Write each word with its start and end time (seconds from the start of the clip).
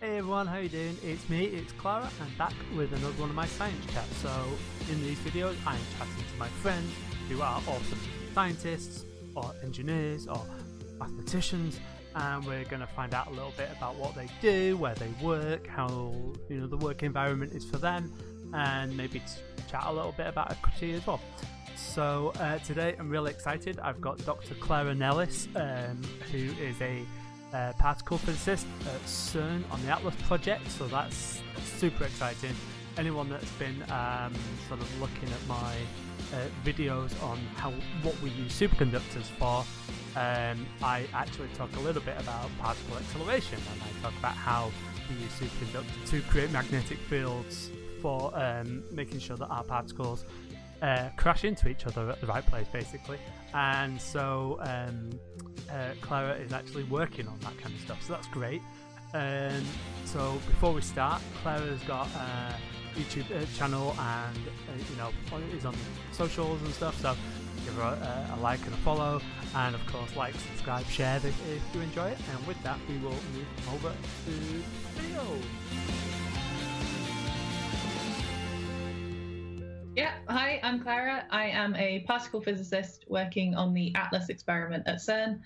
Hey 0.00 0.16
everyone, 0.16 0.46
how 0.46 0.56
you 0.56 0.70
doing? 0.70 0.96
It's 1.02 1.28
me, 1.28 1.44
it's 1.44 1.72
Clara, 1.72 2.10
and 2.22 2.38
back 2.38 2.54
with 2.74 2.90
another 2.94 3.12
one 3.20 3.28
of 3.28 3.36
my 3.36 3.44
science 3.44 3.84
chats. 3.92 4.16
So, 4.16 4.30
in 4.90 4.98
these 5.02 5.18
videos, 5.18 5.56
I'm 5.66 5.78
chatting 5.98 6.24
to 6.32 6.38
my 6.38 6.48
friends 6.48 6.90
who 7.28 7.42
are 7.42 7.56
awesome 7.68 7.98
scientists, 8.34 9.04
or 9.34 9.54
engineers, 9.62 10.26
or 10.26 10.42
mathematicians, 10.98 11.78
and 12.14 12.46
we're 12.46 12.64
going 12.64 12.80
to 12.80 12.86
find 12.86 13.12
out 13.12 13.26
a 13.26 13.30
little 13.30 13.52
bit 13.58 13.68
about 13.76 13.96
what 13.96 14.14
they 14.14 14.26
do, 14.40 14.78
where 14.78 14.94
they 14.94 15.10
work, 15.22 15.66
how 15.66 16.14
you 16.48 16.60
know 16.60 16.66
the 16.66 16.78
work 16.78 17.02
environment 17.02 17.52
is 17.52 17.66
for 17.66 17.76
them, 17.76 18.10
and 18.54 18.96
maybe 18.96 19.20
chat 19.70 19.84
a 19.84 19.92
little 19.92 20.12
bit 20.12 20.28
about 20.28 20.50
equity 20.50 20.94
as 20.94 21.06
well. 21.06 21.20
So 21.76 22.32
uh, 22.40 22.56
today 22.60 22.96
I'm 22.98 23.10
really 23.10 23.32
excited. 23.32 23.78
I've 23.80 24.00
got 24.00 24.16
Dr. 24.24 24.54
Clara 24.54 24.94
Nellist, 24.94 25.48
um, 25.56 26.00
who 26.32 26.58
is 26.58 26.80
a 26.80 27.04
uh, 27.52 27.72
particle 27.78 28.18
physicist 28.18 28.66
at 28.86 29.00
CERN 29.02 29.62
on 29.70 29.82
the 29.82 29.88
Atlas 29.88 30.14
project. 30.26 30.70
So 30.70 30.86
that's 30.86 31.40
super 31.64 32.04
exciting. 32.04 32.54
Anyone 32.96 33.28
that's 33.28 33.50
been 33.52 33.82
um, 33.90 34.34
sort 34.68 34.80
of 34.80 35.00
looking 35.00 35.28
at 35.28 35.46
my 35.46 35.74
uh, 36.34 36.46
videos 36.64 37.10
on 37.22 37.38
how 37.56 37.72
what 38.02 38.20
we 38.20 38.30
use 38.30 38.58
superconductors 38.58 39.24
for, 39.38 39.64
um, 40.18 40.66
I 40.82 41.06
actually 41.14 41.48
talk 41.54 41.74
a 41.76 41.80
little 41.80 42.02
bit 42.02 42.20
about 42.20 42.50
particle 42.58 42.96
acceleration, 42.96 43.58
and 43.72 43.82
I 43.82 44.02
talk 44.02 44.18
about 44.18 44.34
how 44.34 44.70
we 45.08 45.16
use 45.16 45.32
superconductors 45.32 46.10
to 46.10 46.20
create 46.22 46.50
magnetic 46.50 46.98
fields 46.98 47.70
for 48.02 48.36
um, 48.36 48.82
making 48.92 49.20
sure 49.20 49.36
that 49.36 49.48
our 49.48 49.62
particles 49.62 50.24
uh, 50.82 51.10
crash 51.16 51.44
into 51.44 51.68
each 51.68 51.86
other 51.86 52.10
at 52.10 52.20
the 52.20 52.26
right 52.26 52.44
place, 52.44 52.66
basically. 52.72 53.18
And 53.54 54.00
so 54.00 54.58
um, 54.62 55.10
uh, 55.72 55.94
Clara 56.00 56.34
is 56.34 56.52
actually 56.52 56.84
working 56.84 57.26
on 57.28 57.38
that 57.40 57.56
kind 57.58 57.74
of 57.74 57.80
stuff, 57.80 58.02
so 58.02 58.12
that's 58.12 58.28
great. 58.28 58.62
Um, 59.12 59.64
so 60.04 60.38
before 60.46 60.72
we 60.72 60.82
start, 60.82 61.20
Clara's 61.42 61.82
got 61.82 62.06
a 62.14 62.54
YouTube 62.94 63.30
uh, 63.30 63.44
channel 63.56 63.94
and 63.98 64.36
uh, 64.36 64.90
you 64.90 64.96
know 64.96 65.10
is 65.56 65.64
on 65.64 65.74
socials 66.12 66.60
and 66.62 66.72
stuff. 66.72 67.00
So 67.00 67.16
give 67.64 67.74
her 67.74 67.82
a, 67.82 68.34
a, 68.34 68.40
like 68.40 68.64
and 68.64 68.74
a 68.74 68.78
follow, 68.78 69.20
and 69.54 69.74
of 69.74 69.86
course 69.86 70.14
like, 70.16 70.34
subscribe, 70.34 70.86
share 70.86 71.16
if, 71.16 71.26
if 71.26 71.74
you 71.74 71.80
enjoy 71.80 72.08
it. 72.08 72.18
And 72.32 72.46
with 72.46 72.62
that, 72.62 72.78
we 72.88 72.98
will 72.98 73.10
move 73.10 73.74
over 73.74 73.92
to 74.24 74.30
the 74.30 75.00
video. 75.00 76.09
Yeah, 79.96 80.12
hi, 80.28 80.60
I'm 80.62 80.80
Clara. 80.80 81.26
I 81.30 81.46
am 81.46 81.74
a 81.74 82.00
particle 82.06 82.40
physicist 82.40 83.04
working 83.08 83.56
on 83.56 83.74
the 83.74 83.92
ATLAS 83.96 84.28
experiment 84.28 84.84
at 84.86 84.96
CERN, 84.96 85.40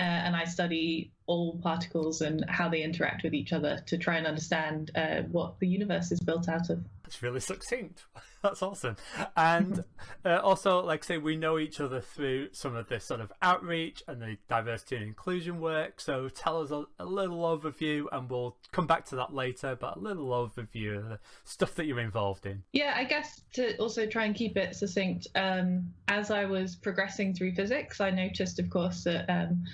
uh, 0.00 0.02
and 0.02 0.34
I 0.34 0.44
study 0.44 1.12
all 1.26 1.58
particles 1.62 2.22
and 2.22 2.44
how 2.48 2.68
they 2.70 2.82
interact 2.82 3.22
with 3.22 3.34
each 3.34 3.52
other 3.52 3.82
to 3.86 3.98
try 3.98 4.16
and 4.16 4.26
understand 4.26 4.90
uh, 4.96 5.22
what 5.30 5.60
the 5.60 5.68
universe 5.68 6.10
is 6.10 6.20
built 6.20 6.48
out 6.48 6.70
of. 6.70 6.82
That's 7.02 7.22
really 7.22 7.40
succinct. 7.40 8.04
That's 8.42 8.62
awesome. 8.62 8.96
And 9.36 9.84
uh, 10.24 10.38
also, 10.38 10.82
like 10.82 11.04
I 11.04 11.06
say, 11.06 11.18
we 11.18 11.36
know 11.36 11.58
each 11.58 11.80
other 11.80 12.00
through 12.00 12.48
some 12.52 12.74
of 12.74 12.88
this 12.88 13.04
sort 13.04 13.20
of 13.20 13.30
outreach 13.42 14.02
and 14.08 14.22
the 14.22 14.38
diversity 14.48 14.96
and 14.96 15.04
inclusion 15.04 15.60
work. 15.60 16.00
So 16.00 16.28
tell 16.28 16.62
us 16.62 16.70
a, 16.70 16.84
a, 16.98 17.04
little 17.04 17.42
overview, 17.42 18.06
and 18.10 18.30
we'll 18.30 18.56
come 18.72 18.86
back 18.86 19.04
to 19.06 19.16
that 19.16 19.34
later, 19.34 19.76
but 19.78 19.98
a 19.98 20.00
little 20.00 20.28
overview 20.28 20.96
of 20.96 21.08
the 21.10 21.18
stuff 21.44 21.74
that 21.74 21.86
you're 21.86 22.00
involved 22.00 22.46
in. 22.46 22.62
Yeah, 22.72 22.94
I 22.96 23.04
guess 23.04 23.42
to 23.54 23.76
also 23.76 24.06
try 24.06 24.24
and 24.24 24.34
keep 24.34 24.56
it 24.56 24.74
succinct, 24.74 25.26
um, 25.34 25.92
as 26.08 26.30
I 26.30 26.46
was 26.46 26.76
progressing 26.76 27.34
through 27.34 27.54
physics, 27.54 28.00
I 28.00 28.10
noticed, 28.10 28.58
of 28.58 28.70
course, 28.70 29.04
that. 29.04 29.28
Um, 29.28 29.64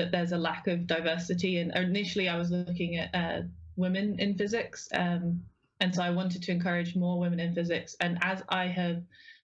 that 0.00 0.10
there's 0.10 0.32
a 0.32 0.38
lack 0.38 0.66
of 0.66 0.86
diversity, 0.86 1.58
and 1.58 1.76
initially 1.76 2.28
I 2.28 2.38
was 2.38 2.50
looking 2.50 2.96
at 2.96 3.14
uh, 3.14 3.42
women 3.76 4.18
in 4.18 4.34
physics, 4.34 4.88
um, 4.94 5.42
and 5.80 5.94
so 5.94 6.02
I 6.02 6.10
wanted 6.10 6.42
to 6.44 6.52
encourage 6.52 6.96
more 6.96 7.20
women 7.20 7.38
in 7.38 7.54
physics. 7.54 7.96
And 8.00 8.18
as 8.22 8.42
I 8.48 8.66
have 8.66 9.02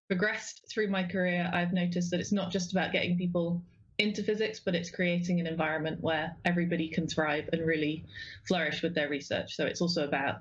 progressed 0.08 0.66
through 0.70 0.88
my 0.88 1.04
career, 1.04 1.50
I've 1.52 1.74
noticed 1.74 2.10
that 2.10 2.20
it's 2.20 2.32
not 2.32 2.50
just 2.50 2.72
about 2.72 2.92
getting 2.92 3.18
people 3.18 3.62
into 3.98 4.22
physics, 4.22 4.60
but 4.60 4.74
it's 4.74 4.90
creating 4.90 5.40
an 5.40 5.46
environment 5.46 6.00
where 6.00 6.34
everybody 6.46 6.88
can 6.88 7.06
thrive 7.06 7.48
and 7.52 7.66
really 7.66 8.04
flourish 8.48 8.82
with 8.82 8.94
their 8.94 9.10
research. 9.10 9.56
So 9.56 9.66
it's 9.66 9.82
also 9.82 10.06
about 10.06 10.36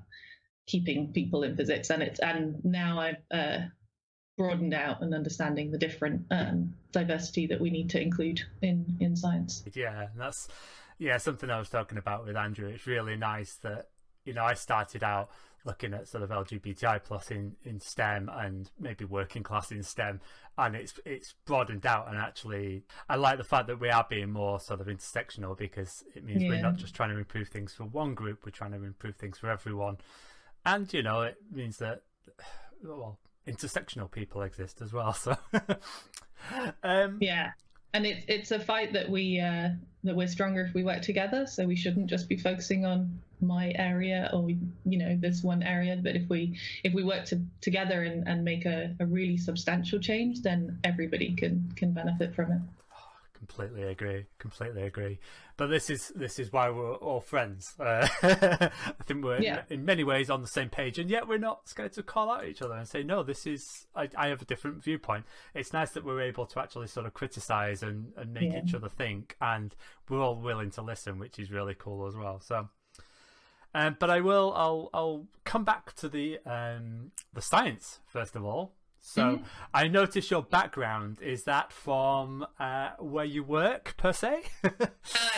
keeping 0.66 1.12
people 1.12 1.44
in 1.44 1.58
physics, 1.58 1.90
and 1.90 2.02
it's 2.02 2.20
and 2.22 2.64
now 2.64 3.00
I've 3.00 3.24
uh, 3.32 3.58
broadened 4.38 4.74
out 4.74 5.02
and 5.02 5.14
understanding 5.14 5.72
the 5.72 5.78
different 5.78 6.26
um, 6.32 6.74
diversity 6.92 7.48
that 7.48 7.60
we 7.60 7.70
need 7.70 7.90
to 7.90 8.02
include 8.02 8.42
in 8.62 8.98
in 9.00 9.16
science. 9.16 9.64
Yeah, 9.74 10.08
that's 10.18 10.48
yeah 10.98 11.18
something 11.18 11.50
I 11.50 11.60
was 11.60 11.70
talking 11.70 11.98
about 11.98 12.26
with 12.26 12.36
Andrew. 12.36 12.68
It's 12.68 12.88
really 12.88 13.16
nice 13.16 13.56
that 13.64 13.90
you 14.26 14.34
know 14.34 14.44
I 14.44 14.54
started 14.54 15.04
out 15.04 15.30
looking 15.66 15.94
at 15.94 16.08
sort 16.08 16.24
of 16.24 16.30
LGBTI 16.30 17.04
plus 17.04 17.32
in, 17.32 17.56
in 17.66 17.80
STEM 17.80 18.30
and 18.32 18.70
maybe 18.80 19.04
working 19.04 19.42
class 19.42 19.72
in 19.72 19.82
STEM, 19.84 20.22
and 20.58 20.76
it's 20.76 20.94
it's 21.06 21.34
broadened 21.46 21.86
out. 21.86 22.08
And 22.08 22.18
actually, 22.18 22.84
I 23.10 23.16
like 23.16 23.38
the 23.38 23.44
fact 23.44 23.68
that 23.68 23.80
we 23.80 23.90
are 23.90 24.06
being 24.10 24.32
more 24.32 24.60
sort 24.60 24.82
of 24.82 24.88
intersectional 24.88 25.58
because 25.58 26.04
it 26.14 26.24
means 26.24 26.44
yeah. 26.44 26.50
we're 26.50 26.62
not 26.62 26.76
just 26.76 26.96
trying 26.96 27.10
to 27.10 27.18
improve 27.18 27.50
things 27.50 27.74
for 27.74 27.86
one 27.86 28.14
group; 28.14 28.46
we're 28.46 28.52
trying 28.52 28.72
to 28.72 28.84
improve 28.84 29.16
things 29.16 29.38
for 29.38 29.50
everyone. 29.50 29.98
And 30.66 30.92
you 30.94 31.04
know, 31.04 31.22
it 31.22 31.38
means 31.52 31.78
that 31.78 32.04
well, 32.84 33.18
intersectional 33.48 34.10
people 34.10 34.42
exist 34.42 34.82
as 34.82 34.94
well. 34.94 35.14
So, 35.14 35.38
um, 36.84 37.18
yeah, 37.22 37.52
and 37.94 38.06
it's 38.06 38.26
it's 38.28 38.52
a 38.52 38.60
fight 38.60 38.94
that 38.94 39.10
we 39.10 39.40
uh, 39.40 39.70
that 40.04 40.16
we're 40.16 40.28
stronger 40.28 40.62
if 40.62 40.74
we 40.74 40.84
work 40.84 41.02
together. 41.02 41.48
So 41.48 41.66
we 41.66 41.76
shouldn't 41.76 42.08
just 42.08 42.30
be 42.30 42.38
focusing 42.38 42.86
on 42.86 43.20
my 43.42 43.74
area 43.76 44.30
or 44.34 44.50
you 44.50 44.98
know 44.98 45.18
this 45.20 45.44
one 45.44 45.64
area, 45.64 46.00
but 46.02 46.16
if 46.16 46.30
we 46.30 46.58
if 46.84 46.94
we 46.94 47.04
work 47.04 47.26
to, 47.26 47.42
together 47.62 48.04
and, 48.04 48.28
and 48.28 48.44
make 48.44 48.66
a, 48.66 48.96
a 49.00 49.06
really 49.06 49.38
substantial 49.38 50.00
change, 50.00 50.42
then 50.42 50.80
everybody 50.84 51.36
can 51.36 51.72
can 51.76 51.92
benefit 51.92 52.34
from 52.36 52.52
it. 52.52 52.60
Completely 53.48 53.84
agree. 53.84 54.26
Completely 54.40 54.84
agree. 54.84 55.20
But 55.56 55.68
this 55.68 55.90
is 55.90 56.12
this 56.16 56.40
is 56.40 56.52
why 56.52 56.70
we're 56.70 56.96
all 56.96 57.20
friends. 57.20 57.76
Uh, 57.80 58.08
I 58.24 59.04
think 59.06 59.24
we're 59.24 59.42
yeah. 59.42 59.62
in, 59.70 59.80
in, 59.80 59.86
many 59.86 60.04
ways 60.04 60.30
on 60.30 60.42
the 60.42 60.48
same 60.48 60.70
page, 60.70 60.98
and 60.98 61.10
yet 61.10 61.28
we're 61.28 61.38
not 61.38 61.70
scared 61.70 61.94
to 61.94 62.04
call 62.04 62.32
out 62.32 62.46
each 62.46 62.62
other 62.62 62.74
and 62.74 62.88
say, 62.88 63.04
"No, 63.04 63.22
this 63.24 63.46
is 63.46 63.86
I, 63.96 64.10
I 64.18 64.28
have 64.28 64.42
a 64.42 64.46
different 64.46 64.84
viewpoint." 64.84 65.26
It's 65.54 65.74
nice 65.74 65.92
that 65.92 66.04
we're 66.04 66.22
able 66.22 66.46
to 66.48 66.60
actually 66.60 66.88
sort 66.88 67.06
of 67.06 67.14
criticize 67.14 67.84
and, 67.84 68.14
and 68.18 68.34
make 68.34 68.52
yeah. 68.52 68.62
each 68.64 68.74
other 68.74 68.90
think, 68.90 69.36
and 69.40 69.76
we're 70.10 70.22
all 70.22 70.36
willing 70.36 70.72
to 70.72 70.82
listen, 70.82 71.20
which 71.20 71.38
is 71.38 71.52
really 71.52 71.76
cool 71.76 72.08
as 72.08 72.16
well. 72.16 72.40
So. 72.40 72.70
Um, 73.76 73.98
but 74.00 74.10
I 74.10 74.22
will. 74.22 74.54
I'll. 74.56 74.90
I'll 74.94 75.28
come 75.44 75.66
back 75.66 75.94
to 75.98 76.10
the 76.10 76.40
um, 76.46 77.12
the 77.34 77.42
science 77.42 78.00
first 78.08 78.36
of 78.36 78.44
all. 78.46 78.74
So 79.08 79.22
mm-hmm. 79.22 79.44
I 79.72 79.88
notice 79.88 80.32
your 80.32 80.42
background 80.42 81.22
is 81.22 81.44
that 81.44 81.72
from 81.72 82.44
uh, 82.60 82.90
where 82.98 83.24
you 83.24 83.44
work 83.44 83.94
per 83.98 84.12
se? 84.12 84.42
uh, 84.64 84.88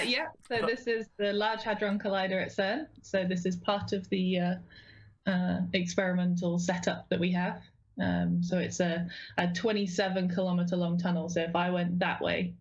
yeah. 0.06 0.28
So 0.48 0.66
this 0.66 0.88
is 0.88 1.08
the 1.20 1.34
Large 1.34 1.64
Hadron 1.64 2.00
Collider 2.00 2.42
at 2.42 2.56
CERN. 2.56 2.88
So 3.02 3.26
this 3.26 3.46
is 3.46 3.58
part 3.58 3.92
of 3.92 4.08
the 4.10 4.40
uh, 4.40 4.56
uh 5.30 5.58
experimental 5.74 6.60
setup 6.60 7.10
that 7.10 7.20
we 7.20 7.34
have. 7.34 7.62
Um, 8.02 8.42
so 8.42 8.58
it's 8.58 8.80
a, 8.80 9.06
a 9.38 9.50
27 9.50 10.30
kilometer 10.30 10.78
long 10.78 10.98
tunnel. 10.98 11.28
So 11.28 11.42
if 11.42 11.54
I 11.54 11.70
went 11.70 12.00
that 12.00 12.22
way 12.22 12.54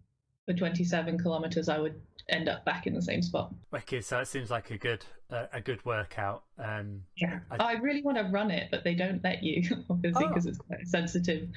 for 0.45 0.55
27 0.55 1.19
kilometers, 1.19 1.69
I 1.69 1.79
would 1.79 2.01
end 2.29 2.49
up 2.49 2.65
back 2.65 2.89
in 2.89 2.95
the 2.95 3.03
same 3.03 3.23
spot. 3.23 3.55
Okay, 3.73 4.01
so 4.01 4.19
it 4.19 4.27
seems 4.27 4.51
like 4.51 4.73
a 4.73 4.79
good 4.79 5.05
uh, 5.31 5.47
a 5.53 5.61
good 5.61 5.85
workout. 5.85 6.45
Um, 6.59 7.03
yeah, 7.17 7.41
I... 7.51 7.57
I, 7.57 7.73
really 7.75 8.03
want 8.03 8.19
to 8.19 8.25
run 8.25 8.51
it, 8.51 8.69
but 8.71 8.85
they 8.85 8.95
don't 8.95 9.23
let 9.25 9.43
you, 9.43 9.63
obviously, 9.91 10.27
because 10.29 10.47
oh. 10.47 10.51
it's 10.51 10.59
quite 10.59 10.83
a 10.83 10.87
sensitive 10.87 11.49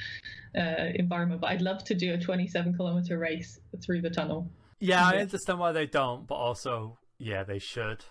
uh, 0.58 0.92
environment. 0.96 1.42
But 1.42 1.52
I'd 1.52 1.62
love 1.62 1.84
to 1.86 1.96
do 1.96 2.14
a 2.14 2.18
27 2.18 2.76
kilometer 2.76 3.18
race 3.18 3.60
through 3.84 4.02
the 4.02 4.10
tunnel. 4.10 4.50
Yeah, 4.80 5.06
I 5.06 5.18
understand 5.18 5.60
why 5.60 5.72
they 5.72 5.86
don't, 5.86 6.26
but 6.26 6.36
also, 6.36 6.98
yeah, 7.18 7.44
they 7.44 7.60
should. 7.60 8.04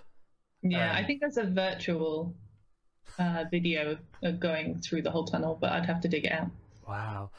Yeah, 0.62 0.90
um, 0.90 0.96
I 0.96 1.04
think 1.04 1.20
there's 1.20 1.38
a 1.38 1.44
virtual 1.44 2.34
uh, 3.18 3.44
video 3.50 3.96
of 4.22 4.40
going 4.40 4.78
through 4.80 5.02
the 5.02 5.10
whole 5.10 5.24
tunnel, 5.24 5.56
but 5.60 5.72
I'd 5.72 5.86
have 5.86 6.00
to 6.02 6.08
dig 6.08 6.24
it 6.24 6.32
out. 6.32 6.50
Wow. 6.86 7.30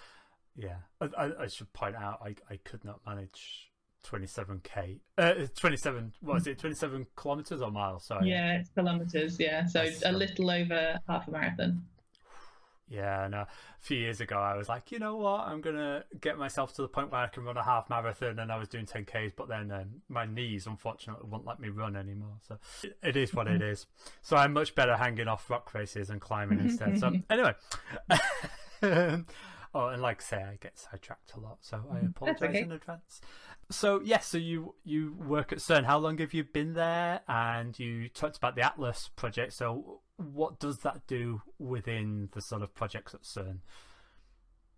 Yeah, 0.55 0.77
I, 0.99 1.31
I 1.39 1.47
should 1.47 1.71
point 1.73 1.95
out 1.95 2.19
I, 2.23 2.35
I 2.49 2.57
could 2.57 2.83
not 2.83 2.99
manage 3.05 3.68
27k 4.07 4.99
uh 5.17 5.33
27 5.55 6.13
what 6.21 6.37
is 6.37 6.47
it 6.47 6.57
27 6.57 7.07
kilometers 7.15 7.61
or 7.61 7.71
miles? 7.71 8.05
Sorry. 8.05 8.29
Yeah 8.29 8.59
it's 8.59 8.69
kilometers 8.69 9.39
yeah. 9.39 9.65
So 9.65 9.83
That's 9.83 10.03
a 10.05 10.11
little 10.11 10.49
over 10.49 10.99
half 11.07 11.27
a 11.27 11.31
marathon. 11.31 11.83
Yeah 12.87 13.25
and 13.25 13.35
a 13.35 13.47
few 13.79 13.97
years 13.97 14.19
ago 14.19 14.37
i 14.37 14.55
was 14.55 14.67
like 14.67 14.91
you 14.91 14.99
know 14.99 15.17
what? 15.17 15.41
I'm 15.41 15.61
gonna 15.61 16.05
get 16.19 16.37
myself 16.37 16.73
to 16.75 16.81
the 16.81 16.87
point 16.87 17.11
where 17.11 17.21
i 17.21 17.27
can 17.27 17.43
run 17.43 17.57
a 17.57 17.63
half 17.63 17.89
marathon 17.89 18.39
and 18.39 18.51
i 18.51 18.57
was 18.57 18.67
doing 18.67 18.85
10ks 18.85 19.33
but 19.35 19.47
then 19.47 19.71
um, 19.71 20.01
my 20.07 20.25
knees 20.25 20.65
unfortunately 20.65 21.27
won't 21.29 21.45
let 21.45 21.59
me 21.59 21.69
run 21.69 21.95
anymore. 21.95 22.37
So 22.47 22.57
it 23.03 23.15
is 23.15 23.33
what 23.33 23.47
it 23.47 23.61
is. 23.73 23.85
So 24.21 24.37
i'm 24.37 24.53
much 24.53 24.75
better 24.75 24.95
hanging 24.95 25.27
off 25.27 25.49
rock 25.49 25.69
faces 25.69 26.09
and 26.09 26.19
climbing 26.21 26.59
instead. 26.59 26.99
So 26.99 27.13
anyway. 27.29 27.53
Oh, 29.73 29.89
and 29.89 30.01
like 30.01 30.21
I 30.21 30.23
say, 30.23 30.37
I 30.37 30.57
get 30.59 30.79
sidetracked 30.79 31.33
a 31.35 31.39
lot, 31.39 31.57
so 31.61 31.83
I 31.93 31.99
apologize 31.99 32.49
okay. 32.49 32.61
in 32.61 32.71
advance. 32.71 33.21
So 33.71 34.01
yes, 34.03 34.25
so 34.27 34.37
you 34.37 34.75
you 34.83 35.15
work 35.19 35.51
at 35.51 35.59
CERN. 35.59 35.85
How 35.85 35.99
long 35.99 36.17
have 36.17 36.33
you 36.33 36.43
been 36.43 36.73
there? 36.73 37.21
And 37.27 37.77
you 37.77 38.09
talked 38.09 38.37
about 38.37 38.55
the 38.55 38.63
Atlas 38.63 39.09
project. 39.15 39.53
So 39.53 40.01
what 40.17 40.59
does 40.59 40.79
that 40.79 41.05
do 41.07 41.41
within 41.59 42.29
the 42.33 42.41
sort 42.41 42.63
of 42.63 42.73
projects 42.73 43.13
at 43.13 43.21
CERN? 43.21 43.59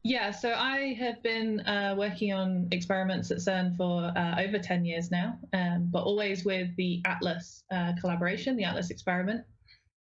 Yeah, 0.03 0.31
so 0.31 0.51
I 0.51 0.93
have 0.99 1.21
been 1.21 1.59
uh, 1.61 1.93
working 1.95 2.33
on 2.33 2.67
experiments 2.71 3.29
at 3.29 3.37
CERN 3.37 3.77
for 3.77 4.11
uh, 4.17 4.41
over 4.41 4.57
10 4.57 4.83
years 4.83 5.11
now, 5.11 5.37
um, 5.53 5.89
but 5.91 6.03
always 6.03 6.43
with 6.43 6.75
the 6.75 7.03
ATLAS 7.05 7.63
uh, 7.71 7.93
collaboration, 8.01 8.57
the 8.57 8.63
ATLAS 8.63 8.89
experiment. 8.89 9.45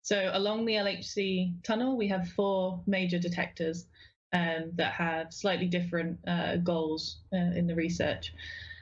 So 0.02 0.32
along 0.34 0.66
the 0.66 0.76
LHC 0.76 1.62
tunnel, 1.64 1.98
we 1.98 2.08
have 2.08 2.30
four 2.30 2.82
major 2.88 3.20
detectors 3.20 3.88
um, 4.32 4.72
that 4.76 4.94
have 4.94 5.34
slightly 5.34 5.68
different 5.68 6.18
uh, 6.26 6.58
goals 6.58 7.20
uh, 7.34 7.58
in 7.58 7.68
the 7.68 7.76
research. 7.76 8.34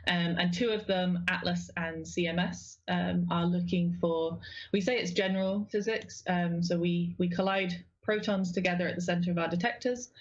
Um, 0.07 0.37
and 0.39 0.53
two 0.53 0.69
of 0.69 0.87
them, 0.87 1.25
Atlas 1.27 1.69
and 1.75 2.05
CMS, 2.05 2.77
um, 2.87 3.27
are 3.29 3.45
looking 3.45 3.97
for. 3.99 4.39
We 4.71 4.81
say 4.81 4.97
it's 4.97 5.11
general 5.11 5.67
physics, 5.71 6.23
um, 6.27 6.63
so 6.63 6.77
we 6.77 7.15
we 7.17 7.29
collide 7.29 7.73
protons 8.01 8.51
together 8.51 8.87
at 8.87 8.95
the 8.95 9.01
center 9.01 9.31
of 9.31 9.37
our 9.37 9.49
detectors, 9.49 10.11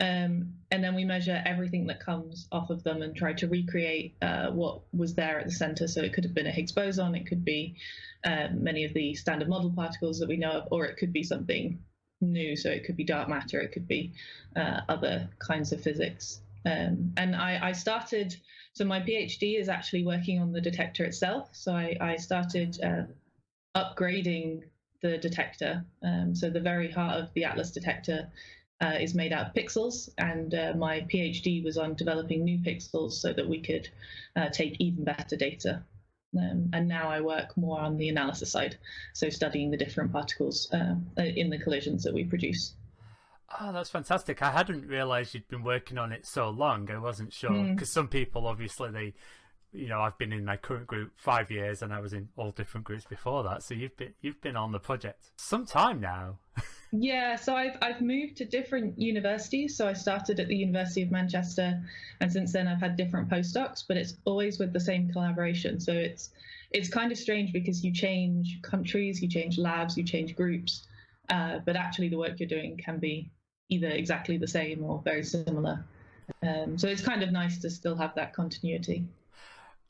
um, 0.00 0.54
and 0.70 0.82
then 0.82 0.94
we 0.94 1.04
measure 1.04 1.42
everything 1.46 1.86
that 1.86 2.00
comes 2.00 2.48
off 2.50 2.70
of 2.70 2.82
them 2.82 3.02
and 3.02 3.14
try 3.14 3.32
to 3.34 3.46
recreate 3.46 4.16
uh, 4.22 4.50
what 4.50 4.80
was 4.92 5.14
there 5.14 5.38
at 5.38 5.46
the 5.46 5.52
center. 5.52 5.86
So 5.86 6.02
it 6.02 6.12
could 6.12 6.24
have 6.24 6.34
been 6.34 6.46
a 6.46 6.50
Higgs 6.50 6.72
boson, 6.72 7.14
it 7.14 7.26
could 7.26 7.44
be 7.44 7.76
uh, 8.24 8.48
many 8.52 8.84
of 8.84 8.92
the 8.92 9.14
standard 9.14 9.48
model 9.48 9.70
particles 9.70 10.18
that 10.18 10.28
we 10.28 10.36
know 10.36 10.50
of, 10.50 10.68
or 10.72 10.84
it 10.86 10.96
could 10.96 11.12
be 11.12 11.22
something 11.22 11.78
new. 12.20 12.56
So 12.56 12.70
it 12.70 12.84
could 12.84 12.96
be 12.96 13.04
dark 13.04 13.28
matter, 13.28 13.60
it 13.60 13.72
could 13.72 13.86
be 13.86 14.12
uh, 14.56 14.80
other 14.88 15.28
kinds 15.38 15.72
of 15.72 15.80
physics. 15.80 16.40
Um, 16.66 17.12
and 17.16 17.36
I, 17.36 17.58
I, 17.62 17.72
started, 17.72 18.34
so 18.74 18.84
my 18.84 19.00
PhD 19.00 19.58
is 19.58 19.68
actually 19.68 20.04
working 20.04 20.40
on 20.40 20.52
the 20.52 20.60
detector 20.60 21.04
itself. 21.04 21.48
So 21.52 21.72
I, 21.72 21.96
I 22.00 22.16
started 22.16 22.78
uh, 22.82 23.04
upgrading 23.76 24.64
the 25.00 25.16
detector. 25.18 25.84
Um, 26.02 26.34
so 26.34 26.50
the 26.50 26.60
very 26.60 26.90
heart 26.90 27.20
of 27.20 27.32
the 27.34 27.44
Atlas 27.44 27.70
detector 27.70 28.28
uh, 28.80 28.96
is 29.00 29.14
made 29.14 29.32
out 29.32 29.46
of 29.46 29.54
pixels, 29.54 30.08
and 30.18 30.54
uh, 30.54 30.72
my 30.76 31.02
PhD 31.02 31.62
was 31.62 31.78
on 31.78 31.94
developing 31.94 32.42
new 32.42 32.58
pixels 32.58 33.12
so 33.12 33.32
that 33.32 33.48
we 33.48 33.60
could 33.60 33.88
uh, 34.34 34.48
take 34.48 34.80
even 34.80 35.04
better 35.04 35.36
data. 35.36 35.84
Um, 36.36 36.70
and 36.72 36.88
now 36.88 37.08
I 37.08 37.20
work 37.20 37.56
more 37.56 37.78
on 37.78 37.96
the 37.96 38.08
analysis 38.08 38.50
side, 38.50 38.76
so 39.12 39.28
studying 39.28 39.70
the 39.70 39.76
different 39.76 40.10
particles 40.10 40.68
uh, 40.72 40.96
in 41.16 41.48
the 41.48 41.58
collisions 41.58 42.02
that 42.02 42.12
we 42.12 42.24
produce. 42.24 42.74
Oh, 43.60 43.72
that's 43.72 43.90
fantastic! 43.90 44.42
I 44.42 44.50
hadn't 44.50 44.88
realised 44.88 45.34
you'd 45.34 45.48
been 45.48 45.64
working 45.64 45.98
on 45.98 46.12
it 46.12 46.26
so 46.26 46.50
long. 46.50 46.90
I 46.90 46.98
wasn't 46.98 47.32
sure 47.32 47.50
because 47.50 47.90
mm. 47.90 47.92
some 47.92 48.08
people, 48.08 48.46
obviously, 48.46 48.90
they 48.90 49.14
you 49.74 49.88
know, 49.88 50.00
I've 50.00 50.16
been 50.18 50.32
in 50.32 50.44
my 50.44 50.56
current 50.56 50.86
group 50.86 51.12
five 51.16 51.50
years, 51.50 51.82
and 51.82 51.92
I 51.92 52.00
was 52.00 52.12
in 52.12 52.28
all 52.36 52.52
different 52.52 52.86
groups 52.86 53.04
before 53.04 53.42
that. 53.42 53.62
So 53.62 53.74
you've 53.74 53.96
been 53.96 54.14
you've 54.22 54.40
been 54.40 54.56
on 54.56 54.72
the 54.72 54.78
project 54.78 55.30
some 55.36 55.66
time 55.66 56.00
now. 56.00 56.38
yeah, 56.92 57.34
so 57.34 57.56
I've 57.56 57.76
I've 57.82 58.00
moved 58.00 58.36
to 58.36 58.44
different 58.44 58.98
universities. 58.98 59.76
So 59.76 59.88
I 59.88 59.92
started 59.92 60.38
at 60.38 60.46
the 60.46 60.56
University 60.56 61.02
of 61.02 61.10
Manchester, 61.10 61.82
and 62.20 62.32
since 62.32 62.52
then 62.52 62.68
I've 62.68 62.80
had 62.80 62.96
different 62.96 63.28
postdocs, 63.28 63.84
but 63.86 63.96
it's 63.96 64.14
always 64.24 64.58
with 64.58 64.72
the 64.72 64.80
same 64.80 65.10
collaboration. 65.10 65.80
So 65.80 65.92
it's 65.92 66.30
it's 66.70 66.88
kind 66.88 67.10
of 67.10 67.18
strange 67.18 67.52
because 67.52 67.84
you 67.84 67.92
change 67.92 68.60
countries, 68.62 69.20
you 69.20 69.28
change 69.28 69.58
labs, 69.58 69.96
you 69.96 70.04
change 70.04 70.36
groups, 70.36 70.86
uh, 71.30 71.58
but 71.64 71.74
actually 71.74 72.08
the 72.08 72.18
work 72.18 72.38
you're 72.38 72.48
doing 72.48 72.76
can 72.76 72.98
be 72.98 73.28
either 73.68 73.88
exactly 73.88 74.36
the 74.36 74.48
same 74.48 74.84
or 74.84 75.00
very 75.04 75.22
similar. 75.22 75.84
Um, 76.42 76.78
so 76.78 76.88
it's 76.88 77.02
kind 77.02 77.22
of 77.22 77.32
nice 77.32 77.58
to 77.58 77.70
still 77.70 77.96
have 77.96 78.14
that 78.14 78.32
continuity. 78.34 79.04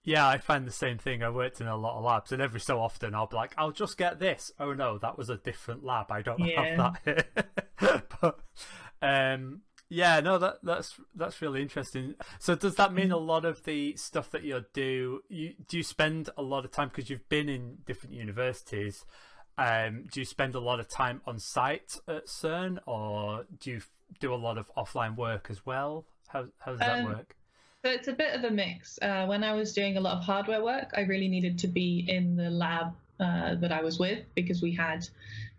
Yeah, 0.05 0.29
I 0.29 0.37
find 0.37 0.67
the 0.67 0.73
same 0.73 0.99
thing. 0.99 1.23
I 1.23 1.31
worked 1.31 1.61
in 1.63 1.67
a 1.67 1.77
lot 1.77 1.97
of 1.97 2.05
labs, 2.05 2.31
and 2.31 2.43
every 2.43 2.61
so 2.61 2.79
often 2.79 3.15
I'll 3.15 3.27
be 3.27 3.37
like, 3.37 3.55
"I'll 3.57 3.73
just 3.73 3.97
get 3.97 4.19
this." 4.19 4.53
Oh 4.61 4.75
no, 4.75 4.99
that 4.99 5.17
was 5.17 5.31
a 5.31 5.37
different 5.37 5.83
lab. 5.83 6.11
I 6.11 6.21
don't 6.21 6.39
yeah. 6.45 6.77
have 6.77 6.99
that. 7.05 8.07
but 8.21 8.41
um, 9.01 9.63
yeah, 9.89 10.21
no, 10.21 10.37
that 10.39 10.59
that's 10.63 11.01
that's 11.15 11.41
really 11.41 11.63
interesting. 11.63 12.17
So 12.39 12.55
does 12.55 12.75
that 12.75 12.93
mean 12.93 13.13
a 13.13 13.17
mm-hmm. 13.17 13.27
lot 13.27 13.45
of 13.47 13.65
the 13.65 13.97
stuff 13.97 14.31
that 14.33 14.45
you 14.45 14.63
do, 14.75 15.23
you 15.29 15.55
do 15.67 15.79
you 15.79 15.83
spend 15.83 16.29
a 16.37 16.43
lot 16.43 16.67
of 16.67 16.71
time 16.71 16.89
because 16.89 17.09
you've 17.09 17.29
been 17.31 17.49
in 17.49 17.79
different 17.87 18.15
universities? 18.15 19.07
Um, 19.57 20.05
do 20.13 20.21
you 20.21 20.27
spend 20.27 20.55
a 20.55 20.61
lot 20.61 20.81
of 20.81 20.89
time 20.89 21.21
on 21.27 21.39
site 21.39 21.97
at 22.09 22.27
CERN, 22.27 22.79
or 22.87 23.45
do 23.61 23.71
you 23.71 23.81
do 24.21 24.35
a 24.35 24.37
lot 24.37 24.59
of 24.59 24.71
offline 24.77 25.17
work 25.17 25.49
as 25.51 25.65
well? 25.65 26.05
How 26.29 26.47
how 26.59 26.73
does 26.73 26.81
that 26.81 27.01
um, 27.01 27.05
work? 27.07 27.37
So 27.85 27.91
it's 27.91 28.09
a 28.09 28.13
bit 28.13 28.35
of 28.35 28.45
a 28.45 28.51
mix. 28.51 28.99
Uh, 29.03 29.27
when 29.27 29.45
I 29.45 29.53
was 29.53 29.75
doing 29.75 29.97
a 29.97 30.01
lot 30.01 30.17
of 30.17 30.25
hardware 30.25 30.65
work, 30.65 30.93
I 30.97 31.03
really 31.03 31.29
needed 31.29 31.59
to 31.59 31.69
be 31.69 32.05
in 32.09 32.35
the 32.35 32.49
lab 32.49 32.95
uh, 33.21 33.55
that 33.57 33.73
I 33.73 33.83
was 33.83 33.99
with 33.99 34.25
because 34.35 34.63
we 34.63 34.75
had 34.75 35.07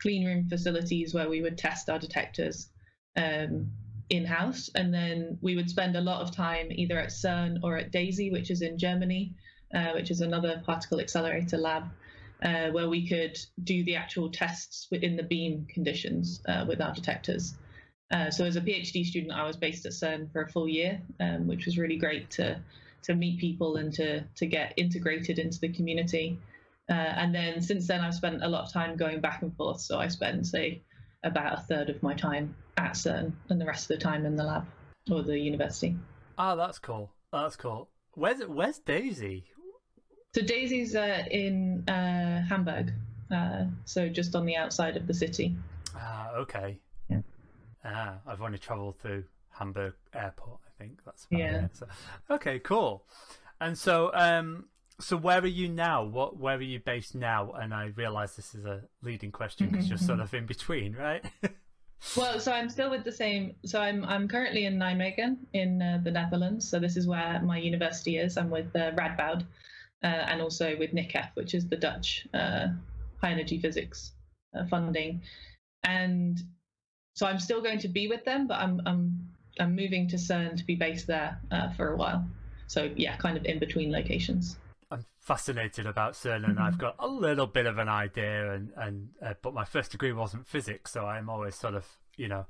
clean 0.01 0.25
room 0.25 0.49
facilities 0.49 1.13
where 1.13 1.29
we 1.29 1.41
would 1.41 1.57
test 1.57 1.89
our 1.89 1.99
detectors 1.99 2.69
um, 3.15 3.71
in 4.09 4.25
house. 4.25 4.69
And 4.75 4.93
then 4.93 5.37
we 5.41 5.55
would 5.55 5.69
spend 5.69 5.95
a 5.95 6.01
lot 6.01 6.21
of 6.21 6.35
time 6.35 6.67
either 6.71 6.99
at 6.99 7.09
CERN 7.09 7.59
or 7.63 7.77
at 7.77 7.91
DESY, 7.91 8.31
which 8.31 8.49
is 8.51 8.61
in 8.61 8.77
Germany, 8.77 9.33
uh, 9.73 9.91
which 9.93 10.11
is 10.11 10.21
another 10.21 10.61
particle 10.65 10.99
accelerator 10.99 11.57
lab. 11.57 11.83
Uh, 12.43 12.69
where 12.71 12.89
we 12.89 13.07
could 13.07 13.37
do 13.63 13.83
the 13.85 13.95
actual 13.95 14.29
tests 14.29 14.87
within 14.91 15.15
the 15.15 15.23
beam 15.23 15.65
conditions 15.73 16.41
uh, 16.47 16.65
with 16.67 16.81
our 16.81 16.93
detectors. 16.93 17.55
Uh, 18.11 18.29
so 18.29 18.45
as 18.45 18.55
a 18.55 18.61
PhD 18.61 19.05
student, 19.05 19.31
I 19.31 19.43
was 19.47 19.57
based 19.57 19.85
at 19.85 19.93
CERN 19.93 20.31
for 20.31 20.41
a 20.41 20.49
full 20.49 20.67
year, 20.67 21.01
um, 21.19 21.47
which 21.47 21.65
was 21.65 21.77
really 21.77 21.97
great 21.97 22.29
to 22.31 22.59
to 23.03 23.15
meet 23.15 23.39
people 23.39 23.77
and 23.77 23.93
to 23.93 24.21
to 24.35 24.45
get 24.45 24.73
integrated 24.77 25.39
into 25.39 25.59
the 25.59 25.69
community. 25.69 26.37
Uh, 26.89 26.93
and 26.93 27.33
then 27.33 27.61
since 27.61 27.87
then, 27.87 28.01
I've 28.01 28.13
spent 28.13 28.43
a 28.43 28.47
lot 28.47 28.65
of 28.65 28.73
time 28.73 28.95
going 28.95 29.21
back 29.21 29.41
and 29.41 29.55
forth. 29.55 29.81
So 29.81 29.97
I 29.97 30.07
spend 30.09 30.45
say 30.45 30.81
about 31.23 31.57
a 31.57 31.61
third 31.61 31.89
of 31.89 32.03
my 32.03 32.13
time 32.13 32.55
at 32.77 32.91
CERN 32.91 33.31
and 33.49 33.59
the 33.59 33.65
rest 33.65 33.89
of 33.89 33.97
the 33.97 34.03
time 34.03 34.25
in 34.25 34.35
the 34.35 34.43
lab 34.43 34.65
or 35.09 35.23
the 35.23 35.39
university. 35.39 35.95
Oh, 36.37 36.55
that's 36.55 36.79
cool. 36.79 37.11
That's 37.31 37.55
cool. 37.55 37.89
Where's 38.13 38.41
Where's 38.41 38.79
DESY? 38.79 39.45
So 40.35 40.41
DESY's 40.41 40.97
uh, 40.97 41.23
in 41.31 41.87
uh, 41.87 42.43
Hamburg, 42.43 42.91
uh, 43.31 43.67
so 43.85 44.09
just 44.09 44.35
on 44.35 44.45
the 44.45 44.57
outside 44.57 44.97
of 44.97 45.07
the 45.07 45.13
city. 45.13 45.55
Ah, 45.95 46.33
okay. 46.33 46.77
Yeah. 47.07 47.21
Ah, 47.85 48.15
I've 48.27 48.41
only 48.41 48.57
travelled 48.57 48.99
through 48.99 49.23
Hamburg 49.51 49.93
Airport. 50.13 50.59
I 50.67 50.83
think 50.83 50.99
that's 51.05 51.25
yeah. 51.29 51.67
So, 51.71 51.87
okay, 52.29 52.59
cool. 52.59 53.05
And 53.61 53.77
so, 53.77 54.11
um, 54.13 54.65
so 54.99 55.15
where 55.15 55.39
are 55.39 55.47
you 55.47 55.69
now? 55.69 56.03
What 56.03 56.35
where 56.35 56.57
are 56.57 56.61
you 56.61 56.81
based 56.81 57.15
now? 57.15 57.53
And 57.53 57.73
I 57.73 57.93
realise 57.95 58.35
this 58.35 58.53
is 58.53 58.65
a 58.65 58.81
leading 59.01 59.31
question 59.31 59.69
because 59.69 59.87
you're 59.87 59.97
sort 59.97 60.19
of 60.19 60.33
in 60.33 60.45
between, 60.45 60.97
right? 60.97 61.23
well, 62.17 62.41
so 62.41 62.51
I'm 62.51 62.69
still 62.69 62.89
with 62.89 63.05
the 63.05 63.13
same. 63.13 63.55
So 63.65 63.79
I'm 63.79 64.03
I'm 64.03 64.27
currently 64.27 64.65
in 64.65 64.79
Nijmegen 64.79 65.37
in 65.53 65.81
uh, 65.81 66.01
the 66.03 66.11
Netherlands. 66.11 66.67
So 66.67 66.77
this 66.77 66.97
is 66.97 67.07
where 67.07 67.41
my 67.41 67.57
university 67.57 68.17
is. 68.17 68.35
I'm 68.35 68.49
with 68.49 68.75
uh, 68.75 68.91
Radboud, 68.91 69.45
uh, 70.05 70.25
and 70.29 70.39
also 70.39 70.77
with 70.77 70.91
Nikhef, 70.91 71.29
which 71.33 71.55
is 71.55 71.67
the 71.67 71.75
Dutch 71.75 72.27
uh, 72.33 72.67
high 73.19 73.31
energy 73.31 73.59
physics 73.59 74.11
uh, 74.55 74.63
funding. 74.67 75.21
And 75.83 76.39
so 77.15 77.25
I'm 77.25 77.39
still 77.39 77.61
going 77.61 77.79
to 77.79 77.87
be 77.87 78.07
with 78.07 78.23
them, 78.23 78.47
but 78.47 78.59
I'm 78.59 78.81
I'm 78.85 79.27
I'm 79.59 79.75
moving 79.75 80.07
to 80.09 80.17
CERN 80.17 80.57
to 80.57 80.63
be 80.63 80.75
based 80.75 81.07
there 81.07 81.39
uh, 81.51 81.71
for 81.71 81.93
a 81.93 81.97
while. 81.97 82.23
So 82.67 82.91
yeah, 82.95 83.17
kind 83.17 83.35
of 83.35 83.45
in 83.45 83.57
between 83.57 83.91
locations. 83.91 84.57
I'm 84.91 85.05
fascinated 85.19 85.87
about 85.87 86.13
CERN, 86.13 86.45
and 86.45 86.55
mm-hmm. 86.55 86.61
I've 86.61 86.77
got 86.77 86.95
a 86.99 87.07
little 87.07 87.47
bit 87.47 87.65
of 87.65 87.79
an 87.79 87.89
idea, 87.89 88.53
and 88.53 88.69
and 88.77 89.09
uh, 89.25 89.33
but 89.41 89.55
my 89.55 89.65
first 89.65 89.91
degree 89.91 90.13
wasn't 90.13 90.45
physics, 90.45 90.91
so 90.91 91.07
I'm 91.07 91.29
always 91.29 91.55
sort 91.55 91.73
of 91.73 91.87
you 92.15 92.27
know 92.27 92.45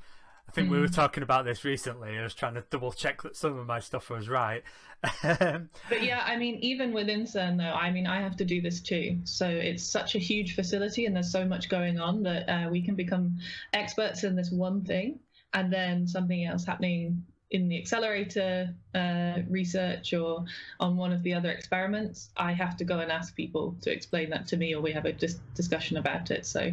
I 0.48 0.52
think 0.52 0.68
mm. 0.68 0.72
we 0.72 0.80
were 0.80 0.88
mm. 0.88 0.96
talking 0.96 1.24
about 1.24 1.46
this 1.46 1.64
recently. 1.64 2.18
I 2.18 2.24
was 2.24 2.34
trying 2.34 2.54
to 2.56 2.64
double 2.70 2.92
check 2.92 3.24
that 3.24 3.36
some 3.36 3.58
of 3.58 3.66
my 3.66 3.80
stuff 3.80 4.10
was 4.10 4.30
right. 4.30 4.64
but 5.24 6.02
yeah, 6.02 6.24
I 6.26 6.36
mean, 6.38 6.56
even 6.62 6.94
within 6.94 7.24
CERN, 7.24 7.58
though, 7.58 7.74
I 7.74 7.92
mean, 7.92 8.08
I 8.08 8.22
have 8.22 8.38
to 8.38 8.46
do 8.46 8.62
this 8.62 8.82
too. 8.82 9.20
So 9.24 9.48
it's 9.48 9.84
such 9.84 10.16
a 10.16 10.20
huge 10.20 10.56
facility 10.56 11.06
and 11.06 11.16
there's 11.16 11.32
so 11.32 11.46
much 11.46 11.70
going 11.70 12.00
on 12.00 12.24
that 12.24 12.50
uh, 12.50 12.70
we 12.70 12.82
can 12.82 12.96
become 12.96 13.38
experts 13.74 14.24
in 14.24 14.36
this 14.36 14.52
one 14.52 14.84
thing 14.84 15.20
and 15.54 15.72
then 15.72 16.08
something 16.08 16.46
else 16.46 16.66
happening 16.66 17.24
in 17.52 17.70
the 17.70 17.78
accelerator 17.78 18.74
uh, 18.96 19.40
research 19.50 20.14
or 20.14 20.46
on 20.80 20.98
one 20.98 21.14
of 21.14 21.24
the 21.24 21.34
other 21.34 21.50
experiments. 21.50 22.30
I 22.36 22.54
have 22.54 22.76
to 22.78 22.84
go 22.84 23.00
and 23.00 23.12
ask 23.12 23.36
people 23.36 23.76
to 23.82 23.92
explain 23.92 24.30
that 24.32 24.48
to 24.48 24.58
me 24.58 24.76
or 24.76 24.82
we 24.82 24.92
have 24.92 25.06
a 25.06 25.14
dis- 25.14 25.40
discussion 25.54 25.98
about 25.98 26.32
it. 26.32 26.46
So 26.46 26.72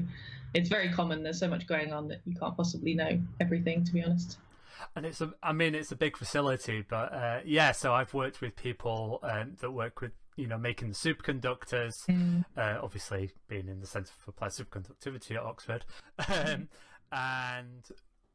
it's 0.54 0.68
very 0.68 0.90
common. 0.90 1.22
There's 1.22 1.38
so 1.38 1.48
much 1.48 1.66
going 1.66 1.92
on 1.92 2.08
that 2.08 2.20
you 2.26 2.34
can't 2.34 2.56
possibly 2.56 2.94
know 2.94 3.20
everything, 3.40 3.84
to 3.84 3.92
be 3.92 4.02
honest. 4.04 4.38
And 4.96 5.06
it's 5.06 5.20
a, 5.20 5.32
I 5.42 5.52
mean, 5.52 5.74
it's 5.74 5.92
a 5.92 5.96
big 5.96 6.16
facility, 6.16 6.84
but 6.88 7.12
uh, 7.12 7.40
yeah. 7.44 7.72
So 7.72 7.94
I've 7.94 8.12
worked 8.12 8.40
with 8.40 8.56
people 8.56 9.20
um, 9.22 9.56
that 9.60 9.70
work 9.70 10.00
with, 10.00 10.12
you 10.36 10.46
know, 10.46 10.58
making 10.58 10.88
the 10.88 10.94
superconductors. 10.94 11.92
Mm. 12.08 12.44
Uh, 12.56 12.78
obviously, 12.82 13.32
being 13.48 13.68
in 13.68 13.80
the 13.80 13.86
Centre 13.86 14.12
for 14.18 14.30
Applied 14.30 14.50
Superconductivity 14.50 15.36
at 15.36 15.42
Oxford, 15.42 15.84
um, 16.28 16.68
and 17.10 17.84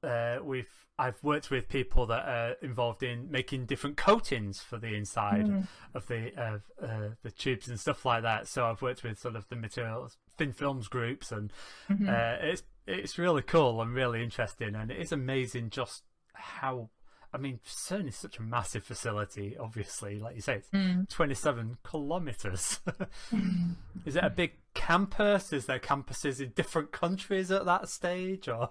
uh, 0.03 0.37
we've 0.43 0.69
I've 0.99 1.23
worked 1.23 1.51
with 1.51 1.69
people 1.69 2.07
that 2.07 2.27
are 2.27 2.55
involved 2.61 3.03
in 3.03 3.29
making 3.29 3.65
different 3.65 3.97
coatings 3.97 4.59
for 4.59 4.79
the 4.79 4.95
inside 4.95 5.45
mm. 5.45 5.67
of 5.93 6.07
the 6.07 6.31
of 6.35 6.63
uh, 6.81 7.09
the 7.21 7.31
tubes 7.31 7.67
and 7.67 7.79
stuff 7.79 8.03
like 8.03 8.23
that. 8.23 8.47
So 8.47 8.65
I've 8.65 8.81
worked 8.81 9.03
with 9.03 9.19
sort 9.19 9.35
of 9.35 9.47
the 9.49 9.55
materials 9.55 10.17
thin 10.37 10.53
films 10.53 10.87
groups, 10.87 11.31
and 11.31 11.51
mm-hmm. 11.89 12.09
uh, 12.09 12.47
it's 12.51 12.63
it's 12.87 13.17
really 13.17 13.41
cool 13.43 13.81
and 13.81 13.93
really 13.93 14.23
interesting, 14.23 14.75
and 14.75 14.89
it 14.89 14.97
is 14.97 15.11
amazing 15.11 15.69
just 15.69 16.03
how 16.33 16.89
I 17.33 17.37
mean, 17.37 17.59
CERN 17.65 18.07
is 18.07 18.15
such 18.15 18.39
a 18.39 18.41
massive 18.41 18.83
facility, 18.83 19.57
obviously. 19.57 20.19
Like 20.19 20.35
you 20.35 20.41
say, 20.41 20.55
it's 20.55 20.69
mm. 20.69 21.07
27 21.09 21.77
kilometres. 21.89 22.79
is 24.05 24.15
it 24.15 24.23
a 24.23 24.29
big 24.29 24.53
campus? 24.73 25.51
Is 25.51 25.65
there 25.65 25.79
campuses 25.79 26.39
in 26.39 26.51
different 26.51 26.91
countries 26.91 27.51
at 27.51 27.65
that 27.65 27.89
stage? 27.89 28.47
or 28.47 28.69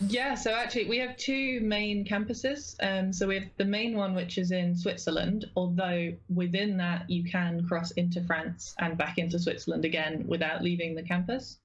Yeah, 0.00 0.34
so 0.34 0.52
actually, 0.52 0.88
we 0.88 0.98
have 0.98 1.16
two 1.16 1.60
main 1.60 2.04
campuses. 2.04 2.76
Um, 2.80 3.12
so 3.12 3.26
we 3.26 3.34
have 3.36 3.48
the 3.56 3.64
main 3.64 3.96
one, 3.96 4.14
which 4.14 4.38
is 4.38 4.52
in 4.52 4.76
Switzerland, 4.76 5.46
although 5.56 6.12
within 6.32 6.76
that, 6.76 7.10
you 7.10 7.24
can 7.24 7.66
cross 7.66 7.90
into 7.92 8.22
France 8.24 8.74
and 8.78 8.96
back 8.96 9.18
into 9.18 9.38
Switzerland 9.38 9.84
again 9.84 10.24
without 10.26 10.62
leaving 10.62 10.94
the 10.94 11.02
campus. 11.02 11.58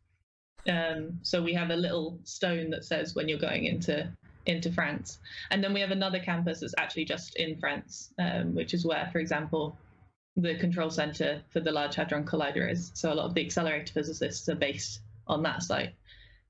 Um, 0.68 1.20
so 1.22 1.42
we 1.42 1.54
have 1.54 1.70
a 1.70 1.75
little 1.75 2.20
stone 2.24 2.70
that 2.72 2.86
says 2.86 3.16
when 3.16 3.28
you're 3.28 3.40
going 3.40 3.66
into 3.66 4.12
into 4.46 4.72
France. 4.72 5.20
And 5.52 5.64
then 5.64 5.74
we 5.74 5.82
have 5.82 5.92
another 5.92 6.20
campus 6.20 6.60
that's 6.60 6.76
actually 6.78 7.06
just 7.06 7.36
in 7.36 7.58
France, 7.60 8.14
um, 8.20 8.54
which 8.56 8.74
is 8.74 8.86
where, 8.86 9.10
for 9.12 9.20
example, 9.20 9.78
the 10.36 10.56
control 10.56 10.90
center 10.90 11.42
for 11.50 11.60
the 11.60 11.72
Large 11.72 11.96
Hadron 11.96 12.26
Collider 12.26 12.70
is. 12.70 12.92
So 12.96 13.14
a 13.14 13.16
lot 13.16 13.26
of 13.26 13.34
the 13.34 13.46
accelerator 13.46 13.94
physicists 13.94 14.50
are 14.50 14.56
based 14.56 15.02
on 15.28 15.44
that 15.44 15.64
site. 15.64 15.94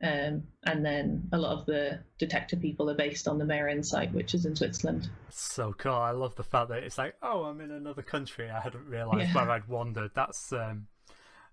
Um, 0.02 0.44
and 0.66 0.86
then 0.86 1.30
a 1.32 1.38
lot 1.38 1.58
of 1.58 1.66
the 1.66 2.00
detector 2.20 2.58
people 2.58 2.90
are 2.90 2.96
based 2.96 3.26
on 3.26 3.38
the 3.38 3.46
Meyrin 3.46 3.86
site, 3.86 4.12
which 4.14 4.34
is 4.34 4.46
in 4.46 4.54
Switzerland. 4.54 5.10
So 5.30 5.74
cool! 5.78 5.94
I 5.94 6.12
love 6.12 6.36
the 6.36 6.44
fact 6.44 6.70
that 6.70 6.84
it's 6.84 6.98
like, 6.98 7.16
oh, 7.22 7.44
I'm 7.44 7.62
in 7.62 7.72
another 7.72 8.02
country. 8.02 8.50
I 8.50 8.60
hadn't 8.60 8.86
realised 8.86 9.30
yeah. 9.30 9.34
where 9.34 9.50
I'd 9.50 9.68
wandered. 9.70 10.12
That's 10.14 10.52
um, 10.52 10.88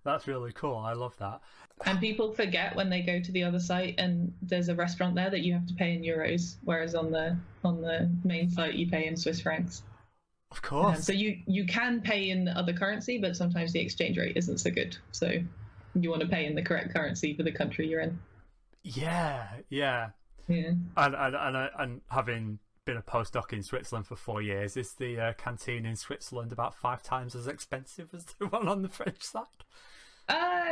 that's 0.03 0.27
really 0.27 0.51
cool. 0.51 0.77
I 0.77 0.93
love 0.93 1.15
that. 1.17 1.41
And 1.85 1.99
people 1.99 2.33
forget 2.33 2.75
when 2.75 2.89
they 2.89 3.01
go 3.01 3.19
to 3.19 3.31
the 3.31 3.43
other 3.43 3.59
site 3.59 3.95
and 3.97 4.33
there's 4.41 4.69
a 4.69 4.75
restaurant 4.75 5.15
there 5.15 5.29
that 5.29 5.41
you 5.41 5.53
have 5.53 5.67
to 5.67 5.73
pay 5.73 5.93
in 5.93 6.01
euros, 6.01 6.55
whereas 6.63 6.95
on 6.95 7.11
the 7.11 7.37
on 7.63 7.81
the 7.81 8.09
main 8.23 8.49
site 8.49 8.75
you 8.75 8.89
pay 8.89 9.07
in 9.07 9.15
Swiss 9.15 9.41
francs. 9.41 9.83
Of 10.51 10.61
course. 10.61 10.97
Um, 10.97 11.01
so 11.01 11.13
you 11.13 11.39
you 11.47 11.65
can 11.65 12.01
pay 12.01 12.29
in 12.29 12.47
other 12.47 12.73
currency, 12.73 13.17
but 13.17 13.35
sometimes 13.35 13.73
the 13.73 13.79
exchange 13.79 14.17
rate 14.17 14.35
isn't 14.35 14.59
so 14.59 14.69
good. 14.69 14.97
So 15.11 15.31
you 15.95 16.09
want 16.09 16.21
to 16.21 16.27
pay 16.27 16.45
in 16.45 16.55
the 16.55 16.61
correct 16.61 16.93
currency 16.93 17.35
for 17.35 17.43
the 17.43 17.51
country 17.51 17.87
you're 17.87 18.01
in. 18.01 18.19
Yeah, 18.83 19.47
yeah, 19.69 20.09
yeah. 20.47 20.73
And 20.97 21.15
and 21.15 21.35
and, 21.35 21.69
and 21.79 22.01
having 22.09 22.59
been 22.91 22.97
a 22.97 23.01
postdoc 23.01 23.53
in 23.53 23.63
Switzerland 23.63 24.05
for 24.05 24.17
four 24.17 24.41
years, 24.41 24.75
is 24.75 24.93
the 24.93 25.17
uh, 25.17 25.33
canteen 25.33 25.85
in 25.85 25.95
Switzerland 25.95 26.51
about 26.51 26.75
five 26.75 27.01
times 27.01 27.35
as 27.35 27.47
expensive 27.47 28.09
as 28.13 28.25
the 28.25 28.47
one 28.47 28.67
on 28.67 28.81
the 28.81 28.89
French 28.89 29.23
side? 29.23 29.45
Uh, 30.27 30.71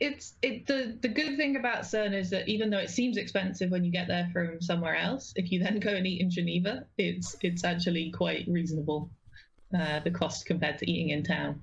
it's 0.00 0.34
it 0.42 0.66
the 0.66 0.98
the 1.00 1.08
good 1.08 1.36
thing 1.36 1.54
about 1.54 1.82
CERN 1.82 2.14
is 2.14 2.30
that 2.30 2.48
even 2.48 2.70
though 2.70 2.78
it 2.78 2.90
seems 2.90 3.16
expensive 3.16 3.70
when 3.70 3.84
you 3.84 3.92
get 3.92 4.08
there 4.08 4.28
from 4.32 4.60
somewhere 4.60 4.96
else, 4.96 5.32
if 5.36 5.52
you 5.52 5.62
then 5.62 5.78
go 5.78 5.90
and 5.90 6.04
eat 6.04 6.20
in 6.20 6.30
Geneva, 6.30 6.84
it's 6.98 7.36
it's 7.42 7.62
actually 7.62 8.10
quite 8.10 8.44
reasonable. 8.48 9.08
Uh, 9.72 10.00
the 10.00 10.10
cost 10.10 10.44
compared 10.44 10.78
to 10.78 10.90
eating 10.90 11.10
in 11.10 11.22
town. 11.22 11.62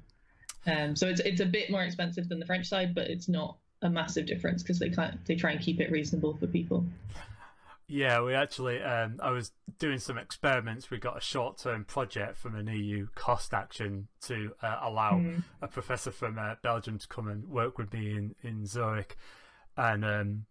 Um, 0.66 0.96
so 0.96 1.08
it's 1.08 1.20
it's 1.20 1.42
a 1.42 1.46
bit 1.46 1.70
more 1.70 1.84
expensive 1.84 2.30
than 2.30 2.40
the 2.40 2.46
French 2.46 2.68
side, 2.68 2.96
but 2.96 3.10
it's 3.10 3.28
not 3.28 3.58
a 3.82 3.90
massive 3.90 4.26
difference 4.26 4.64
because 4.64 4.80
they 4.80 4.90
kind 4.90 5.20
they 5.26 5.36
try 5.36 5.52
and 5.52 5.60
keep 5.60 5.82
it 5.82 5.92
reasonable 5.92 6.38
for 6.38 6.48
people. 6.48 6.86
Yeah, 7.92 8.22
we 8.22 8.36
actually, 8.36 8.84
um, 8.84 9.20
I 9.22 9.32
was 9.32 9.52
doing 9.80 9.98
some 9.98 10.20
experiments. 10.20 10.92
We 10.92 11.00
got 11.00 11.18
a 11.18 11.22
short 11.22 11.58
term 11.58 11.86
project 11.86 12.38
from 12.38 12.56
an 12.56 12.68
EU 12.68 13.08
cost 13.16 13.52
action 13.52 14.08
to 14.22 14.52
uh, 14.62 14.78
allow 14.84 15.14
mm. 15.14 15.44
a 15.60 15.68
professor 15.68 16.12
from 16.12 16.38
uh, 16.38 16.56
Belgium 16.62 17.00
to 17.00 17.08
come 17.08 17.28
and 17.28 17.50
work 17.50 17.80
with 17.80 17.92
me 17.92 18.12
in, 18.12 18.36
in 18.44 18.68
Zurich. 18.68 19.18
And, 19.76 20.06
um, 20.06 20.46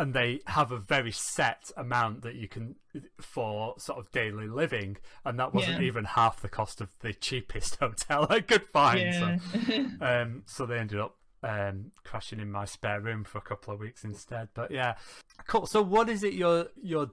and 0.00 0.14
they 0.14 0.40
have 0.48 0.72
a 0.72 0.78
very 0.78 1.12
set 1.12 1.70
amount 1.76 2.22
that 2.22 2.34
you 2.34 2.48
can 2.48 2.74
for 3.20 3.74
sort 3.78 3.98
of 3.98 4.10
daily 4.10 4.48
living, 4.48 4.96
and 5.24 5.38
that 5.38 5.54
wasn't 5.54 5.80
yeah. 5.80 5.86
even 5.86 6.04
half 6.04 6.40
the 6.40 6.48
cost 6.48 6.80
of 6.80 6.88
the 7.00 7.12
cheapest 7.20 7.76
hotel 7.76 8.26
I 8.28 8.40
could 8.40 8.66
find. 8.66 9.00
Yeah. 9.00 9.38
So, 9.66 9.84
um, 10.00 10.42
so 10.46 10.66
they 10.66 10.78
ended 10.78 10.98
up 10.98 11.16
um, 11.42 11.92
crashing 12.04 12.40
in 12.40 12.50
my 12.50 12.64
spare 12.64 13.00
room 13.00 13.24
for 13.24 13.38
a 13.38 13.42
couple 13.42 13.72
of 13.72 13.80
weeks 13.80 14.04
instead. 14.04 14.48
But 14.54 14.70
yeah, 14.70 14.94
cool. 15.46 15.66
So 15.66 15.82
what 15.82 16.08
is 16.08 16.22
it 16.22 16.34
you're 16.34 16.68
you're 16.82 17.10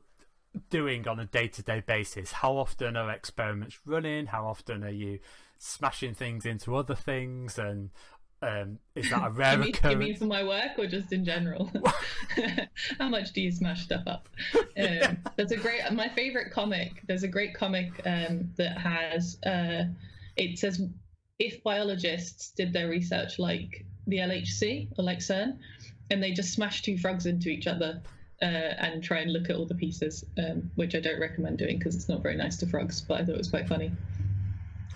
doing 0.70 1.08
on 1.08 1.20
a 1.20 1.26
day 1.26 1.48
to 1.48 1.62
day 1.62 1.84
basis? 1.86 2.32
How 2.32 2.58
often 2.58 2.96
are 2.98 3.12
experiments 3.12 3.80
running? 3.86 4.28
How 4.28 4.46
often 4.48 4.84
are 4.84 4.90
you 4.90 5.20
smashing 5.58 6.14
things 6.14 6.46
into 6.46 6.76
other 6.76 6.96
things? 6.96 7.58
And 7.58 7.92
um, 8.42 8.80
is 8.96 9.10
that 9.10 9.26
a 9.26 9.30
rare 9.32 9.54
you, 9.54 9.60
mean, 9.60 9.70
occurrence? 9.70 9.94
you 9.94 10.00
mean 10.00 10.16
for 10.16 10.26
my 10.26 10.44
work 10.44 10.78
or 10.78 10.88
just 10.88 11.14
in 11.14 11.24
general? 11.24 11.72
How 13.00 13.08
much 13.08 13.34
do 13.34 13.42
you 13.42 13.52
smash 13.52 13.84
stuff 13.84 14.04
up? 14.08 14.30
Um, 14.56 14.64
yeah. 14.76 15.16
There's 15.36 15.52
a 15.52 15.58
great, 15.58 15.82
my 15.92 16.10
favorite 16.10 16.52
comic. 16.52 17.02
There's 17.08 17.24
a 17.24 17.28
great 17.28 17.54
comic 17.54 17.92
um, 18.06 18.52
that 18.58 18.78
has. 18.78 19.38
Uh, 19.46 19.86
it 20.36 20.60
says 20.60 20.82
if 21.40 21.64
biologists 21.64 22.52
did 22.52 22.74
their 22.74 22.90
research 22.90 23.40
like 23.40 23.86
the 24.08 24.18
LHC 24.18 24.88
or 24.98 25.04
like 25.04 25.20
CERN, 25.20 25.58
and 26.10 26.24
they 26.24 26.32
just 26.32 26.54
smash 26.54 26.82
two 26.82 26.98
frogs 26.98 27.26
into 27.26 27.50
each 27.50 27.68
other 27.68 28.02
uh, 28.42 28.46
and 28.46 29.04
try 29.04 29.20
and 29.20 29.34
look 29.34 29.50
at 29.50 29.56
all 29.56 29.66
the 29.66 29.76
pieces, 29.76 30.24
um, 30.38 30.72
which 30.76 30.96
I 30.96 31.00
don't 31.00 31.20
recommend 31.20 31.58
doing 31.58 31.78
because 31.78 31.96
it's 31.96 32.10
not 32.10 32.22
very 32.22 32.36
nice 32.36 32.58
to 32.58 32.68
frogs. 32.68 33.02
But 33.02 33.22
I 33.22 33.26
thought 33.26 33.36
it 33.36 33.38
was 33.38 33.50
quite 33.50 33.68
funny. 33.68 33.92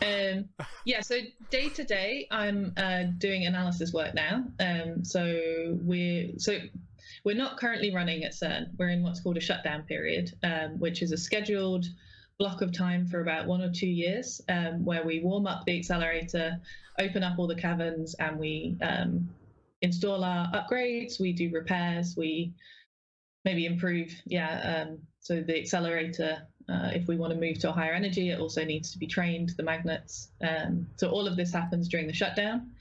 Um, 0.02 0.50
yeah, 0.86 1.02
so 1.02 1.18
day 1.50 1.70
to 1.70 1.84
day, 1.84 2.28
I'm 2.32 2.74
uh, 2.78 3.04
doing 3.18 3.46
analysis 3.46 3.94
work 3.94 4.16
now. 4.16 4.46
Um, 4.60 5.04
so 5.04 5.78
we're 5.82 6.32
so 6.38 6.58
we're 7.24 7.36
not 7.36 7.58
currently 7.58 7.94
running 7.94 8.24
at 8.24 8.32
CERN. 8.32 8.70
We're 8.78 8.90
in 8.90 9.04
what's 9.04 9.22
called 9.22 9.38
a 9.38 9.42
shutdown 9.42 9.84
period, 9.84 10.34
um, 10.44 10.80
which 10.80 11.02
is 11.02 11.12
a 11.12 11.18
scheduled 11.18 11.86
block 12.42 12.64
of 12.64 12.76
time 12.76 13.06
for 13.06 13.22
about 13.22 13.46
one 13.46 13.62
or 13.62 13.72
two 13.72 13.88
years, 13.88 14.42
um, 14.50 14.84
where 14.84 15.04
we 15.06 15.20
warm 15.20 15.46
up 15.46 15.64
the 15.68 15.78
accelerator, 15.78 16.60
open 17.00 17.22
up 17.22 17.38
all 17.38 17.46
the 17.46 17.54
caverns, 17.54 18.16
and 18.16 18.40
we 18.40 18.76
um, 18.82 19.30
install 19.84 20.24
our 20.24 20.52
upgrades. 20.52 21.20
We 21.20 21.34
do 21.34 21.52
repairs. 21.52 22.16
We 22.18 22.52
maybe 23.46 23.68
improve. 23.68 24.12
Yeah. 24.26 24.88
Um, 24.88 24.98
so 25.20 25.42
the 25.42 25.56
accelerator, 25.60 26.42
uh, 26.68 26.90
if 26.96 27.08
we 27.08 27.16
want 27.16 27.32
to 27.32 27.40
move 27.40 27.60
to 27.60 27.70
a 27.70 27.72
higher 27.72 27.94
energy, 27.94 28.32
it 28.32 28.40
also 28.40 28.66
needs 28.66 28.92
to 28.94 28.98
be 28.98 29.06
trained. 29.06 29.52
The 29.56 29.62
magnets. 29.62 30.30
Um, 30.42 30.88
so 30.98 31.12
all 31.12 31.28
of 31.28 31.36
this 31.36 31.54
happens 31.54 31.88
during 31.88 32.08
the 32.08 32.14
shutdown. 32.14 32.72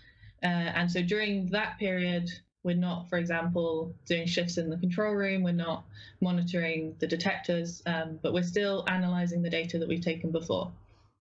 Uh, 0.43 0.73
and 0.79 0.91
so 0.91 1.03
during 1.03 1.51
that 1.51 1.79
period, 1.79 2.31
we're 2.63 2.77
not, 2.77 3.09
for 3.09 3.17
example, 3.17 3.95
doing 4.07 4.27
shifts 4.27 4.59
in 4.59 4.69
the 4.69 4.77
control 4.77 5.15
room. 5.15 5.43
We're 5.43 5.53
not 5.53 5.85
monitoring 6.21 6.95
the 6.99 7.07
detectors, 7.07 7.83
um, 7.87 8.19
but 8.23 8.35
we're 8.35 8.43
still 8.43 8.85
analyzing 8.87 9.43
the 9.43 9.51
data 9.51 9.79
that 9.79 9.89
we've 9.89 10.05
taken 10.05 10.31
before. 10.31 10.71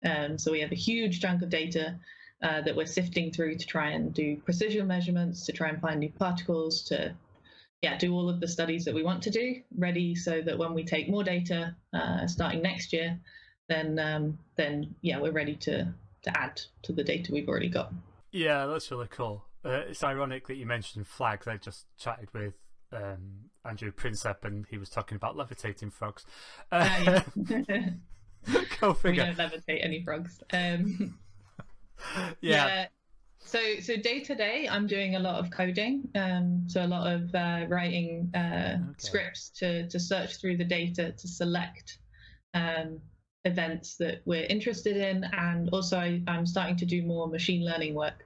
Um, 0.06 0.38
so 0.38 0.52
we 0.52 0.62
have 0.62 0.72
a 0.72 0.76
huge 0.76 1.22
chunk 1.22 1.42
of 1.42 1.50
data 1.50 2.00
uh, 2.44 2.62
that 2.62 2.76
we're 2.76 2.86
sifting 2.86 3.32
through 3.32 3.56
to 3.56 3.66
try 3.66 3.92
and 3.92 4.14
do 4.14 4.38
precision 4.38 4.86
measurements, 4.86 5.46
to 5.46 5.52
try 5.54 5.70
and 5.70 5.82
find 5.82 6.00
new 6.00 6.12
particles, 6.12 6.84
to 6.84 7.16
yeah, 7.82 7.98
do 7.98 8.14
all 8.14 8.30
of 8.30 8.40
the 8.40 8.48
studies 8.48 8.86
that 8.86 8.94
we 8.94 9.04
want 9.04 9.24
to 9.24 9.30
do, 9.30 9.62
ready 9.78 10.16
so 10.16 10.42
that 10.42 10.58
when 10.58 10.74
we 10.74 10.84
take 10.84 11.10
more 11.10 11.24
data 11.24 11.76
uh, 11.94 12.28
starting 12.28 12.62
next 12.62 12.94
year, 12.94 13.20
then 13.70 13.98
um, 14.00 14.38
then 14.56 14.96
yeah, 15.02 15.20
we're 15.20 15.32
ready 15.32 15.56
to 15.56 15.94
to 16.24 16.38
add 16.38 16.62
to 16.84 16.94
the 16.94 17.04
data 17.04 17.32
we've 17.32 17.50
already 17.50 17.70
got. 17.70 17.92
Yeah, 18.32 18.66
that's 18.68 18.90
really 18.92 19.08
cool. 19.10 19.44
Uh, 19.66 19.84
it's 19.90 20.04
ironic 20.04 20.48
that 20.48 20.56
you 20.56 20.66
mentioned 20.66 21.08
flags. 21.08 21.48
I 21.48 21.58
just 21.58 21.86
chatted 21.98 22.30
with 22.34 22.54
um, 22.92 23.50
Andrew 23.66 23.92
Prinsep, 23.92 24.44
and 24.44 24.66
he 24.70 24.78
was 24.78 24.90
talking 24.90 25.16
about 25.16 25.38
levitating 25.38 25.90
frogs. 25.90 26.26
Uh, 26.72 27.22
go 28.80 28.94
figure. 28.94 29.24
We 29.24 29.34
don't 29.34 29.38
levitate 29.38 29.84
any 29.84 30.04
frogs. 30.04 30.42
Um, 30.52 31.18
yeah. 32.18 32.32
yeah. 32.42 32.86
So, 33.40 33.60
so 33.82 33.98
day 33.98 34.22
to 34.22 34.36
day, 34.36 34.68
I'm 34.70 34.88
doing 34.88 35.16
a 35.16 35.20
lot 35.20 35.36
of 35.36 35.52
coding. 35.52 36.10
Um, 36.16 36.64
so 36.68 36.84
a 36.84 36.88
lot 36.88 37.12
of 37.12 37.34
uh, 37.36 37.66
writing 37.68 38.32
uh, 38.34 38.78
okay. 38.78 38.94
scripts 38.98 39.50
to 39.60 39.88
to 39.90 40.00
search 40.00 40.38
through 40.38 40.58
the 40.58 40.66
data 40.66 41.12
to 41.12 41.28
select 41.28 42.00
um, 42.54 43.00
events 43.46 43.96
that 43.98 44.22
we're 44.26 44.46
interested 44.46 44.98
in, 44.98 45.26
and 45.34 45.70
also 45.70 45.98
I, 45.98 46.22
I'm 46.28 46.46
starting 46.46 46.78
to 46.78 46.86
do 46.86 47.04
more 47.04 47.28
machine 47.28 47.66
learning 47.66 47.96
work. 47.96 48.26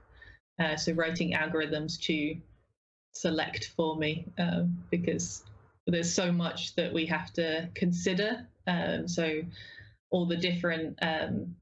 Uh, 0.58 0.76
so 0.76 0.92
writing 0.92 1.32
algorithms 1.32 2.00
to 2.00 2.36
select 3.12 3.72
for 3.76 3.96
me 3.96 4.26
um, 4.38 4.76
because 4.90 5.44
there's 5.86 6.12
so 6.12 6.30
much 6.30 6.74
that 6.76 6.92
we 6.92 7.06
have 7.06 7.32
to 7.32 7.68
consider. 7.74 8.46
Um, 8.66 9.08
so 9.08 9.40
all 10.10 10.26
the 10.26 10.36
different 10.36 10.98
um, 11.02 11.56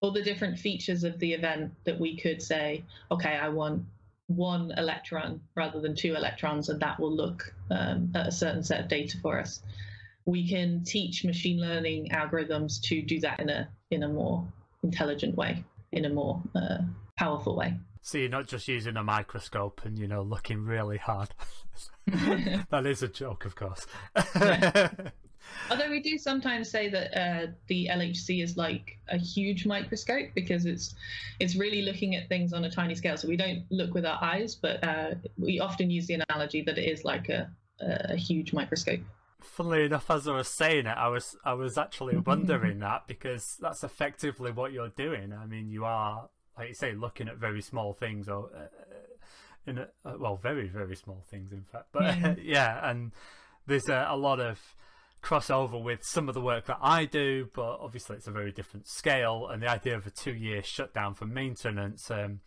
all 0.00 0.12
the 0.12 0.22
different 0.22 0.58
features 0.58 1.04
of 1.04 1.18
the 1.18 1.32
event 1.32 1.72
that 1.84 1.98
we 1.98 2.16
could 2.16 2.42
say, 2.42 2.84
okay, 3.10 3.34
I 3.36 3.48
want 3.48 3.82
one 4.26 4.72
electron 4.76 5.40
rather 5.54 5.80
than 5.80 5.94
two 5.94 6.14
electrons, 6.14 6.68
and 6.68 6.80
that 6.80 7.00
will 7.00 7.14
look 7.14 7.54
um, 7.70 8.12
at 8.14 8.26
a 8.26 8.32
certain 8.32 8.62
set 8.62 8.80
of 8.80 8.88
data 8.88 9.16
for 9.18 9.40
us. 9.40 9.62
We 10.26 10.48
can 10.48 10.84
teach 10.84 11.24
machine 11.24 11.60
learning 11.60 12.10
algorithms 12.10 12.80
to 12.82 13.00
do 13.00 13.20
that 13.20 13.40
in 13.40 13.48
a 13.48 13.68
in 13.90 14.02
a 14.02 14.08
more 14.08 14.46
intelligent 14.82 15.36
way, 15.36 15.64
in 15.92 16.04
a 16.04 16.10
more 16.10 16.42
uh, 16.54 16.78
powerful 17.16 17.56
way. 17.56 17.74
So 18.02 18.18
you're 18.18 18.28
not 18.28 18.46
just 18.46 18.68
using 18.68 18.96
a 18.96 19.02
microscope 19.02 19.80
and 19.84 19.98
you 19.98 20.06
know 20.06 20.22
looking 20.22 20.64
really 20.64 20.98
hard. 20.98 21.30
that 22.06 22.86
is 22.86 23.02
a 23.02 23.08
joke, 23.08 23.44
of 23.44 23.56
course. 23.56 23.86
Although 25.70 25.90
we 25.90 26.00
do 26.00 26.18
sometimes 26.18 26.70
say 26.70 26.88
that 26.88 27.18
uh, 27.18 27.46
the 27.66 27.88
LHC 27.90 28.42
is 28.42 28.56
like 28.56 28.98
a 29.08 29.16
huge 29.16 29.66
microscope 29.66 30.30
because 30.34 30.66
it's 30.66 30.94
it's 31.40 31.56
really 31.56 31.82
looking 31.82 32.14
at 32.14 32.28
things 32.28 32.52
on 32.52 32.64
a 32.64 32.70
tiny 32.70 32.94
scale. 32.94 33.16
So 33.16 33.28
we 33.28 33.36
don't 33.36 33.64
look 33.70 33.94
with 33.94 34.06
our 34.06 34.22
eyes, 34.22 34.54
but 34.54 34.82
uh, 34.84 35.14
we 35.38 35.60
often 35.60 35.90
use 35.90 36.06
the 36.06 36.22
analogy 36.28 36.62
that 36.62 36.78
it 36.78 36.88
is 36.88 37.04
like 37.04 37.28
a, 37.28 37.50
a 37.80 38.16
huge 38.16 38.52
microscope. 38.52 39.00
Funnily 39.40 39.84
enough, 39.84 40.10
as 40.10 40.26
I 40.28 40.32
was 40.32 40.48
saying 40.48 40.86
it, 40.86 40.96
I 40.96 41.08
was 41.08 41.36
I 41.44 41.54
was 41.54 41.76
actually 41.78 42.16
wondering 42.26 42.80
that 42.80 43.06
because 43.06 43.56
that's 43.60 43.82
effectively 43.82 44.52
what 44.52 44.72
you're 44.72 44.90
doing. 44.90 45.32
I 45.32 45.46
mean, 45.46 45.68
you 45.68 45.84
are 45.84 46.28
like 46.56 46.68
you 46.68 46.74
say, 46.74 46.92
looking 46.92 47.28
at 47.28 47.36
very 47.36 47.62
small 47.62 47.92
things 47.92 48.28
or 48.28 48.50
uh, 48.54 48.66
in 49.66 49.78
a, 49.78 49.88
uh, 50.04 50.14
well, 50.18 50.36
very 50.36 50.68
very 50.68 50.96
small 50.96 51.24
things, 51.30 51.52
in 51.52 51.64
fact. 51.70 51.86
But 51.92 52.02
yeah, 52.02 52.34
yeah 52.42 52.90
and 52.90 53.12
there's 53.66 53.88
a, 53.88 54.06
a 54.10 54.16
lot 54.16 54.40
of 54.40 54.60
crossover 55.22 55.82
with 55.82 56.04
some 56.04 56.28
of 56.28 56.34
the 56.34 56.40
work 56.40 56.66
that 56.66 56.78
I 56.80 57.04
do, 57.04 57.48
but 57.52 57.78
obviously 57.80 58.16
it's 58.16 58.28
a 58.28 58.32
very 58.32 58.52
different 58.52 58.86
scale. 58.86 59.48
And 59.50 59.62
the 59.62 59.68
idea 59.68 59.96
of 59.96 60.06
a 60.06 60.10
two 60.10 60.34
year 60.34 60.62
shutdown 60.62 61.14
for 61.14 61.26
maintenance, 61.26 62.10
um, 62.10 62.40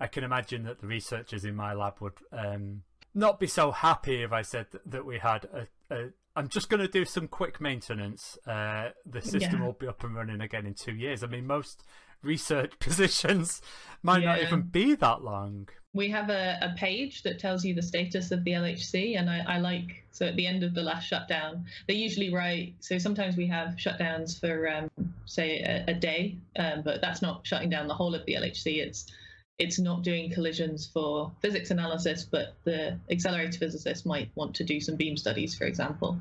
I 0.00 0.06
can 0.06 0.24
imagine 0.24 0.64
that 0.64 0.80
the 0.80 0.86
researchers 0.86 1.44
in 1.44 1.54
my 1.54 1.74
lab 1.74 2.00
would 2.00 2.14
um, 2.32 2.82
not 3.14 3.38
be 3.38 3.46
so 3.46 3.70
happy 3.70 4.22
if 4.22 4.32
I 4.32 4.42
said 4.42 4.66
that 4.86 5.04
we 5.04 5.18
had 5.18 5.44
a. 5.44 5.94
a 5.94 6.08
I'm 6.34 6.48
just 6.48 6.70
going 6.70 6.80
to 6.80 6.88
do 6.88 7.04
some 7.04 7.28
quick 7.28 7.60
maintenance. 7.60 8.38
Uh, 8.46 8.88
the 9.04 9.20
system 9.20 9.60
yeah. 9.60 9.66
will 9.66 9.74
be 9.74 9.86
up 9.86 10.02
and 10.02 10.14
running 10.14 10.40
again 10.40 10.64
in 10.64 10.72
two 10.72 10.94
years. 10.94 11.22
I 11.22 11.26
mean, 11.26 11.46
most 11.46 11.84
research 12.22 12.72
positions 12.78 13.60
might 14.02 14.22
yeah. 14.22 14.32
not 14.32 14.42
even 14.42 14.62
be 14.62 14.94
that 14.94 15.22
long 15.22 15.68
we 15.94 16.08
have 16.08 16.30
a, 16.30 16.58
a 16.62 16.74
page 16.76 17.22
that 17.22 17.38
tells 17.38 17.64
you 17.64 17.74
the 17.74 17.82
status 17.82 18.30
of 18.30 18.44
the 18.44 18.52
LHC, 18.52 19.18
and 19.18 19.28
I, 19.28 19.44
I, 19.46 19.58
like 19.58 20.04
so 20.10 20.26
at 20.26 20.36
the 20.36 20.46
end 20.46 20.62
of 20.62 20.74
the 20.74 20.82
last 20.82 21.06
shutdown, 21.06 21.66
they 21.86 21.94
usually 21.94 22.32
write. 22.32 22.74
So 22.80 22.96
sometimes 22.96 23.36
we 23.36 23.46
have 23.48 23.76
shutdowns 23.76 24.40
for 24.40 24.68
um, 24.68 24.90
say 25.26 25.60
a, 25.60 25.84
a 25.90 25.94
day, 25.94 26.38
um, 26.58 26.82
but 26.82 27.02
that's 27.02 27.20
not 27.20 27.46
shutting 27.46 27.68
down 27.68 27.88
the 27.88 27.94
whole 27.94 28.14
of 28.14 28.24
the 28.24 28.34
LHC. 28.34 28.78
It's 28.78 29.06
it's 29.58 29.78
not 29.78 30.02
doing 30.02 30.30
collisions 30.30 30.90
for 30.92 31.32
physics 31.40 31.70
analysis, 31.70 32.24
but 32.24 32.54
the 32.64 32.98
accelerator 33.10 33.58
physicist 33.58 34.06
might 34.06 34.30
want 34.34 34.56
to 34.56 34.64
do 34.64 34.80
some 34.80 34.96
beam 34.96 35.16
studies, 35.16 35.54
for 35.56 35.64
example. 35.64 36.18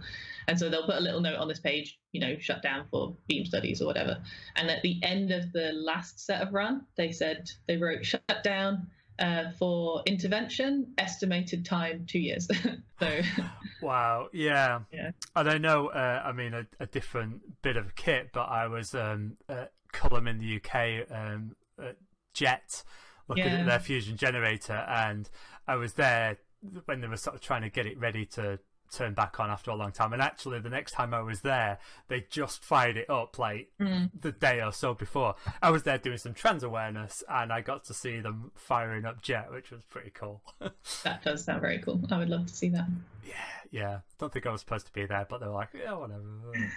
And 0.48 0.60
so 0.60 0.70
they'll 0.70 0.86
put 0.86 0.96
a 0.96 1.02
little 1.02 1.22
note 1.22 1.38
on 1.38 1.48
this 1.48 1.60
page, 1.60 2.00
you 2.12 2.22
know, 2.22 2.38
shut 2.40 2.62
down 2.62 2.86
for 2.92 3.16
beam 3.28 3.46
studies 3.46 3.82
or 3.82 3.86
whatever. 3.86 4.22
And 4.56 4.70
at 4.70 4.82
the 4.82 5.00
end 5.04 5.32
of 5.32 5.52
the 5.54 5.72
last 5.74 6.26
set 6.26 6.42
of 6.42 6.54
run, 6.54 6.86
they 6.98 7.12
said 7.12 7.50
they 7.68 7.78
wrote 7.78 8.06
shut 8.06 8.44
down 8.44 8.88
uh, 9.20 9.52
for 9.58 10.02
intervention, 10.06 10.94
estimated 10.98 11.66
time 11.66 12.06
two 12.08 12.20
years. 12.20 12.48
so, 13.00 13.22
wow, 13.82 14.28
yeah, 14.34 14.80
yeah. 14.92 15.12
And 15.36 15.50
I 15.50 15.58
know, 15.58 15.88
uh, 15.88 16.22
I 16.26 16.32
mean, 16.32 16.54
a, 16.54 16.66
a, 16.80 16.88
different 16.88 17.62
bit 17.62 17.78
of 17.78 17.96
kit, 17.96 18.30
but 18.34 18.50
I 18.50 18.68
was 18.68 18.96
um, 18.96 19.38
at 19.48 19.72
Culham 19.94 20.28
in 20.28 20.40
the 20.40 20.58
UK 20.58 21.08
um, 21.12 21.56
at 21.80 21.98
Jet 22.34 22.84
looking 23.32 23.52
yeah. 23.52 23.60
at 23.62 23.66
their 23.66 23.80
fusion 23.80 24.18
generator, 24.18 24.86
and 24.88 25.30
I 25.68 25.76
was 25.76 25.94
there 25.94 26.38
when 26.86 27.02
they 27.02 27.08
were 27.08 27.18
sort 27.18 27.36
of 27.36 27.42
trying 27.42 27.64
to 27.64 27.70
get 27.70 27.86
it 27.86 28.00
ready 28.00 28.26
to 28.26 28.60
turn 28.92 29.14
back 29.14 29.40
on 29.40 29.50
after 29.50 29.72
a 29.72 29.76
long 29.76 29.92
time. 29.92 30.14
And 30.14 30.22
actually, 30.22 30.60
the 30.60 30.70
next 30.70 30.92
time 30.92 31.14
I 31.14 31.22
was 31.22 31.42
there, 31.42 31.80
they 32.10 32.26
just 32.30 32.64
fired 32.64 32.98
it 32.98 33.10
up 33.10 33.40
like 33.40 33.72
mm. 33.80 34.12
the 34.20 34.32
day 34.32 34.62
or 34.62 34.72
so 34.72 34.94
before. 34.94 35.36
I 35.62 35.72
was 35.72 35.84
there 35.84 35.98
doing 35.98 36.18
some 36.18 36.34
trans 36.34 36.64
awareness, 36.64 37.24
and 37.28 37.52
I 37.52 37.62
got 37.62 37.86
to 37.86 37.94
see 37.94 38.20
them 38.20 38.52
firing 38.56 39.06
up 39.06 39.22
Jet, 39.22 39.52
which 39.52 39.72
was 39.72 39.84
pretty 39.86 40.12
cool. 40.12 40.42
that 41.04 41.24
does 41.24 41.44
sound 41.44 41.62
very 41.62 41.80
cool. 41.80 42.02
I 42.12 42.18
would 42.18 42.30
love 42.30 42.46
to 42.46 42.54
see 42.54 42.70
that. 42.70 42.88
Yeah, 43.26 43.34
yeah. 43.72 44.00
Don't 44.20 44.32
think 44.32 44.46
I 44.46 44.52
was 44.52 44.62
supposed 44.62 44.88
to 44.88 44.94
be 44.94 45.06
there, 45.06 45.26
but 45.30 45.40
they 45.40 45.48
were 45.48 45.54
like, 45.54 45.70
yeah, 45.74 45.94
whatever. 45.94 46.22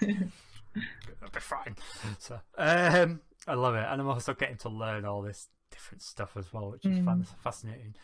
It'll 0.03 1.31
be 1.33 1.41
fine. 1.41 1.77
So, 2.19 2.41
um, 2.57 3.21
I 3.47 3.55
love 3.55 3.75
it, 3.75 3.87
and 3.89 4.01
I'm 4.01 4.09
also 4.09 4.35
getting 4.35 4.57
to 4.59 4.69
learn 4.69 5.05
all 5.05 5.23
this 5.23 5.49
different 5.75 6.03
stuff 6.03 6.37
as 6.37 6.53
well, 6.53 6.71
which 6.71 6.87
is 6.87 6.99
mm. 6.99 7.27
fascinating. 7.43 7.95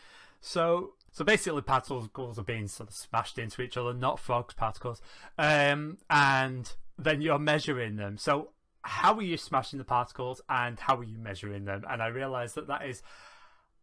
So, 0.41 0.93
so 1.11 1.23
basically, 1.23 1.61
particles 1.61 2.37
are 2.37 2.43
being 2.43 2.67
sort 2.67 2.89
of 2.89 2.95
smashed 2.95 3.37
into 3.37 3.61
each 3.61 3.77
other, 3.77 3.93
not 3.93 4.19
frogs 4.19 4.53
particles, 4.53 5.01
um, 5.37 5.97
and 6.09 6.71
then 6.97 7.21
you're 7.21 7.39
measuring 7.39 7.95
them. 7.95 8.17
So, 8.17 8.49
how 8.83 9.15
are 9.15 9.21
you 9.21 9.37
smashing 9.37 9.79
the 9.79 9.85
particles, 9.85 10.41
and 10.49 10.79
how 10.79 10.97
are 10.97 11.03
you 11.03 11.17
measuring 11.17 11.65
them? 11.65 11.83
And 11.89 12.01
I 12.01 12.07
realise 12.07 12.53
that 12.53 12.67
that 12.67 12.85
is 12.85 13.01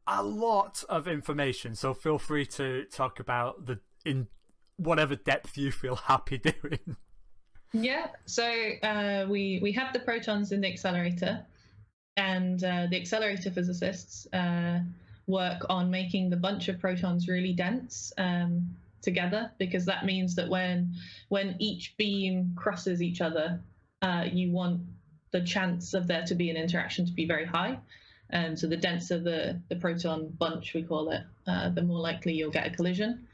a 0.06 0.22
lot 0.22 0.84
of 0.88 1.06
information. 1.06 1.74
So, 1.74 1.94
feel 1.94 2.18
free 2.18 2.44
to 2.46 2.84
talk 2.86 3.20
about 3.20 3.66
the 3.66 3.78
in 4.04 4.26
whatever 4.76 5.16
depth 5.16 5.56
you 5.56 5.70
feel 5.70 5.96
happy 6.06 6.38
doing. 6.38 6.96
Yeah. 7.72 8.08
So 8.24 8.44
uh, 8.82 9.26
we 9.28 9.60
we 9.62 9.72
have 9.72 9.92
the 9.92 10.00
protons 10.00 10.52
in 10.52 10.60
the 10.60 10.68
accelerator, 10.68 11.44
and 12.18 12.62
uh, 12.62 12.86
the 12.90 13.00
accelerator 13.00 13.50
physicists. 13.50 14.26
Uh, 14.32 14.80
work 15.28 15.66
on 15.68 15.90
making 15.90 16.30
the 16.30 16.36
bunch 16.36 16.68
of 16.68 16.80
protons 16.80 17.28
really 17.28 17.52
dense 17.52 18.12
um, 18.18 18.66
together 19.02 19.52
because 19.58 19.84
that 19.84 20.04
means 20.04 20.34
that 20.34 20.48
when 20.48 20.92
when 21.28 21.54
each 21.60 21.96
beam 21.96 22.52
crosses 22.56 23.00
each 23.00 23.20
other, 23.20 23.60
uh, 24.02 24.24
you 24.32 24.50
want 24.50 24.80
the 25.30 25.42
chance 25.42 25.94
of 25.94 26.06
there 26.06 26.24
to 26.24 26.34
be 26.34 26.50
an 26.50 26.56
interaction 26.56 27.06
to 27.06 27.12
be 27.12 27.26
very 27.26 27.44
high. 27.44 27.78
And 28.30 28.50
um, 28.50 28.56
so 28.56 28.66
the 28.66 28.76
denser 28.76 29.18
the, 29.18 29.60
the 29.68 29.76
proton 29.76 30.28
bunch, 30.38 30.74
we 30.74 30.82
call 30.82 31.10
it, 31.10 31.22
uh, 31.46 31.70
the 31.70 31.82
more 31.82 32.00
likely 32.00 32.34
you'll 32.34 32.50
get 32.50 32.66
a 32.66 32.70
collision. 32.70 33.26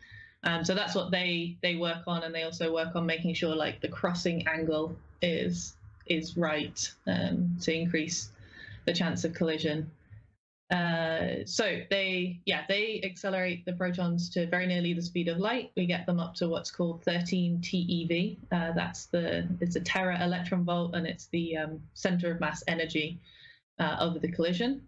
Um, 0.44 0.64
so 0.64 0.74
that's 0.74 0.94
what 0.94 1.10
they 1.10 1.56
they 1.62 1.76
work 1.76 2.02
on, 2.06 2.22
and 2.24 2.34
they 2.34 2.42
also 2.42 2.72
work 2.74 2.94
on 2.96 3.06
making 3.06 3.34
sure 3.34 3.54
like 3.56 3.80
the 3.80 3.88
crossing 3.88 4.46
angle 4.46 4.94
is 5.22 5.74
is 6.06 6.36
right 6.36 6.92
um, 7.06 7.56
to 7.62 7.72
increase 7.72 8.28
the 8.86 8.92
chance 8.92 9.24
of 9.24 9.34
collision. 9.34 9.90
Uh, 10.70 11.44
so 11.44 11.80
they, 11.90 12.40
yeah, 12.46 12.64
they 12.68 13.00
accelerate 13.04 13.64
the 13.64 13.72
protons 13.74 14.30
to 14.30 14.46
very 14.46 14.66
nearly 14.66 14.94
the 14.94 15.02
speed 15.02 15.28
of 15.28 15.38
light. 15.38 15.70
We 15.76 15.86
get 15.86 16.06
them 16.06 16.18
up 16.18 16.34
to 16.36 16.48
what's 16.48 16.70
called 16.70 17.04
13 17.04 17.58
TeV. 17.60 18.38
Uh, 18.50 18.72
that's 18.72 19.06
the 19.06 19.46
it's 19.60 19.76
a 19.76 19.80
tera 19.80 20.22
electron 20.22 20.64
volt, 20.64 20.94
and 20.94 21.06
it's 21.06 21.26
the 21.26 21.56
um, 21.58 21.80
center 21.92 22.30
of 22.30 22.40
mass 22.40 22.64
energy 22.66 23.20
uh, 23.78 23.96
of 23.98 24.20
the 24.20 24.32
collision. 24.32 24.82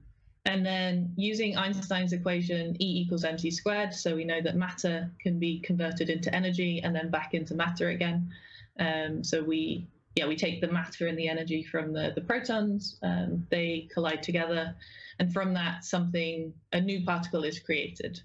And 0.47 0.65
then 0.65 1.13
using 1.17 1.57
Einstein's 1.57 2.13
equation, 2.13 2.81
E 2.81 3.03
equals 3.03 3.25
mc 3.25 3.51
squared, 3.51 3.93
so 3.93 4.15
we 4.15 4.25
know 4.25 4.41
that 4.41 4.55
matter 4.55 5.11
can 5.21 5.41
be 5.41 5.59
converted 5.59 6.09
into 6.09 6.33
energy 6.35 6.81
and 6.83 6.95
then 6.95 7.11
back 7.11 7.35
into 7.35 7.55
matter 7.55 7.91
again. 7.91 8.31
Um, 8.79 9.25
so 9.25 9.43
we, 9.43 9.89
yeah, 10.17 10.27
we 10.27 10.35
take 10.35 10.63
the 10.63 10.69
matter 10.69 11.07
and 11.07 11.19
the 11.19 11.29
energy 11.29 11.63
from 11.63 11.93
the 11.93 12.13
the 12.15 12.23
protons. 12.23 12.99
Um, 13.03 13.47
they 13.51 13.89
collide 13.93 14.23
together 14.23 14.75
and 15.19 15.33
from 15.33 15.55
that 15.55 15.85
something 15.85 16.53
a 16.73 16.81
new 16.81 17.05
particle 17.05 17.45
is 17.45 17.59
created. 17.59 18.21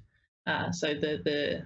Uh, 0.48 0.72
so 0.72 0.94
the 0.94 1.22
the 1.24 1.64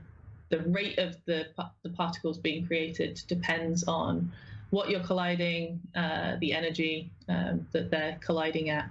the 0.50 0.64
rate 0.70 0.98
of 0.98 1.16
the 1.26 1.46
the 1.84 1.90
particles 1.92 2.38
being 2.40 2.66
created 2.66 3.22
depends 3.28 3.84
on 3.86 4.32
what 4.72 4.90
you're 4.90 5.04
colliding, 5.04 5.80
uh, 5.96 6.36
the 6.42 6.52
energy 6.52 7.12
um, 7.30 7.68
that 7.72 7.92
they're 7.92 8.18
colliding 8.20 8.70
at. 8.70 8.90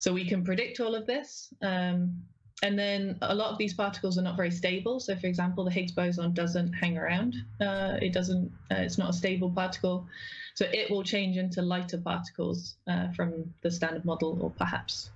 So 0.00 0.12
we 0.12 0.26
can 0.26 0.42
predict 0.42 0.80
all 0.80 0.94
of 0.94 1.06
this. 1.06 1.52
Um, 1.62 2.22
and 2.62 2.78
then 2.78 3.18
a 3.20 3.34
lot 3.34 3.52
of 3.52 3.58
these 3.58 3.74
particles 3.74 4.16
are 4.16 4.22
not 4.22 4.36
very 4.36 4.50
stable. 4.50 4.98
So, 4.98 5.14
for 5.14 5.26
example, 5.26 5.64
the 5.64 5.70
Higgs 5.70 5.92
boson 5.92 6.32
doesn't 6.32 6.72
hang 6.72 6.96
around. 6.96 7.36
Uh, 7.60 7.98
it 8.00 8.12
doesn't. 8.12 8.50
Uh, 8.70 8.76
it's 8.76 8.96
not 8.96 9.10
a 9.10 9.12
stable 9.12 9.50
particle. 9.50 10.06
So 10.54 10.66
it 10.72 10.90
will 10.90 11.02
change 11.02 11.36
into 11.36 11.60
lighter 11.60 11.98
particles 11.98 12.76
uh, 12.88 13.12
from 13.12 13.52
the 13.60 13.70
standard 13.70 14.06
model, 14.06 14.38
or 14.40 14.50
perhaps 14.50 15.10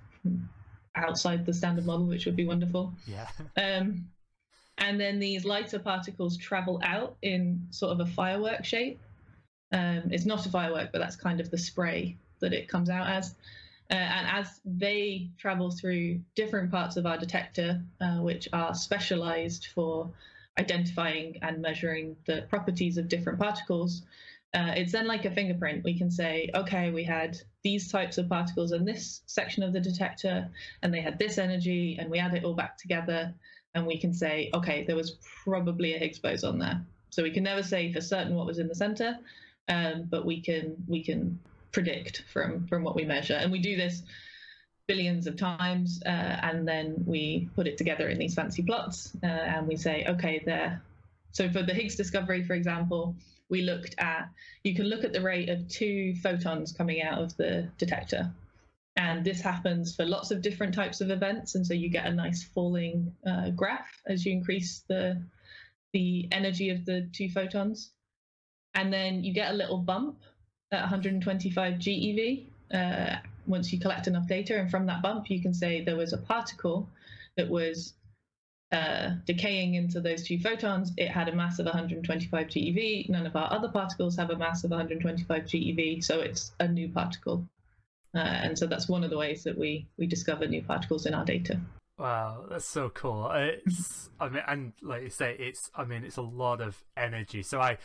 outside 0.95 1.45
the 1.45 1.53
standard 1.53 1.85
model, 1.85 2.05
which 2.05 2.27
would 2.27 2.35
be 2.35 2.45
wonderful. 2.45 2.93
Yeah. 3.05 3.27
Um, 3.57 4.07
and 4.77 4.99
then 4.99 5.19
these 5.19 5.45
lighter 5.45 5.77
particles 5.77 6.37
travel 6.37 6.81
out 6.83 7.15
in 7.21 7.67
sort 7.69 7.91
of 7.91 7.99
a 7.99 8.05
firework 8.05 8.65
shape. 8.65 8.99
Um, 9.71 10.03
it's 10.09 10.25
not 10.25 10.45
a 10.45 10.49
firework, 10.49 10.91
but 10.91 10.99
that's 10.99 11.15
kind 11.15 11.39
of 11.39 11.51
the 11.51 11.57
spray 11.57 12.17
that 12.39 12.51
it 12.51 12.67
comes 12.67 12.89
out 12.89 13.07
as. 13.07 13.35
Uh, 13.91 13.95
and 13.95 14.27
as 14.27 14.61
they 14.63 15.29
travel 15.37 15.69
through 15.69 16.19
different 16.35 16.71
parts 16.71 16.95
of 16.95 17.05
our 17.05 17.17
detector, 17.17 17.81
uh, 17.99 18.17
which 18.17 18.47
are 18.53 18.73
specialized 18.73 19.67
for 19.75 20.09
identifying 20.57 21.37
and 21.41 21.61
measuring 21.61 22.15
the 22.25 22.45
properties 22.49 22.97
of 22.97 23.09
different 23.09 23.37
particles, 23.37 24.03
uh, 24.53 24.73
it's 24.75 24.91
then 24.91 25.07
like 25.07 25.25
a 25.25 25.31
fingerprint. 25.31 25.83
We 25.83 25.97
can 25.97 26.11
say, 26.11 26.49
okay, 26.55 26.91
we 26.91 27.03
had 27.03 27.37
these 27.63 27.91
types 27.91 28.17
of 28.17 28.29
particles 28.29 28.71
in 28.71 28.85
this 28.85 29.21
section 29.25 29.63
of 29.63 29.73
the 29.73 29.79
detector, 29.79 30.49
and 30.81 30.93
they 30.93 31.01
had 31.01 31.19
this 31.19 31.37
energy, 31.37 31.97
and 31.99 32.09
we 32.09 32.19
add 32.19 32.33
it 32.33 32.43
all 32.43 32.53
back 32.53 32.77
together, 32.77 33.33
and 33.75 33.85
we 33.85 33.97
can 33.97 34.13
say, 34.13 34.49
okay, 34.53 34.83
there 34.85 34.95
was 34.95 35.17
probably 35.43 35.93
a 35.93 35.97
Higgs 35.97 36.19
boson 36.19 36.59
there. 36.59 36.81
So 37.09 37.23
we 37.23 37.31
can 37.31 37.43
never 37.43 37.63
say 37.63 37.91
for 37.91 38.01
certain 38.01 38.35
what 38.35 38.45
was 38.45 38.59
in 38.59 38.67
the 38.67 38.75
center, 38.75 39.17
um, 39.67 40.07
but 40.09 40.25
we 40.25 40.41
can 40.41 40.75
we 40.87 41.03
can 41.03 41.39
predict 41.71 42.23
from 42.31 42.67
from 42.67 42.83
what 42.83 42.95
we 42.95 43.05
measure, 43.05 43.35
and 43.35 43.51
we 43.51 43.59
do 43.59 43.75
this 43.75 44.03
billions 44.87 45.27
of 45.27 45.37
times, 45.37 46.01
uh, 46.05 46.09
and 46.09 46.67
then 46.67 46.95
we 47.05 47.49
put 47.55 47.67
it 47.67 47.77
together 47.77 48.09
in 48.09 48.17
these 48.17 48.35
fancy 48.35 48.63
plots, 48.63 49.15
uh, 49.23 49.27
and 49.27 49.67
we 49.67 49.75
say, 49.75 50.05
okay, 50.07 50.41
there. 50.45 50.81
So 51.31 51.49
for 51.49 51.63
the 51.63 51.73
Higgs 51.73 51.95
discovery, 51.95 52.43
for 52.43 52.55
example, 52.55 53.15
we 53.49 53.61
looked 53.61 53.95
at 53.99 54.29
you 54.63 54.75
can 54.75 54.85
look 54.85 55.03
at 55.03 55.13
the 55.13 55.21
rate 55.21 55.49
of 55.49 55.67
two 55.67 56.15
photons 56.15 56.71
coming 56.71 57.01
out 57.01 57.21
of 57.21 57.35
the 57.37 57.69
detector, 57.77 58.31
and 58.95 59.23
this 59.23 59.41
happens 59.41 59.95
for 59.95 60.05
lots 60.05 60.31
of 60.31 60.41
different 60.41 60.73
types 60.73 60.99
of 61.01 61.09
events, 61.09 61.55
and 61.55 61.65
so 61.65 61.73
you 61.73 61.89
get 61.89 62.05
a 62.05 62.13
nice 62.13 62.43
falling 62.43 63.13
uh, 63.25 63.49
graph 63.51 64.01
as 64.07 64.25
you 64.25 64.33
increase 64.33 64.83
the 64.87 65.21
the 65.93 66.27
energy 66.31 66.69
of 66.69 66.85
the 66.85 67.09
two 67.13 67.29
photons, 67.29 67.91
and 68.73 68.91
then 68.91 69.23
you 69.23 69.33
get 69.33 69.51
a 69.51 69.55
little 69.55 69.77
bump 69.77 70.17
at 70.71 70.81
125 70.81 71.73
GeV 71.75 72.45
uh, 72.73 73.15
once 73.45 73.73
you 73.73 73.79
collect 73.79 74.07
enough 74.07 74.27
data. 74.27 74.57
And 74.57 74.69
from 74.69 74.85
that 74.85 75.01
bump, 75.01 75.29
you 75.29 75.41
can 75.41 75.53
say 75.53 75.83
there 75.83 75.97
was 75.97 76.13
a 76.13 76.17
particle 76.17 76.89
that 77.35 77.49
was 77.49 77.93
uh, 78.71 79.11
decaying 79.25 79.75
into 79.75 79.99
those 79.99 80.23
two 80.23 80.39
photons. 80.39 80.93
It 80.97 81.09
had 81.09 81.27
a 81.27 81.35
mass 81.35 81.59
of 81.59 81.65
125 81.65 82.47
GeV. 82.47 83.09
None 83.09 83.25
of 83.25 83.35
our 83.35 83.51
other 83.51 83.67
particles 83.67 84.15
have 84.15 84.29
a 84.29 84.37
mass 84.37 84.63
of 84.63 84.71
125 84.71 85.43
GeV, 85.43 86.03
so 86.03 86.19
it's 86.19 86.53
a 86.59 86.67
new 86.67 86.87
particle. 86.89 87.45
Uh, 88.15 88.19
and 88.19 88.57
so 88.57 88.67
that's 88.67 88.87
one 88.87 89.03
of 89.03 89.09
the 89.09 89.17
ways 89.17 89.43
that 89.43 89.57
we 89.57 89.87
we 89.97 90.05
discover 90.05 90.45
new 90.45 90.61
particles 90.61 91.05
in 91.05 91.13
our 91.13 91.23
data. 91.23 91.59
Wow, 91.97 92.45
that's 92.49 92.65
so 92.65 92.89
cool. 92.89 93.29
It's, 93.33 94.09
I 94.19 94.27
mean, 94.29 94.43
and 94.47 94.73
like 94.81 95.03
you 95.03 95.09
say, 95.09 95.35
it's, 95.37 95.69
I 95.75 95.85
mean, 95.85 96.03
it's 96.03 96.17
a 96.17 96.23
lot 96.23 96.59
of 96.59 96.83
energy. 96.97 97.43
So 97.43 97.61
I, 97.61 97.77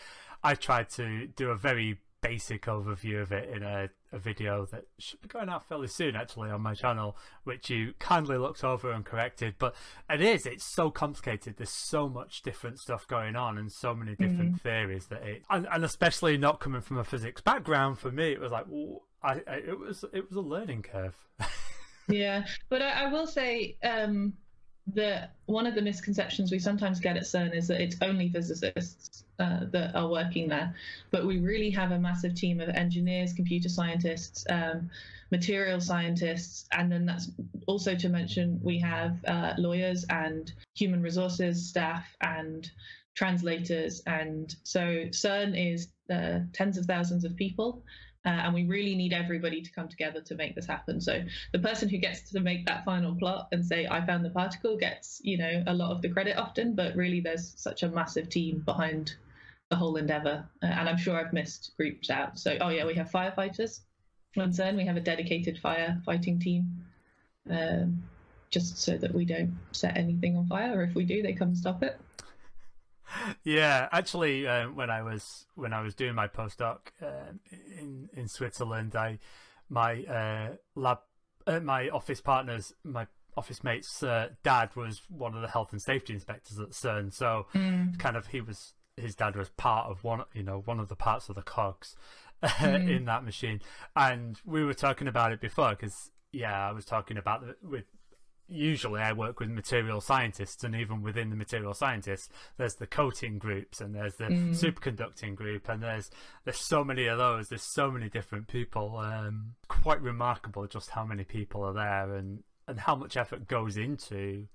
I 0.42 0.54
tried 0.54 0.88
to 0.90 1.26
do 1.26 1.50
a 1.50 1.56
very 1.56 1.98
basic 2.22 2.62
overview 2.62 3.22
of 3.22 3.32
it 3.32 3.48
in 3.50 3.62
a, 3.62 3.88
a 4.12 4.18
video 4.18 4.66
that 4.66 4.84
should 4.98 5.20
be 5.20 5.28
going 5.28 5.48
out 5.48 5.66
fairly 5.68 5.88
soon, 5.88 6.16
actually, 6.16 6.50
on 6.50 6.60
my 6.60 6.74
channel, 6.74 7.16
which 7.44 7.70
you 7.70 7.94
kindly 7.98 8.36
looked 8.36 8.64
over 8.64 8.90
and 8.90 9.04
corrected. 9.04 9.54
But 9.58 9.74
it 10.10 10.20
is, 10.20 10.46
it's 10.46 10.64
so 10.64 10.90
complicated. 10.90 11.56
There's 11.56 11.70
so 11.70 12.08
much 12.08 12.42
different 12.42 12.78
stuff 12.78 13.06
going 13.06 13.36
on 13.36 13.58
and 13.58 13.70
so 13.70 13.94
many 13.94 14.12
different 14.12 14.40
mm-hmm. 14.40 14.56
theories 14.56 15.06
that 15.06 15.22
it, 15.22 15.42
and, 15.50 15.66
and 15.70 15.84
especially 15.84 16.36
not 16.36 16.60
coming 16.60 16.80
from 16.80 16.98
a 16.98 17.04
physics 17.04 17.40
background 17.40 17.98
for 17.98 18.10
me, 18.10 18.32
it 18.32 18.40
was 18.40 18.52
like, 18.52 18.66
I, 19.22 19.42
I, 19.46 19.54
it 19.56 19.78
was, 19.78 20.04
it 20.12 20.28
was 20.28 20.36
a 20.36 20.40
learning 20.40 20.82
curve. 20.82 21.16
yeah, 22.08 22.44
but 22.68 22.82
I, 22.82 23.04
I 23.04 23.12
will 23.12 23.26
say 23.26 23.76
um, 23.82 24.34
one 25.46 25.66
of 25.66 25.74
the 25.74 25.82
misconceptions 25.82 26.50
we 26.50 26.58
sometimes 26.58 27.00
get 27.00 27.16
at 27.16 27.24
CERN 27.24 27.54
is 27.54 27.68
that 27.68 27.80
it's 27.80 27.96
only 28.02 28.28
physicists 28.28 29.24
uh, 29.38 29.60
that 29.72 29.94
are 29.94 30.08
working 30.08 30.48
there, 30.48 30.74
but 31.10 31.26
we 31.26 31.38
really 31.38 31.70
have 31.70 31.92
a 31.92 31.98
massive 31.98 32.34
team 32.34 32.60
of 32.60 32.68
engineers, 32.70 33.32
computer 33.32 33.68
scientists, 33.68 34.44
um, 34.48 34.88
material 35.30 35.80
scientists, 35.80 36.66
and 36.72 36.90
then 36.90 37.04
that's 37.04 37.30
also 37.66 37.94
to 37.96 38.08
mention 38.08 38.60
we 38.62 38.78
have 38.78 39.16
uh, 39.26 39.54
lawyers 39.58 40.04
and 40.08 40.52
human 40.74 41.02
resources 41.02 41.68
staff 41.68 42.06
and 42.20 42.70
translators, 43.14 44.02
and 44.06 44.54
so 44.62 44.80
CERN 45.10 45.54
is 45.56 45.88
uh, 46.10 46.40
tens 46.52 46.78
of 46.78 46.86
thousands 46.86 47.24
of 47.24 47.34
people. 47.34 47.82
Uh, 48.26 48.30
and 48.30 48.52
we 48.52 48.64
really 48.64 48.96
need 48.96 49.12
everybody 49.12 49.62
to 49.62 49.70
come 49.70 49.86
together 49.88 50.20
to 50.20 50.34
make 50.34 50.56
this 50.56 50.66
happen. 50.66 51.00
So 51.00 51.22
the 51.52 51.60
person 51.60 51.88
who 51.88 51.98
gets 51.98 52.28
to 52.32 52.40
make 52.40 52.66
that 52.66 52.84
final 52.84 53.14
plot 53.14 53.48
and 53.52 53.64
say, 53.64 53.86
I 53.88 54.04
found 54.04 54.24
the 54.24 54.30
particle 54.30 54.76
gets, 54.76 55.20
you 55.22 55.38
know, 55.38 55.62
a 55.68 55.72
lot 55.72 55.92
of 55.92 56.02
the 56.02 56.08
credit 56.08 56.36
often, 56.36 56.74
but 56.74 56.96
really 56.96 57.20
there's 57.20 57.54
such 57.56 57.84
a 57.84 57.88
massive 57.88 58.28
team 58.28 58.62
behind 58.64 59.14
the 59.70 59.76
whole 59.76 59.94
endeavor. 59.94 60.44
Uh, 60.60 60.66
and 60.66 60.88
I'm 60.88 60.96
sure 60.96 61.16
I've 61.16 61.32
missed 61.32 61.76
groups 61.76 62.10
out. 62.10 62.36
So, 62.36 62.58
oh 62.60 62.70
yeah, 62.70 62.84
we 62.84 62.94
have 62.94 63.10
firefighters 63.12 63.80
on 64.36 64.50
CERN. 64.50 64.76
We 64.76 64.86
have 64.86 64.96
a 64.96 65.00
dedicated 65.00 65.60
firefighting 65.62 66.40
team. 66.40 66.84
Um, 67.48 68.02
just 68.50 68.78
so 68.78 68.96
that 68.96 69.14
we 69.14 69.24
don't 69.24 69.56
set 69.72 69.96
anything 69.96 70.36
on 70.36 70.46
fire, 70.46 70.78
or 70.78 70.82
if 70.82 70.94
we 70.94 71.04
do, 71.04 71.22
they 71.22 71.32
come 71.32 71.48
and 71.48 71.56
stop 71.56 71.82
it 71.82 72.00
yeah, 73.44 73.88
actually, 73.92 74.46
uh, 74.46 74.66
when 74.66 74.90
I 74.90 75.02
was 75.02 75.46
when 75.54 75.72
I 75.72 75.80
was 75.80 75.94
doing 75.94 76.14
my 76.14 76.28
postdoc 76.28 76.78
uh, 77.02 77.32
in 77.78 78.08
in 78.14 78.28
Switzerland, 78.28 78.96
I 78.96 79.18
my 79.68 80.04
uh, 80.04 80.56
lab 80.74 80.98
uh, 81.46 81.60
my 81.60 81.88
office 81.88 82.20
partners 82.20 82.72
my 82.84 83.06
office 83.36 83.62
mate's 83.62 84.02
uh, 84.02 84.28
dad 84.42 84.74
was 84.74 85.02
one 85.08 85.34
of 85.34 85.42
the 85.42 85.48
health 85.48 85.72
and 85.72 85.82
safety 85.82 86.14
inspectors 86.14 86.58
at 86.58 86.70
CERN, 86.70 87.12
so 87.12 87.46
mm. 87.54 87.98
kind 87.98 88.16
of 88.16 88.28
he 88.28 88.40
was 88.40 88.72
his 88.96 89.14
dad 89.14 89.36
was 89.36 89.50
part 89.50 89.90
of 89.90 90.02
one 90.04 90.22
you 90.32 90.42
know 90.42 90.62
one 90.64 90.80
of 90.80 90.88
the 90.88 90.96
parts 90.96 91.28
of 91.28 91.34
the 91.34 91.42
cogs 91.42 91.96
mm. 92.42 92.96
in 92.96 93.04
that 93.04 93.24
machine, 93.24 93.60
and 93.94 94.40
we 94.44 94.64
were 94.64 94.74
talking 94.74 95.08
about 95.08 95.32
it 95.32 95.40
before 95.40 95.70
because 95.70 96.10
yeah, 96.32 96.68
I 96.68 96.72
was 96.72 96.84
talking 96.84 97.16
about 97.16 97.40
the, 97.42 97.56
with 97.66 97.84
usually 98.48 99.00
I 99.00 99.12
work 99.12 99.40
with 99.40 99.50
material 99.50 100.00
scientists, 100.00 100.62
and 100.64 100.74
even 100.74 101.02
within 101.02 101.30
the 101.30 101.36
material 101.36 101.74
scientists, 101.74 102.28
there's 102.56 102.76
the 102.76 102.86
coating 102.86 103.38
groups, 103.38 103.80
and 103.80 103.94
there's 103.94 104.16
the 104.16 104.24
mm. 104.24 104.50
superconducting 104.50 105.34
group, 105.34 105.68
and 105.68 105.82
there's 105.82 106.10
there's 106.44 106.60
so 106.60 106.84
many 106.84 107.06
of 107.06 107.18
those. 107.18 107.48
There's 107.48 107.62
so 107.74 107.90
many 107.90 108.08
different 108.08 108.48
people. 108.48 108.98
Um, 108.98 109.54
quite 109.68 110.00
remarkable 110.00 110.66
just 110.66 110.90
how 110.90 111.04
many 111.04 111.24
people 111.24 111.62
are 111.64 111.74
there, 111.74 112.14
and 112.14 112.42
and 112.68 112.80
how 112.80 112.96
much 112.96 113.16
effort 113.16 113.48
goes 113.48 113.76
into 113.76 114.46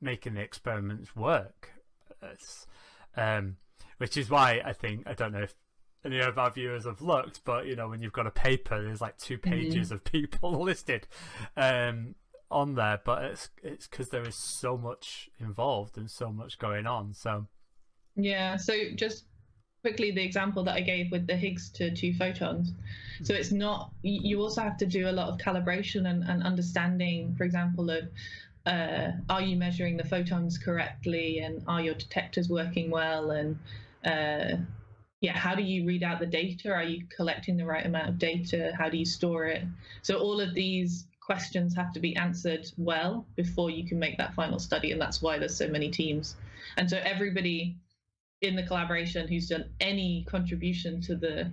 making 0.00 0.34
the 0.34 0.40
experiments 0.40 1.14
work. 1.16 1.72
Um, 3.16 3.56
which 3.98 4.16
is 4.16 4.30
why 4.30 4.60
I 4.64 4.72
think 4.72 5.04
I 5.06 5.14
don't 5.14 5.32
know 5.32 5.42
if 5.42 5.54
any 6.04 6.20
of 6.20 6.38
our 6.38 6.50
viewers 6.50 6.84
have 6.84 7.00
looked, 7.00 7.44
but 7.44 7.66
you 7.66 7.76
know 7.76 7.88
when 7.88 8.02
you've 8.02 8.12
got 8.12 8.26
a 8.26 8.30
paper, 8.30 8.82
there's 8.82 9.00
like 9.00 9.16
two 9.18 9.38
mm-hmm. 9.38 9.50
pages 9.50 9.90
mm. 9.90 9.92
of 9.92 10.04
people 10.04 10.60
listed. 10.62 11.06
Um, 11.56 12.14
on 12.54 12.74
there, 12.74 13.00
but 13.04 13.24
it's 13.24 13.50
it's 13.62 13.86
because 13.86 14.08
there 14.08 14.26
is 14.26 14.36
so 14.36 14.76
much 14.76 15.28
involved 15.38 15.98
and 15.98 16.10
so 16.10 16.30
much 16.30 16.58
going 16.58 16.86
on. 16.86 17.12
So 17.14 17.46
yeah, 18.16 18.56
so 18.56 18.74
just 18.94 19.24
quickly 19.82 20.12
the 20.12 20.24
example 20.24 20.64
that 20.64 20.74
I 20.74 20.80
gave 20.80 21.10
with 21.10 21.26
the 21.26 21.36
Higgs 21.36 21.70
to 21.72 21.94
two 21.94 22.14
photons. 22.14 22.72
So 23.22 23.34
it's 23.34 23.52
not 23.52 23.90
you 24.02 24.40
also 24.40 24.62
have 24.62 24.78
to 24.78 24.86
do 24.86 25.08
a 25.08 25.12
lot 25.12 25.28
of 25.28 25.38
calibration 25.38 26.08
and, 26.08 26.24
and 26.24 26.42
understanding, 26.42 27.34
for 27.36 27.44
example, 27.44 27.90
of 27.90 28.04
uh, 28.66 29.10
are 29.28 29.42
you 29.42 29.56
measuring 29.56 29.96
the 29.96 30.04
photons 30.04 30.56
correctly 30.56 31.40
and 31.40 31.62
are 31.66 31.82
your 31.82 31.94
detectors 31.94 32.48
working 32.48 32.90
well 32.90 33.32
and 33.32 33.58
uh, 34.06 34.56
yeah, 35.20 35.36
how 35.36 35.54
do 35.54 35.62
you 35.62 35.86
read 35.86 36.02
out 36.02 36.20
the 36.20 36.26
data? 36.26 36.70
Are 36.70 36.82
you 36.82 37.06
collecting 37.14 37.56
the 37.56 37.64
right 37.64 37.84
amount 37.84 38.10
of 38.10 38.18
data? 38.18 38.72
How 38.76 38.90
do 38.90 38.98
you 38.98 39.06
store 39.06 39.46
it? 39.46 39.62
So 40.02 40.18
all 40.18 40.40
of 40.40 40.54
these 40.54 41.06
questions 41.24 41.74
have 41.74 41.92
to 41.92 42.00
be 42.00 42.14
answered 42.16 42.66
well 42.76 43.26
before 43.34 43.70
you 43.70 43.86
can 43.86 43.98
make 43.98 44.18
that 44.18 44.34
final 44.34 44.58
study 44.58 44.92
and 44.92 45.00
that's 45.00 45.22
why 45.22 45.38
there's 45.38 45.56
so 45.56 45.68
many 45.68 45.90
teams. 45.90 46.36
And 46.76 46.88
so 46.88 46.98
everybody 47.02 47.76
in 48.42 48.56
the 48.56 48.62
collaboration 48.62 49.26
who's 49.26 49.48
done 49.48 49.64
any 49.80 50.24
contribution 50.28 51.00
to 51.00 51.16
the 51.16 51.50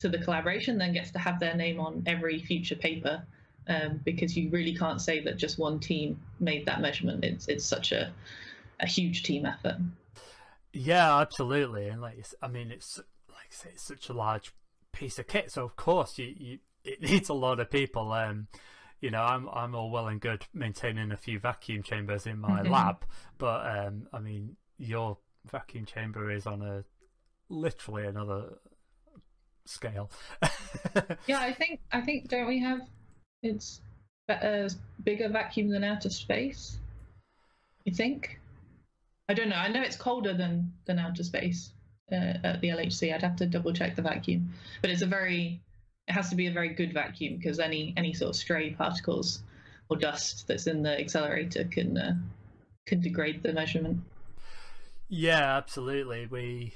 to 0.00 0.08
the 0.08 0.18
collaboration 0.18 0.78
then 0.78 0.92
gets 0.92 1.10
to 1.10 1.18
have 1.18 1.40
their 1.40 1.56
name 1.56 1.80
on 1.80 2.04
every 2.06 2.38
future 2.38 2.76
paper 2.76 3.24
um, 3.66 4.00
because 4.04 4.36
you 4.36 4.48
really 4.50 4.74
can't 4.74 5.00
say 5.00 5.20
that 5.20 5.36
just 5.36 5.58
one 5.58 5.80
team 5.80 6.20
made 6.38 6.64
that 6.66 6.80
measurement. 6.80 7.24
It's 7.24 7.48
it's 7.48 7.64
such 7.64 7.92
a 7.92 8.12
a 8.80 8.86
huge 8.86 9.24
team 9.24 9.44
effort. 9.44 9.76
Yeah 10.72 11.18
absolutely. 11.18 11.88
And 11.88 12.00
like 12.00 12.24
i 12.40 12.46
mean 12.46 12.70
it's 12.70 12.98
like 13.28 13.48
I 13.50 13.54
say, 13.54 13.70
it's 13.72 13.82
such 13.82 14.08
a 14.08 14.12
large 14.12 14.52
piece 14.92 15.18
of 15.18 15.26
kit. 15.26 15.50
So 15.50 15.64
of 15.64 15.74
course 15.74 16.18
you, 16.18 16.34
you 16.36 16.58
it 16.84 17.02
needs 17.10 17.28
a 17.28 17.34
lot 17.34 17.58
of 17.58 17.70
people. 17.70 18.12
Um 18.12 18.46
you 19.00 19.10
know, 19.10 19.22
I'm 19.22 19.48
I'm 19.48 19.74
all 19.74 19.90
well 19.90 20.08
and 20.08 20.20
good 20.20 20.44
maintaining 20.52 21.12
a 21.12 21.16
few 21.16 21.38
vacuum 21.38 21.82
chambers 21.82 22.26
in 22.26 22.38
my 22.38 22.62
mm-hmm. 22.62 22.72
lab, 22.72 23.04
but 23.38 23.66
um, 23.66 24.08
I 24.12 24.18
mean, 24.18 24.56
your 24.78 25.18
vacuum 25.50 25.84
chamber 25.84 26.30
is 26.30 26.46
on 26.46 26.62
a 26.62 26.84
literally 27.48 28.06
another 28.06 28.58
scale. 29.66 30.10
yeah, 31.26 31.40
I 31.40 31.52
think 31.52 31.80
I 31.92 32.00
think 32.00 32.28
don't 32.28 32.48
we 32.48 32.60
have 32.60 32.80
it's 33.42 33.80
a 34.28 34.70
bigger 35.04 35.28
vacuum 35.28 35.70
than 35.70 35.84
outer 35.84 36.10
space? 36.10 36.78
You 37.84 37.94
think? 37.94 38.40
I 39.28 39.34
don't 39.34 39.48
know. 39.48 39.56
I 39.56 39.68
know 39.68 39.82
it's 39.82 39.96
colder 39.96 40.34
than 40.34 40.72
than 40.86 40.98
outer 40.98 41.22
space 41.22 41.72
uh, 42.10 42.34
at 42.42 42.60
the 42.60 42.68
LHC. 42.68 43.14
I'd 43.14 43.22
have 43.22 43.36
to 43.36 43.46
double 43.46 43.72
check 43.72 43.96
the 43.96 44.02
vacuum, 44.02 44.52
but 44.80 44.90
it's 44.90 45.02
a 45.02 45.06
very 45.06 45.60
it 46.08 46.12
has 46.12 46.30
to 46.30 46.36
be 46.36 46.46
a 46.46 46.52
very 46.52 46.70
good 46.70 46.92
vacuum 46.92 47.36
because 47.36 47.60
any 47.60 47.92
any 47.96 48.14
sort 48.14 48.30
of 48.30 48.36
stray 48.36 48.70
particles 48.70 49.42
or 49.88 49.96
dust 49.96 50.46
that's 50.48 50.66
in 50.66 50.82
the 50.82 50.98
accelerator 50.98 51.64
can 51.64 51.96
uh, 51.98 52.14
can 52.86 53.00
degrade 53.00 53.42
the 53.42 53.52
measurement. 53.52 54.00
Yeah, 55.08 55.56
absolutely. 55.56 56.26
We 56.26 56.74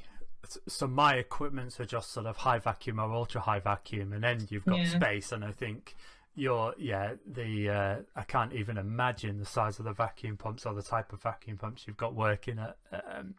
so 0.68 0.86
my 0.86 1.14
equipments 1.14 1.80
are 1.80 1.84
just 1.84 2.12
sort 2.12 2.26
of 2.26 2.36
high 2.36 2.58
vacuum 2.58 2.98
or 2.98 3.10
ultra 3.12 3.40
high 3.40 3.60
vacuum, 3.60 4.12
and 4.12 4.22
then 4.22 4.46
you've 4.50 4.66
got 4.66 4.78
Yeah. 4.78 4.98
space. 4.98 5.32
And 5.32 5.44
I 5.44 5.52
think 5.52 5.94
you're 6.34 6.74
yeah 6.78 7.14
the 7.26 7.70
uh, 7.70 7.96
I 8.16 8.22
can't 8.22 8.52
even 8.52 8.78
imagine 8.78 9.38
the 9.38 9.46
size 9.46 9.78
of 9.78 9.84
the 9.84 9.92
vacuum 9.92 10.36
pumps 10.36 10.66
or 10.66 10.74
the 10.74 10.82
type 10.82 11.12
of 11.12 11.22
vacuum 11.22 11.58
pumps 11.58 11.84
you've 11.86 11.96
got 11.96 12.14
working 12.14 12.58
at 12.58 12.76
um, 12.92 13.34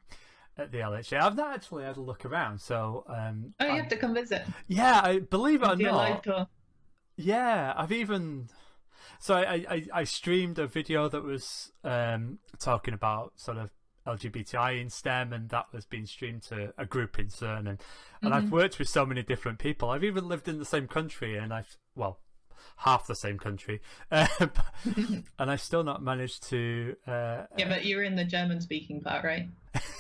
at 0.58 0.72
the 0.72 0.80
LHA. 0.80 1.20
I've 1.22 1.36
not 1.36 1.54
actually 1.54 1.84
had 1.84 1.98
a 1.98 2.02
look 2.02 2.26
around, 2.26 2.60
so 2.62 3.06
um, 3.08 3.54
Oh, 3.60 3.66
you 3.66 3.72
I- 3.74 3.78
have 3.78 3.90
to 3.90 3.98
come 3.98 4.14
visit. 4.14 4.44
yeah, 4.68 5.02
I 5.04 5.20
believe 5.20 5.64
it 5.64 5.70
or 5.70 5.76
Do 5.76 5.90
a 5.90 5.92
live 5.92 6.26
not. 6.26 6.50
Yeah, 7.16 7.74
I've 7.76 7.92
even 7.92 8.50
so 9.20 9.36
I, 9.36 9.66
I, 9.70 9.86
I 9.94 10.04
streamed 10.04 10.60
a 10.60 10.68
video 10.68 11.08
that 11.08 11.24
was 11.24 11.72
um, 11.84 12.40
talking 12.60 12.94
about 12.94 13.34
sort 13.36 13.58
of 13.58 13.70
LGBTI 14.08 14.82
in 14.82 14.90
STEM, 14.90 15.32
and 15.32 15.50
that 15.50 15.68
was 15.72 15.86
being 15.86 16.06
streamed 16.06 16.42
to 16.44 16.74
a 16.78 16.86
group 16.86 17.20
in 17.20 17.28
CERN, 17.28 17.70
and 17.70 17.82
and 18.22 18.34
I've 18.34 18.46
Mhm. 18.46 18.50
worked 18.52 18.80
with 18.80 18.90
so 18.90 19.06
many 19.06 19.24
different 19.24 19.60
people. 19.60 19.90
I've 19.92 20.04
even 20.04 20.28
lived 20.28 20.48
in 20.48 20.60
the 20.60 20.66
same 20.66 20.88
country, 20.88 21.38
and 21.38 21.54
I've 21.54 21.78
well 21.96 22.20
half 22.78 23.08
the 23.08 23.16
same 23.16 23.38
country, 23.38 23.80
uh, 24.12 24.28
and 25.40 25.52
I've 25.52 25.62
still 25.62 25.84
not 25.84 26.02
managed 26.04 26.44
to. 26.50 26.96
Uh, 27.08 27.44
Yeah, 27.58 27.70
but 27.70 27.86
you're 27.86 28.04
in 28.04 28.16
the 28.16 28.26
German 28.26 28.60
speaking 28.60 29.00
part, 29.02 29.24
right? 29.24 29.48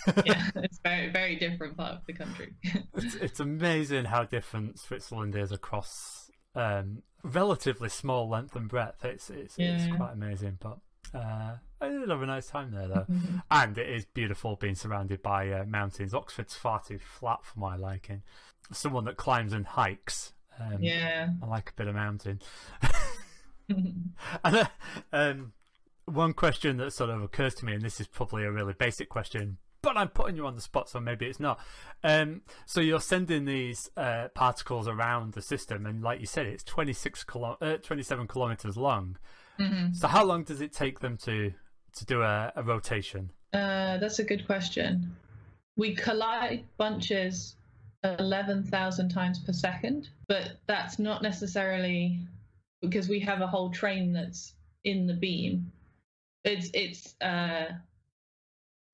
Yeah, 0.26 0.50
it's 0.56 0.80
very, 0.84 1.10
very 1.10 1.36
different 1.38 1.78
part 1.78 1.94
of 1.96 2.06
the 2.06 2.14
country. 2.14 2.54
it's, 2.96 3.16
it's 3.16 3.40
amazing 3.40 4.06
how 4.06 4.24
different 4.24 4.80
Switzerland 4.80 5.36
is 5.36 5.52
across 5.52 6.30
um, 6.56 7.04
relatively 7.24 7.90
small 7.90 8.30
length 8.30 8.56
and 8.56 8.68
breadth. 8.70 9.04
It's 9.06 9.30
it's, 9.30 9.56
it's 9.58 9.96
quite 9.96 10.14
amazing, 10.14 10.58
but 10.60 10.78
uh, 11.14 11.54
I 11.82 11.88
did 11.90 12.10
have 12.10 12.22
a 12.22 12.26
nice 12.26 12.48
time 12.48 12.72
there 12.72 12.88
though, 12.88 13.06
Mhm. 13.10 13.44
and 13.52 13.78
it 13.78 13.90
is 13.90 14.06
beautiful 14.06 14.56
being 14.56 14.76
surrounded 14.76 15.22
by 15.22 15.50
uh, 15.52 15.66
mountains. 15.66 16.14
Oxford's 16.14 16.56
far 16.56 16.82
too 16.82 17.00
flat 17.00 17.44
for 17.46 17.60
my 17.60 17.76
liking. 17.76 18.24
Someone 18.72 19.06
that 19.06 19.18
climbs 19.18 19.54
and 19.54 19.66
hikes, 19.66 20.34
um, 20.60 20.78
yeah. 20.82 21.30
I 21.42 21.46
like 21.46 21.70
a 21.70 21.74
bit 21.74 21.88
of 21.88 21.96
mountain. 21.96 22.42
And 24.44 24.56
uh, 24.58 24.66
um, 25.14 25.54
one 26.06 26.34
question 26.34 26.78
that 26.78 26.92
sort 26.92 27.10
of 27.10 27.22
occurs 27.24 27.56
to 27.56 27.66
me, 27.66 27.74
and 27.74 27.82
this 27.82 28.00
is 28.02 28.08
probably 28.08 28.44
a 28.44 28.52
really 28.52 28.74
basic 28.74 29.10
question, 29.10 29.58
but 29.84 29.96
I'm 29.98 30.08
putting 30.08 30.36
you 30.36 30.48
on 30.48 30.56
the 30.56 30.62
spot, 30.62 30.90
so 30.90 31.00
maybe 31.00 31.28
it's 31.28 31.40
not. 31.40 31.60
Um, 32.04 32.42
so 32.66 32.82
you're 32.82 33.02
sending 33.02 33.46
these 33.46 33.90
uh, 33.96 34.30
particles 34.34 34.88
around 34.88 35.34
the 35.34 35.42
system, 35.42 35.86
and 35.86 36.02
like 36.02 36.20
you 36.20 36.26
said, 36.26 36.48
it's 36.48 36.64
26 36.64 37.24
kilo- 37.26 37.58
uh, 37.62 37.78
27 37.78 38.26
kilometers 38.28 38.78
long. 38.78 39.18
Mhm. 39.60 39.96
So 39.96 40.08
how 40.08 40.24
long 40.26 40.44
does 40.44 40.62
it 40.62 40.74
take 40.74 41.02
them 41.02 41.18
to 41.18 41.54
to 41.98 42.06
do 42.06 42.24
a, 42.24 42.52
a 42.56 42.64
rotation? 42.64 43.30
Uh, 43.54 43.98
that's 44.00 44.18
a 44.18 44.24
good 44.24 44.48
question. 44.48 45.16
We 45.76 45.94
collide 45.96 46.64
bunches 46.78 47.56
11,000 48.04 49.10
times 49.10 49.40
per 49.40 49.54
second, 49.54 50.10
but 50.28 50.58
that's 50.68 50.98
not 50.98 51.22
necessarily 51.22 52.20
because 52.82 53.08
we 53.08 53.20
have 53.20 53.42
a 53.42 53.48
whole 53.48 53.70
train 53.70 54.12
that's 54.12 54.56
in 54.84 55.06
the 55.08 55.14
beam. 55.14 55.72
It's 56.44 56.70
it's 56.74 57.16
uh, 57.22 57.66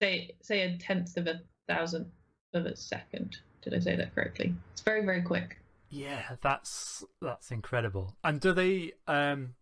say 0.02 0.32
say 0.42 0.62
a 0.62 0.78
tenth 0.78 1.18
of 1.18 1.28
a 1.28 1.42
thousandth 1.68 2.10
of 2.54 2.66
a 2.66 2.76
second. 2.76 3.38
Did 3.62 3.74
I 3.74 3.80
say 3.80 3.96
that 3.96 4.16
correctly? 4.16 4.54
It's 4.74 4.82
very 4.82 5.06
very 5.06 5.22
quick. 5.22 5.58
Yeah, 5.90 6.24
that's 6.42 7.04
that's 7.22 7.52
incredible. 7.52 8.16
And 8.24 8.40
do 8.40 8.54
they? 8.54 8.94
Um, 9.08 9.56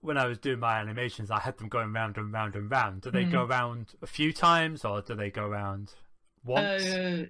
when 0.00 0.18
I 0.18 0.26
was 0.26 0.36
doing 0.36 0.58
my 0.58 0.78
animations, 0.78 1.30
I 1.30 1.40
had 1.40 1.56
them 1.56 1.68
going 1.68 1.90
round 1.92 2.18
and 2.18 2.30
round 2.30 2.56
and 2.56 2.70
round. 2.70 3.00
Do 3.00 3.10
they 3.10 3.24
go 3.24 3.44
around 3.44 3.94
a 4.02 4.06
few 4.06 4.34
times, 4.34 4.84
or 4.84 5.00
do 5.00 5.14
they 5.14 5.30
go 5.30 5.46
around 5.46 5.94
once? 6.44 6.84
Uh, 6.84 7.24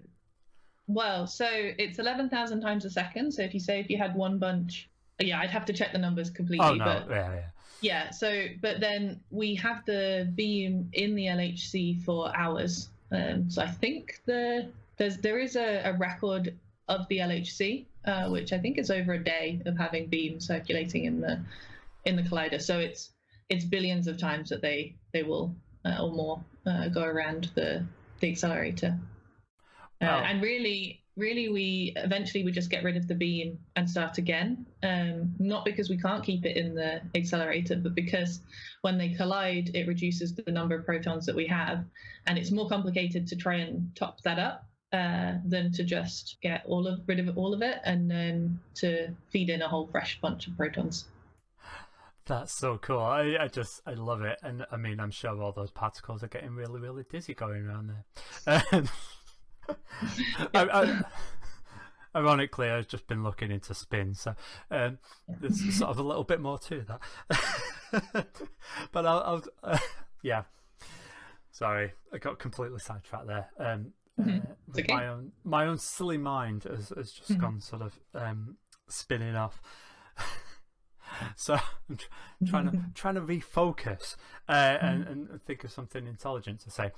well, 0.89 1.29
so 1.29 1.47
it's 1.49 2.01
11,000 2.01 2.61
times 2.61 2.85
a 2.85 2.91
second. 2.91 3.33
So 3.33 3.43
if 3.43 3.55
you 3.55 3.61
say 3.61 3.79
if 3.79 3.89
you 3.89 3.97
had 3.97 4.17
one 4.17 4.39
bunch, 4.39 4.91
yeah, 5.21 5.39
I'd 5.39 5.51
have 5.51 5.65
to 5.67 5.73
check 5.73 5.93
the 5.93 5.99
numbers 5.99 6.31
completely. 6.31 6.67
oh 6.67 6.75
no, 6.75 6.85
But 6.85 7.11
yeah, 7.11 7.35
yeah. 7.35 7.47
Yeah, 7.85 8.11
so 8.11 8.47
but 8.63 8.81
then 8.81 9.21
we 9.31 9.55
have 9.57 9.85
the 9.85 10.33
beam 10.35 10.89
in 10.95 11.15
the 11.15 11.27
LHC 11.27 12.03
for 12.03 12.35
hours. 12.35 12.89
Um, 13.13 13.51
so 13.51 13.61
I 13.63 13.69
think 13.69 14.21
the 14.25 14.71
there's 14.97 15.19
there 15.19 15.39
is 15.39 15.55
a, 15.57 15.83
a 15.85 15.93
record 15.93 16.59
of 16.89 17.07
the 17.09 17.19
LHC, 17.19 17.85
uh, 18.07 18.29
which 18.31 18.53
I 18.55 18.59
think 18.59 18.79
is 18.79 18.91
over 18.91 19.13
a 19.13 19.23
day 19.23 19.61
of 19.67 19.77
having 19.77 20.07
beam 20.07 20.41
circulating 20.41 21.05
in 21.05 21.21
the 21.21 21.45
in 22.07 22.17
the 22.17 22.23
collider. 22.23 22.61
So 22.61 22.79
it's 22.79 23.11
it's 23.51 23.67
billions 23.67 24.07
of 24.09 24.17
times 24.17 24.49
that 24.49 24.63
they 24.63 24.95
they 25.13 25.23
will 25.23 25.55
uh, 25.85 25.99
or 26.03 26.11
more 26.11 26.43
uh, 26.67 26.89
go 26.89 27.03
around 27.05 27.51
the 27.55 27.85
the 28.21 28.31
accelerator. 28.31 28.99
Uh, 30.01 30.07
Wow. 30.07 30.23
and 30.25 30.43
really, 30.43 31.04
really, 31.17 31.49
we 31.49 31.93
eventually 31.97 32.45
we 32.45 32.53
just 32.53 32.71
get 32.71 32.85
rid 32.85 32.97
of 32.97 33.07
the 33.07 33.15
beam 33.15 33.59
and 33.77 33.89
start 33.89 34.19
again. 34.19 34.67
Um, 34.83 35.35
not 35.39 35.65
because 35.65 35.89
we 35.89 35.99
can't 35.99 36.25
keep 36.25 36.45
it 36.45 36.57
in 36.57 36.75
the 36.75 37.01
accelerator, 37.15 37.77
but 37.77 37.95
because 37.95 38.41
when 38.83 38.99
they 38.99 39.11
collide, 39.11 39.71
it 39.75 39.87
reduces 39.87 40.35
the 40.35 40.51
number 40.51 40.75
of 40.75 40.85
protons 40.85 41.27
that 41.27 41.37
we 41.37 41.47
have, 41.47 41.85
and 42.27 42.39
it's 42.39 42.51
more 42.51 42.69
complicated 42.69 43.27
to 43.29 43.37
try 43.37 43.57
and 43.57 43.95
top 43.95 44.21
that 44.23 44.39
up 44.39 44.67
uh, 44.93 45.35
than 45.45 45.73
to 45.73 45.85
just 45.85 46.37
get 46.41 46.63
all 46.67 46.87
of 46.87 47.01
rid 47.07 47.19
of 47.19 47.37
all 47.37 47.53
of 47.53 47.63
it 47.63 47.81
and 47.85 48.11
then 48.11 48.59
to 48.75 49.09
feed 49.31 49.51
in 49.51 49.63
a 49.63 49.69
whole 49.69 49.89
fresh 49.89 50.21
bunch 50.21 50.47
of 50.47 50.57
protons. 50.57 51.07
That's 52.27 52.57
so 52.57 52.79
cool. 52.79 53.01
I, 53.01 53.37
I 53.39 53.49
just 53.49 53.83
I 53.87 53.95
love 53.95 54.23
it, 54.23 54.39
and 54.43 54.65
I 54.71 54.77
mean 54.77 55.01
I'm 55.01 55.11
sure 55.11 55.41
all 55.43 55.53
those 55.53 55.71
particles 55.71 56.23
are 56.23 56.29
getting 56.29 56.55
really 56.55 56.81
really 56.81 57.05
dizzy 57.11 57.35
going 57.35 57.67
around 57.67 57.89
there. 57.89 58.63
Um, 58.73 58.89
I, 60.39 60.49
I, 60.55 61.03
ironically, 62.19 62.69
I've 62.69 62.89
just 62.89 63.07
been 63.07 63.23
looking 63.23 63.51
into 63.51 63.75
spin, 63.75 64.15
so 64.15 64.35
um, 64.71 64.99
there's 65.41 65.77
sort 65.77 65.91
of 65.91 65.99
a 65.99 66.03
little 66.03 66.25
bit 66.25 66.41
more 66.41 66.59
to 66.61 66.85
that. 66.89 68.27
but 68.93 69.07
I'll, 69.07 69.21
I'll 69.23 69.45
uh, 69.63 69.79
yeah. 70.23 70.43
Sorry, 71.51 71.93
I 72.13 72.19
got 72.19 72.39
completely 72.39 72.81
sidetracked 72.81 73.27
there. 73.27 73.49
Um, 73.59 73.93
Mhm. 74.19 74.49
uh, 74.49 74.79
okay. 74.79 74.95
my 74.95 75.09
own 75.09 75.33
my 75.43 75.67
own 75.67 75.77
silly 75.77 76.19
mind 76.19 76.63
has, 76.65 76.91
has 76.97 77.11
just 77.11 77.33
Mhm. 77.33 77.41
gone 77.41 77.61
sort 77.61 77.83
of 77.83 77.99
um, 78.15 78.59
spinning 78.89 79.35
off. 79.35 79.61
so 81.37 81.55
I'm 81.91 81.97
tr- 81.97 82.07
trying 82.47 82.71
to 82.71 82.79
trying 82.95 83.15
to 83.17 83.21
refocus 83.21 84.15
uh, 84.49 84.53
and, 84.81 85.07
and 85.09 85.43
think 85.43 85.65
of 85.65 85.73
something 85.73 86.07
intelligent 86.07 86.61
to 86.61 86.71
say. 86.71 86.93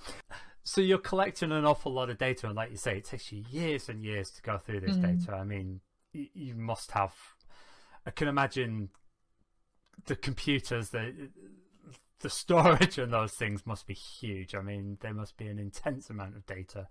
So 0.66 0.80
you're 0.80 0.98
collecting 0.98 1.52
an 1.52 1.64
awful 1.64 1.92
lot 1.92 2.10
of 2.10 2.18
data, 2.18 2.48
and 2.48 2.56
like 2.56 2.72
you 2.72 2.76
say, 2.76 2.96
it 2.96 3.04
takes 3.04 3.30
you 3.30 3.44
years 3.50 3.88
and 3.88 4.04
years 4.04 4.30
to 4.32 4.42
go 4.42 4.58
through 4.58 4.80
this 4.80 4.96
Mm. 4.96 5.20
data. 5.20 5.36
I 5.36 5.44
mean, 5.44 5.80
y- 6.12 6.28
you 6.34 6.56
must 6.56 6.90
have. 6.90 7.14
I 8.04 8.10
can 8.10 8.26
imagine 8.26 8.88
the 10.06 10.16
computers, 10.16 10.90
the 10.90 11.30
the 12.18 12.30
storage 12.30 12.98
and 12.98 13.12
those 13.12 13.34
things 13.34 13.64
must 13.64 13.86
be 13.86 13.94
huge. 13.94 14.56
I 14.56 14.60
mean, 14.60 14.98
there 15.02 15.14
must 15.14 15.36
be 15.36 15.46
an 15.46 15.60
intense 15.60 16.10
amount 16.10 16.34
of 16.34 16.44
data. 16.46 16.88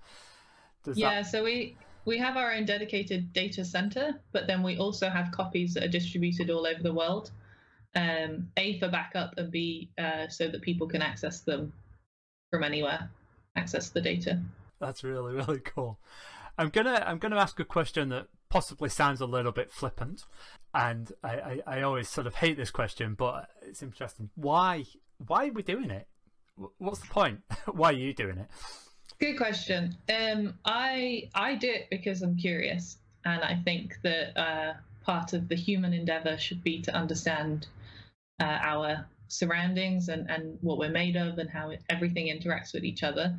Does 0.86 0.96
Yeah, 0.96 1.22
that 1.22 1.26
so 1.28 1.44
we 1.44 1.76
we 2.06 2.18
have 2.18 2.38
our 2.38 2.54
own 2.54 2.64
dedicated 2.64 3.34
data 3.34 3.66
center, 3.66 4.22
but 4.32 4.48
then 4.48 4.64
we 4.64 4.78
also 4.78 5.10
have 5.10 5.32
copies 5.32 5.74
that 5.74 5.84
are 5.84 5.90
distributed 5.90 6.50
all 6.50 6.66
over 6.66 6.82
the 6.82 6.94
world. 6.94 7.32
Um, 7.94 8.50
a 8.56 8.80
for 8.80 8.88
backup, 8.88 9.38
and 9.38 9.52
B 9.52 9.90
uh, 9.98 10.30
so 10.30 10.48
that 10.48 10.62
people 10.62 10.88
can 10.88 11.02
access 11.02 11.42
them 11.42 11.74
from 12.52 12.64
anywhere, 12.64 13.10
access 13.56 13.90
the 13.90 14.02
data. 14.02 14.40
That's 14.80 15.04
really 15.04 15.34
really 15.36 15.60
cool. 15.60 16.00
I'm 16.58 16.70
gonna 16.70 17.04
I'm 17.06 17.18
gonna 17.18 17.38
ask 17.38 17.60
a 17.60 17.66
question 17.66 18.10
that 18.10 18.28
possibly 18.50 18.90
sounds 18.90 19.22
a 19.22 19.26
little 19.26 19.52
bit 19.52 19.72
flippant, 19.72 20.26
and 20.74 21.12
I, 21.24 21.30
I, 21.30 21.62
I 21.68 21.82
always 21.82 22.08
sort 22.08 22.28
of 22.28 22.36
hate 22.36 22.58
this 22.58 22.72
question, 22.72 23.14
but 23.16 23.50
it's 23.62 23.84
interesting. 23.84 24.30
Why 24.36 24.86
why 25.28 25.48
are 25.48 25.54
we 25.54 25.64
doing 25.64 25.92
it? 25.92 26.08
What's 26.78 27.00
the 27.00 27.08
point? 27.08 27.42
why 27.72 27.90
are 27.90 27.94
you 27.94 28.14
doing 28.14 28.38
it? 28.38 28.48
Good 29.20 29.38
question. 29.38 29.98
Um, 30.10 30.56
I 30.66 31.30
I 31.34 31.56
do 31.56 31.70
it 31.70 31.88
because 31.90 32.22
I'm 32.22 32.38
curious, 32.38 32.98
and 33.26 33.42
I 33.42 33.56
think 33.64 33.98
that 34.04 34.38
uh, 34.38 34.74
part 35.04 35.34
of 35.34 35.48
the 35.48 35.56
human 35.56 35.94
endeavor 35.94 36.38
should 36.38 36.64
be 36.64 36.82
to 36.82 36.96
understand 36.96 37.68
uh, 38.42 38.60
our 38.62 39.06
surroundings 39.28 40.10
and, 40.10 40.30
and 40.30 40.58
what 40.62 40.78
we're 40.78 40.90
made 40.90 41.16
of 41.16 41.38
and 41.38 41.50
how 41.50 41.72
everything 41.90 42.28
interacts 42.28 42.74
with 42.74 42.84
each 42.84 43.04
other. 43.04 43.38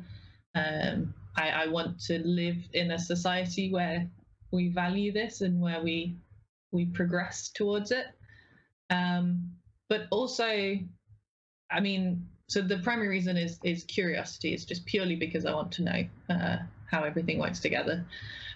Um, 0.55 1.13
I, 1.35 1.49
I 1.49 1.67
want 1.67 1.99
to 2.05 2.19
live 2.19 2.57
in 2.73 2.91
a 2.91 2.99
society 2.99 3.71
where 3.71 4.09
we 4.51 4.69
value 4.69 5.11
this 5.11 5.41
and 5.41 5.61
where 5.61 5.81
we 5.81 6.17
we 6.71 6.85
progress 6.85 7.49
towards 7.49 7.91
it. 7.91 8.05
Um, 8.89 9.51
but 9.89 10.07
also, 10.11 10.77
I 11.71 11.79
mean, 11.79 12.27
so 12.49 12.61
the 12.61 12.79
primary 12.79 13.09
reason 13.09 13.37
is 13.37 13.59
is 13.63 13.83
curiosity. 13.83 14.53
It's 14.53 14.65
just 14.65 14.85
purely 14.85 15.15
because 15.15 15.45
I 15.45 15.53
want 15.53 15.71
to 15.73 15.83
know 15.83 16.03
uh, 16.29 16.57
how 16.89 17.03
everything 17.03 17.39
works 17.39 17.59
together. 17.59 18.05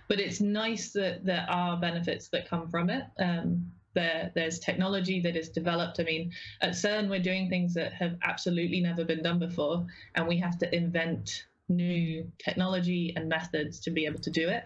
But 0.07 0.19
it's 0.19 0.41
nice 0.41 0.91
that 0.91 1.25
there 1.25 1.45
are 1.49 1.79
benefits 1.79 2.29
that 2.29 2.49
come 2.49 2.67
from 2.67 2.89
it. 2.89 3.05
Um, 3.19 3.71
there, 3.93 4.31
there's 4.35 4.59
technology 4.59 5.19
that 5.21 5.35
is 5.35 5.49
developed. 5.49 5.99
I 5.99 6.03
mean, 6.03 6.31
at 6.61 6.71
CERN, 6.71 7.09
we're 7.09 7.19
doing 7.19 7.49
things 7.49 7.73
that 7.73 7.93
have 7.93 8.17
absolutely 8.23 8.81
never 8.81 9.03
been 9.03 9.23
done 9.23 9.39
before, 9.39 9.85
and 10.15 10.27
we 10.27 10.37
have 10.37 10.57
to 10.59 10.75
invent 10.75 11.45
new 11.69 12.29
technology 12.37 13.13
and 13.15 13.29
methods 13.29 13.79
to 13.81 13.91
be 13.91 14.05
able 14.05 14.19
to 14.19 14.29
do 14.29 14.49
it. 14.49 14.65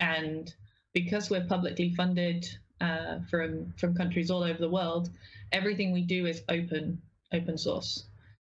And 0.00 0.52
because 0.92 1.30
we're 1.30 1.46
publicly 1.46 1.94
funded 1.94 2.46
uh, 2.80 3.18
from 3.30 3.72
from 3.76 3.94
countries 3.94 4.30
all 4.30 4.42
over 4.42 4.58
the 4.58 4.68
world, 4.68 5.10
everything 5.52 5.92
we 5.92 6.02
do 6.02 6.26
is 6.26 6.42
open 6.48 7.00
open 7.32 7.56
source. 7.58 8.04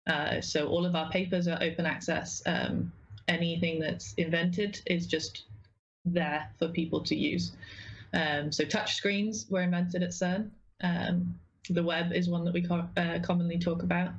Uh, 0.07 0.41
so 0.41 0.67
all 0.67 0.85
of 0.85 0.95
our 0.95 1.09
papers 1.09 1.47
are 1.47 1.61
open 1.61 1.85
access. 1.85 2.41
Um, 2.45 2.91
anything 3.27 3.79
that's 3.79 4.13
invented 4.15 4.81
is 4.85 5.07
just 5.07 5.43
there 6.05 6.49
for 6.59 6.67
people 6.67 7.01
to 7.03 7.15
use. 7.15 7.53
Um, 8.13 8.51
so 8.51 8.63
touch 8.63 8.95
screens 8.95 9.47
were 9.49 9.61
invented 9.61 10.03
at 10.03 10.11
CERN. 10.11 10.49
Um, 10.81 11.39
the 11.69 11.83
web 11.83 12.11
is 12.11 12.29
one 12.29 12.43
that 12.45 12.53
we 12.53 12.61
co- 12.61 12.87
uh, 12.97 13.19
commonly 13.23 13.57
talk 13.57 13.83
about. 13.83 14.11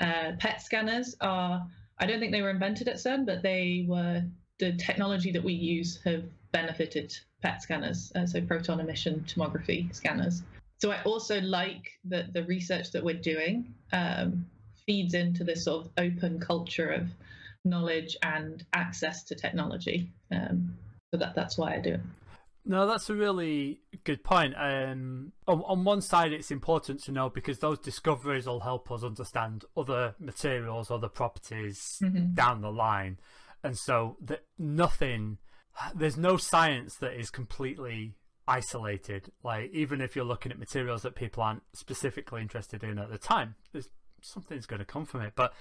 Uh, 0.00 0.32
PET 0.38 0.62
scanners 0.62 1.16
are, 1.20 1.66
I 1.98 2.06
don't 2.06 2.20
think 2.20 2.32
they 2.32 2.42
were 2.42 2.50
invented 2.50 2.88
at 2.88 2.96
CERN, 2.96 3.26
but 3.26 3.42
they 3.42 3.84
were 3.88 4.24
the 4.58 4.72
technology 4.76 5.30
that 5.32 5.42
we 5.42 5.52
use 5.52 6.00
have 6.04 6.24
benefited 6.52 7.16
PET 7.42 7.62
scanners, 7.62 8.10
uh, 8.16 8.26
so 8.26 8.40
proton 8.40 8.80
emission 8.80 9.24
tomography 9.28 9.94
scanners. 9.94 10.42
So 10.78 10.90
I 10.90 11.02
also 11.02 11.40
like 11.40 11.92
that 12.04 12.32
the 12.32 12.44
research 12.44 12.92
that 12.92 13.04
we're 13.04 13.14
doing 13.14 13.74
um, 13.92 14.46
feeds 14.86 15.14
into 15.14 15.44
this 15.44 15.64
sort 15.64 15.86
of 15.86 15.92
open 15.98 16.40
culture 16.40 16.90
of 16.90 17.08
knowledge 17.64 18.16
and 18.22 18.64
access 18.72 19.24
to 19.24 19.34
technology. 19.34 20.10
Um, 20.32 20.76
so 21.10 21.18
that 21.18 21.34
that's 21.34 21.58
why 21.58 21.74
I 21.74 21.78
do 21.78 21.94
it. 21.94 22.00
No, 22.68 22.86
that's 22.86 23.08
a 23.08 23.14
really 23.14 23.80
good 24.04 24.22
point. 24.22 24.54
Um, 24.54 25.32
on, 25.46 25.62
on 25.66 25.84
one 25.84 26.02
side, 26.02 26.34
it's 26.34 26.50
important 26.50 27.02
to 27.04 27.12
know 27.12 27.30
because 27.30 27.60
those 27.60 27.78
discoveries 27.78 28.46
will 28.46 28.60
help 28.60 28.92
us 28.92 29.02
understand 29.02 29.64
other 29.74 30.14
materials, 30.20 30.90
other 30.90 31.08
properties 31.08 31.80
mm-hmm. 32.02 32.34
down 32.34 32.60
the 32.60 32.70
line, 32.70 33.18
and 33.64 33.76
so 33.76 34.18
that 34.20 34.44
nothing, 34.58 35.38
there's 35.94 36.18
no 36.18 36.36
science 36.36 36.96
that 36.96 37.18
is 37.18 37.30
completely 37.30 38.16
isolated. 38.46 39.32
Like 39.42 39.70
even 39.72 40.02
if 40.02 40.14
you're 40.14 40.26
looking 40.26 40.52
at 40.52 40.58
materials 40.58 41.00
that 41.02 41.14
people 41.14 41.42
aren't 41.42 41.62
specifically 41.74 42.42
interested 42.42 42.84
in 42.84 42.98
at 42.98 43.10
the 43.10 43.18
time, 43.18 43.54
there's 43.72 43.88
something's 44.20 44.66
going 44.66 44.80
to 44.80 44.84
come 44.84 45.06
from 45.06 45.22
it. 45.22 45.32
But 45.34 45.54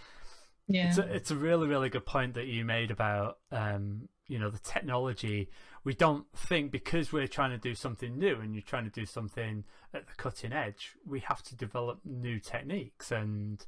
yeah, 0.67 0.89
it's 0.89 0.97
a, 0.97 1.13
it's 1.13 1.31
a 1.31 1.35
really 1.35 1.67
really 1.67 1.89
good 1.89 2.05
point 2.05 2.33
that 2.35 2.47
you 2.47 2.65
made 2.65 2.91
about 2.91 3.37
um, 3.51 4.09
you 4.27 4.39
know 4.39 4.49
the 4.49 4.59
technology. 4.59 5.49
We 5.83 5.93
don't 5.93 6.25
think 6.35 6.71
because 6.71 7.13
we're 7.13 7.27
trying 7.27 7.51
to 7.51 7.57
do 7.57 7.73
something 7.73 8.17
new 8.17 8.35
and 8.41 8.53
you're 8.53 8.61
trying 8.61 8.83
to 8.83 8.89
do 8.89 9.05
something 9.05 9.63
at 9.93 10.05
the 10.07 10.13
cutting 10.17 10.51
edge, 10.51 10.95
we 11.05 11.21
have 11.21 11.41
to 11.43 11.55
develop 11.55 11.99
new 12.03 12.39
techniques 12.39 13.09
and 13.09 13.65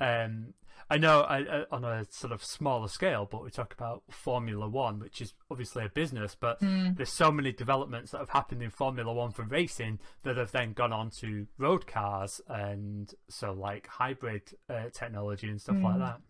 um, 0.00 0.54
I 0.90 0.96
know 0.96 1.20
I, 1.22 1.38
I, 1.38 1.64
on 1.70 1.84
a 1.84 2.06
sort 2.10 2.32
of 2.32 2.42
smaller 2.42 2.88
scale, 2.88 3.28
but 3.30 3.44
we 3.44 3.50
talk 3.50 3.74
about 3.74 4.04
Formula 4.08 4.68
One, 4.68 5.00
which 5.00 5.20
is 5.20 5.34
obviously 5.50 5.84
a 5.84 5.88
business, 5.88 6.36
but 6.38 6.60
mm. 6.60 6.96
there's 6.96 7.12
so 7.12 7.30
many 7.30 7.52
developments 7.52 8.12
that 8.12 8.18
have 8.18 8.30
happened 8.30 8.62
in 8.62 8.70
Formula 8.70 9.12
One 9.12 9.32
for 9.32 9.42
racing 9.42 9.98
that 10.22 10.36
have 10.36 10.52
then 10.52 10.72
gone 10.72 10.92
on 10.92 11.10
to 11.20 11.46
road 11.58 11.86
cars 11.86 12.40
and 12.48 13.12
so 13.28 13.52
like 13.52 13.86
hybrid 13.86 14.42
uh, 14.70 14.84
technology 14.92 15.48
and 15.48 15.60
stuff 15.60 15.76
mm. 15.76 15.82
like 15.82 15.94
hmm. 15.94 16.00
that. 16.00 16.20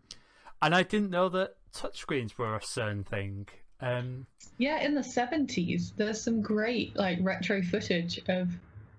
And 0.61 0.75
I 0.75 0.83
didn't 0.83 1.11
know 1.11 1.29
that 1.31 1.55
touchscreens 1.75 2.37
were 2.37 2.57
a 2.57 2.63
certain 2.63 3.05
thing. 3.05 3.49
Um, 3.81 4.27
yeah, 4.59 4.81
in 4.81 4.95
the 4.95 5.03
70s, 5.03 5.95
there's 5.97 6.21
some 6.21 6.43
great 6.43 6.97
like 6.97 7.19
retro 7.23 7.63
footage 7.63 8.21
of 8.29 8.51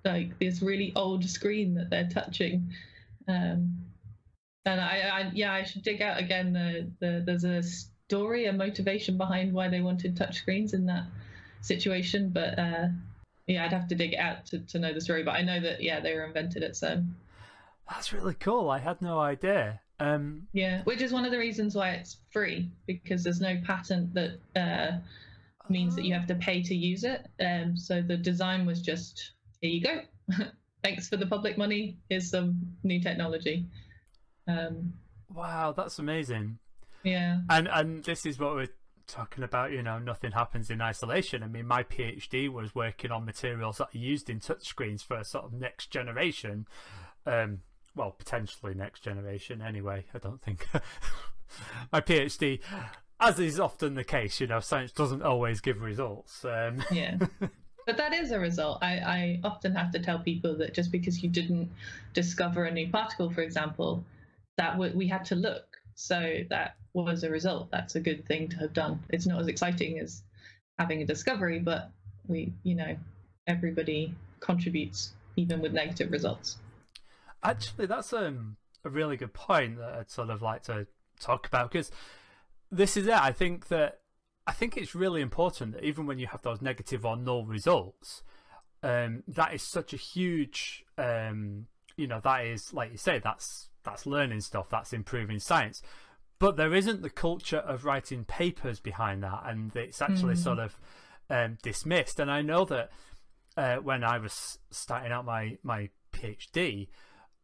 like 0.06 0.38
this 0.39 0.62
really 0.62 0.93
old 0.95 1.26
screen 1.30 1.74
that 1.76 1.89
they're 1.89 2.08
touching. 2.08 2.72
Um, 3.28 3.78
and 4.65 4.80
I, 4.80 5.10
I, 5.12 5.32
yeah, 5.34 5.54
I 5.54 5.63
should 5.63 5.84
dig 5.84 6.02
out 6.02 6.19
again. 6.19 6.54
The, 6.54 6.89
the 7.00 7.24
there's 7.26 7.43
a 7.43 7.62
story, 7.63 8.45
a 8.45 8.54
motivation 8.54 9.17
behind 9.17 9.54
why 9.54 9.67
they 9.67 9.82
wanted 9.82 10.15
touchscreens 10.15 10.74
in 10.74 10.86
that 10.86 11.06
situation, 11.62 12.30
but 12.30 12.58
uh, 12.58 12.88
yeah, 13.48 13.65
I'd 13.65 13.74
have 13.74 13.88
to 13.89 13.95
dig 13.95 14.13
it 14.13 14.19
out 14.19 14.45
to, 14.48 14.60
to 14.60 14.80
know 14.80 14.93
the 14.93 15.02
story. 15.02 15.24
But 15.24 15.36
I 15.36 15.41
know 15.41 15.60
that 15.60 15.82
yeah, 15.82 16.00
they 16.00 16.13
were 16.13 16.24
invented 16.24 16.63
at 16.63 16.74
CERN. 16.74 17.12
That's 17.89 18.13
really 18.13 18.36
cool. 18.36 18.69
I 18.69 18.80
had 18.80 19.02
no 19.02 19.19
idea. 19.19 19.82
Um, 19.99 20.47
yeah, 20.53 20.83
which 20.83 21.01
is 21.01 21.12
one 21.12 21.25
of 21.25 21.31
the 21.31 21.38
reasons 21.38 21.75
why 21.75 21.91
it's 21.91 22.17
free 22.31 22.71
because 22.88 23.23
there's 23.23 23.41
no 23.41 23.59
patent 23.65 24.13
that 24.13 24.39
uh, 24.55 24.99
means 25.69 25.95
that 25.95 26.05
you 26.05 26.13
have 26.13 26.27
to 26.27 26.35
pay 26.35 26.62
to 26.63 26.75
use 26.75 27.03
it. 27.03 27.27
Um, 27.43 27.75
so 27.75 28.01
the 28.01 28.17
design 28.17 28.65
was 28.65 28.81
just 28.81 29.31
here 29.62 29.71
you 29.71 29.81
go. 29.81 30.01
Thanks 30.83 31.09
for 31.09 31.17
the 31.17 31.25
public 31.25 31.57
money. 31.57 31.97
Here's 32.09 32.29
some 32.29 32.59
new 32.83 33.01
technology. 33.01 33.65
Um, 34.47 34.93
wow, 35.33 35.73
that's 35.73 35.99
amazing. 35.99 36.59
Yeah. 37.03 37.39
And 37.49 37.67
and 37.67 38.03
this 38.03 38.25
is 38.25 38.39
what 38.39 38.55
we're 38.55 38.69
talking 39.07 39.43
about. 39.43 39.71
You 39.71 39.83
know, 39.83 39.99
nothing 39.99 40.31
happens 40.31 40.69
in 40.69 40.81
isolation. 40.81 41.43
I 41.43 41.47
mean, 41.47 41.67
my 41.67 41.83
PhD 41.83 42.49
was 42.49 42.73
working 42.73 43.12
on 43.12 43.25
materials 43.25 43.77
that 43.77 43.89
are 43.93 43.97
used 43.97 44.29
in 44.29 44.39
touchscreens 44.39 45.03
for 45.03 45.17
a 45.17 45.25
sort 45.25 45.45
of 45.45 45.53
next 45.53 45.91
generation. 45.91 46.67
Um, 47.25 47.59
well, 47.95 48.12
potentially 48.12 48.73
next 48.73 49.02
generation. 49.02 49.62
Anyway, 49.62 50.06
I 50.13 50.17
don't 50.17 50.41
think 50.41 50.67
my 51.91 52.02
PhD, 52.02 52.60
as 53.19 53.39
is 53.39 53.60
often 53.60 53.95
the 53.95 54.04
case, 54.04 54.39
you 54.39 54.47
know, 54.47 54.60
science 54.60 54.91
doesn't 54.91 55.23
always 55.23 55.62
give 55.62 55.82
results. 55.82 56.45
Um, 56.45 56.84
yeah. 56.91 57.17
But 57.86 57.97
that 57.97 58.13
is 58.13 58.32
a 58.32 58.39
result. 58.39 58.80
I, 58.82 58.97
I 58.97 59.39
often 59.43 59.73
have 59.75 59.91
to 59.91 59.99
tell 59.99 60.19
people 60.19 60.56
that 60.58 60.73
just 60.73 60.91
because 60.91 61.23
you 61.23 61.30
didn't 61.30 61.71
discover 62.13 62.65
a 62.65 62.71
new 62.71 62.89
particle, 62.89 63.32
for 63.32 63.41
example, 63.41 64.04
that 64.58 64.78
we 64.78 65.08
had 65.08 65.25
to 65.25 65.36
look. 65.36 65.65
So 65.95 66.41
that 66.49 66.75
was 66.93 67.23
a 67.23 67.30
result. 67.30 67.69
That's 67.71 67.95
a 67.95 67.99
good 67.99 68.25
thing 68.28 68.47
to 68.49 68.58
have 68.58 68.73
done. 68.73 69.04
It's 69.10 69.25
not 69.25 69.39
as 69.39 69.47
exciting 69.47 69.99
as 69.99 70.23
having 70.78 71.02
a 71.02 71.06
discovery, 71.06 71.60
but 71.60 71.91
we, 72.28 72.54
you 72.63 72.75
know, 72.75 72.95
everybody 73.47 74.13
contributes 74.39 75.13
even 75.36 75.62
with 75.62 75.73
negative 75.73 76.12
results. 76.12 76.58
Actually, 77.43 77.86
that's 77.86 78.12
um, 78.13 78.58
a 78.84 78.89
really 78.89 79.17
good 79.17 79.34
point 79.34 79.78
that 79.78 79.93
I'd 79.93 80.12
sort 80.12 80.30
of 80.30 80.41
like 80.41 80.63
to 80.63 80.88
talk 81.19 81.47
about 81.47 81.71
because 81.71 81.91
this 82.71 82.97
is 82.97 83.08
it. 83.08 83.13
I 83.13 83.32
think 83.32 83.67
that 83.67 83.99
I 84.47 84.52
think 84.52 84.78
it's 84.78 84.95
really 84.95 85.21
important 85.21 85.73
that 85.73 85.84
even 85.84 86.06
when 86.06 86.19
you 86.19 86.28
have 86.28 86.41
those 86.41 86.62
negative 86.62 87.06
or 87.06 87.15
null 87.15 87.45
results, 87.45 88.23
um, 88.82 89.23
that 89.28 89.54
is 89.54 89.62
such 89.62 89.93
a 89.93 89.97
huge, 89.97 90.84
um, 90.97 91.67
you 91.97 92.08
know, 92.08 92.19
that 92.21 92.45
is 92.45 92.73
like 92.73 92.91
you 92.91 92.97
say, 92.97 93.19
that's 93.19 93.69
that's 93.84 94.06
learning 94.06 94.41
stuff, 94.41 94.69
that's 94.69 94.93
improving 94.93 95.39
science. 95.39 95.82
But 96.39 96.56
there 96.56 96.73
isn't 96.73 97.02
the 97.02 97.10
culture 97.10 97.58
of 97.58 97.86
writing 97.86 98.23
papers 98.23 98.80
behind 98.80 99.23
that, 99.23 99.43
and 99.45 99.75
it's 99.75 100.02
actually 100.02 100.36
mm. 100.36 100.43
sort 100.43 100.60
of 100.60 100.78
um, 101.30 101.58
dismissed. 101.62 102.19
And 102.19 102.32
I 102.32 102.41
know 102.41 102.63
that 102.65 102.89
uh, 103.58 103.75
when 103.78 104.04
I 104.04 104.17
was 104.17 104.58
starting 104.71 105.12
out 105.12 105.25
my 105.25 105.58
my 105.63 105.89
PhD, 106.13 106.88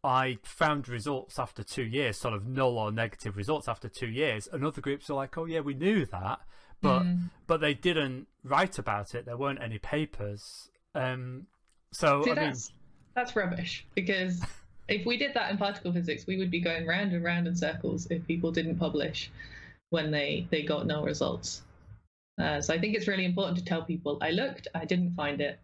I 0.06 0.38
found 0.44 0.88
results 0.88 1.40
after 1.40 1.64
two 1.64 1.84
years, 1.84 2.18
sort 2.18 2.36
of 2.36 2.46
null 2.46 2.78
or 2.78 2.92
negative 2.92 3.36
results 3.36 3.68
after 3.68 3.90
two 3.90 4.08
years, 4.08 4.48
and 4.52 4.64
other 4.64 4.82
groups 4.82 5.10
are 5.10 5.16
like, 5.16 5.38
"Oh 5.38 5.46
yeah, 5.46 5.62
we 5.62 5.74
knew 5.74 6.06
that," 6.06 6.40
but 6.82 7.02
mm. 7.02 7.30
but 7.48 7.60
they 7.60 7.74
didn't 7.74 8.28
write 8.44 8.78
about 8.78 9.16
it. 9.16 9.26
There 9.26 9.38
weren't 9.38 9.62
any 9.62 9.80
papers. 9.80 10.70
Um, 10.94 11.48
so 11.92 12.24
See, 12.24 12.32
I 12.32 12.36
that's, 12.36 12.70
mean, 12.70 12.78
that's 13.16 13.36
rubbish 13.36 13.86
because 13.96 14.42
if 14.88 15.06
we 15.06 15.18
did 15.18 15.34
that 15.34 15.52
in 15.52 15.58
particle 15.58 15.92
physics, 15.92 16.28
we 16.28 16.38
would 16.38 16.52
be 16.52 16.62
going 16.62 16.86
round 16.86 17.14
and 17.14 17.24
round 17.24 17.48
in 17.48 17.56
circles 17.56 18.08
if 18.10 18.26
people 18.28 18.52
didn't 18.52 18.78
publish 18.78 19.32
when 19.90 20.12
they, 20.12 20.48
they 20.52 20.64
got 20.64 20.86
no 20.86 21.04
results. 21.04 21.64
Uh, 22.40 22.62
so 22.62 22.74
I 22.74 22.80
think 22.80 22.96
it's 22.96 23.08
really 23.08 23.26
important 23.26 23.58
to 23.58 23.66
tell 23.66 23.84
people, 23.84 24.18
I 24.22 24.32
looked, 24.32 24.68
I 24.76 24.86
didn't 24.86 25.16
find 25.16 25.40
it. 25.42 25.60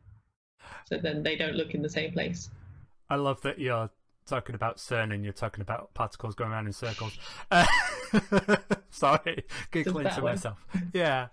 So 0.86 0.98
then 0.98 1.22
they 1.24 1.36
don't 1.36 1.56
look 1.56 1.74
in 1.74 1.82
the 1.82 1.90
same 1.90 2.14
place. 2.14 2.50
I 3.10 3.16
love 3.16 3.42
that 3.42 3.60
you're 3.60 3.90
talking 4.32 4.56
about 4.56 4.78
CERN 4.78 5.14
and 5.14 5.24
you're 5.24 5.34
talking 5.34 5.62
about 5.62 5.94
particles 5.94 6.36
going 6.36 6.52
around 6.52 6.66
in 6.66 6.74
circles. 6.74 7.18
Uh, 7.52 7.66
sorry, 8.90 9.44
giggling 9.72 10.08
to 10.10 10.22
myself. 10.22 10.66
Yeah. 10.94 11.28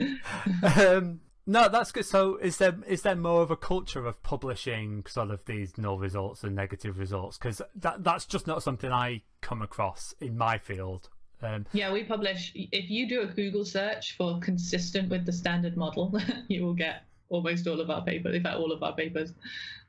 Um, 0.76 1.20
no, 1.46 1.68
that's 1.68 1.92
good. 1.92 2.04
So, 2.04 2.36
is 2.36 2.58
there 2.58 2.76
is 2.86 3.02
there 3.02 3.16
more 3.16 3.40
of 3.42 3.50
a 3.50 3.56
culture 3.56 4.04
of 4.04 4.22
publishing 4.22 5.04
sort 5.08 5.30
of 5.30 5.44
these 5.46 5.78
null 5.78 5.98
results 5.98 6.44
and 6.44 6.54
negative 6.54 6.98
results? 6.98 7.38
Because 7.38 7.62
that 7.76 8.04
that's 8.04 8.26
just 8.26 8.46
not 8.46 8.62
something 8.62 8.92
I 8.92 9.22
come 9.40 9.62
across 9.62 10.12
in 10.20 10.36
my 10.36 10.58
field. 10.58 11.08
Um, 11.40 11.66
yeah, 11.72 11.92
we 11.92 12.04
publish. 12.04 12.52
If 12.54 12.90
you 12.90 13.08
do 13.08 13.22
a 13.22 13.26
Google 13.26 13.64
search 13.64 14.16
for 14.16 14.38
consistent 14.40 15.08
with 15.08 15.24
the 15.24 15.32
standard 15.32 15.76
model, 15.76 16.20
you 16.48 16.64
will 16.64 16.74
get 16.74 17.04
almost 17.30 17.66
all 17.66 17.80
of 17.80 17.90
our 17.90 18.04
papers. 18.04 18.34
In 18.34 18.42
fact, 18.42 18.56
all 18.56 18.72
of 18.72 18.82
our 18.82 18.94
papers. 18.94 19.32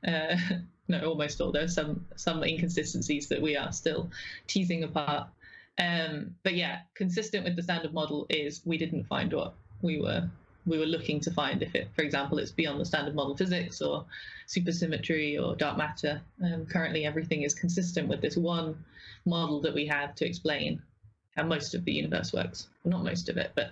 Uh, 0.06 0.36
no, 0.90 1.08
almost 1.08 1.40
all. 1.40 1.52
There 1.52 1.64
are 1.64 1.68
some 1.68 2.04
some 2.16 2.42
inconsistencies 2.42 3.28
that 3.28 3.40
we 3.40 3.56
are 3.56 3.72
still 3.72 4.10
teasing 4.46 4.82
apart. 4.82 5.28
Um, 5.78 6.34
but 6.42 6.54
yeah, 6.54 6.80
consistent 6.94 7.44
with 7.44 7.56
the 7.56 7.62
standard 7.62 7.94
model 7.94 8.26
is 8.28 8.60
we 8.64 8.76
didn't 8.76 9.04
find 9.04 9.32
what 9.32 9.54
we 9.82 10.00
were 10.00 10.28
we 10.66 10.78
were 10.78 10.86
looking 10.86 11.20
to 11.20 11.30
find 11.30 11.62
if 11.62 11.74
it, 11.74 11.88
for 11.96 12.02
example, 12.02 12.38
it's 12.38 12.50
beyond 12.50 12.80
the 12.80 12.84
standard 12.84 13.14
model 13.14 13.36
physics 13.36 13.80
or 13.80 14.04
supersymmetry 14.46 15.42
or 15.42 15.56
dark 15.56 15.78
matter. 15.78 16.20
Um, 16.44 16.66
currently, 16.66 17.06
everything 17.06 17.42
is 17.42 17.54
consistent 17.54 18.08
with 18.08 18.20
this 18.20 18.36
one 18.36 18.84
model 19.24 19.60
that 19.62 19.74
we 19.74 19.86
have 19.86 20.14
to 20.16 20.26
explain 20.26 20.82
how 21.36 21.44
most 21.44 21.74
of 21.74 21.84
the 21.84 21.92
universe 21.92 22.32
works. 22.32 22.68
Well, 22.82 22.98
not 22.98 23.04
most 23.04 23.28
of 23.28 23.36
it, 23.38 23.52
but 23.54 23.70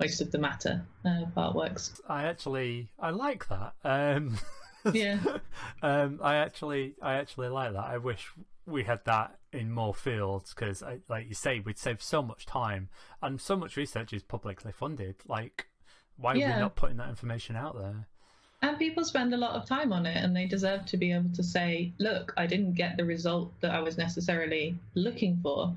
most 0.00 0.20
of 0.20 0.32
the 0.32 0.38
matter 0.38 0.84
uh, 1.04 1.26
part 1.34 1.54
works. 1.54 2.00
I 2.08 2.24
actually 2.24 2.88
I 2.98 3.10
like 3.10 3.46
that. 3.48 3.74
Um, 3.84 4.36
yeah. 4.92 5.18
um, 5.82 6.20
I 6.22 6.36
actually 6.36 6.94
I 7.00 7.14
actually 7.14 7.48
like 7.48 7.72
that. 7.72 7.84
I 7.84 7.98
wish 7.98 8.30
we 8.66 8.84
had 8.84 9.00
that 9.04 9.38
in 9.52 9.70
more 9.70 9.94
fields 9.94 10.54
because, 10.54 10.82
like 11.08 11.28
you 11.28 11.34
say, 11.34 11.60
we'd 11.60 11.78
save 11.78 12.02
so 12.02 12.22
much 12.22 12.46
time 12.46 12.88
and 13.22 13.40
so 13.40 13.56
much 13.56 13.76
research 13.76 14.12
is 14.12 14.22
publicly 14.22 14.72
funded. 14.72 15.16
Like, 15.26 15.66
why 16.16 16.34
yeah. 16.34 16.52
are 16.52 16.54
we 16.54 16.60
not 16.60 16.76
putting 16.76 16.96
that 16.98 17.08
information 17.08 17.56
out 17.56 17.78
there? 17.78 18.08
And 18.62 18.78
people 18.78 19.04
spend 19.04 19.34
a 19.34 19.36
lot 19.36 19.54
of 19.54 19.68
time 19.68 19.92
on 19.92 20.06
it, 20.06 20.16
and 20.16 20.34
they 20.34 20.46
deserve 20.46 20.86
to 20.86 20.96
be 20.96 21.12
able 21.12 21.30
to 21.34 21.42
say, 21.42 21.92
"Look, 21.98 22.32
I 22.36 22.46
didn't 22.46 22.74
get 22.74 22.96
the 22.96 23.04
result 23.04 23.52
that 23.60 23.72
I 23.72 23.80
was 23.80 23.98
necessarily 23.98 24.78
looking 24.94 25.38
for." 25.42 25.74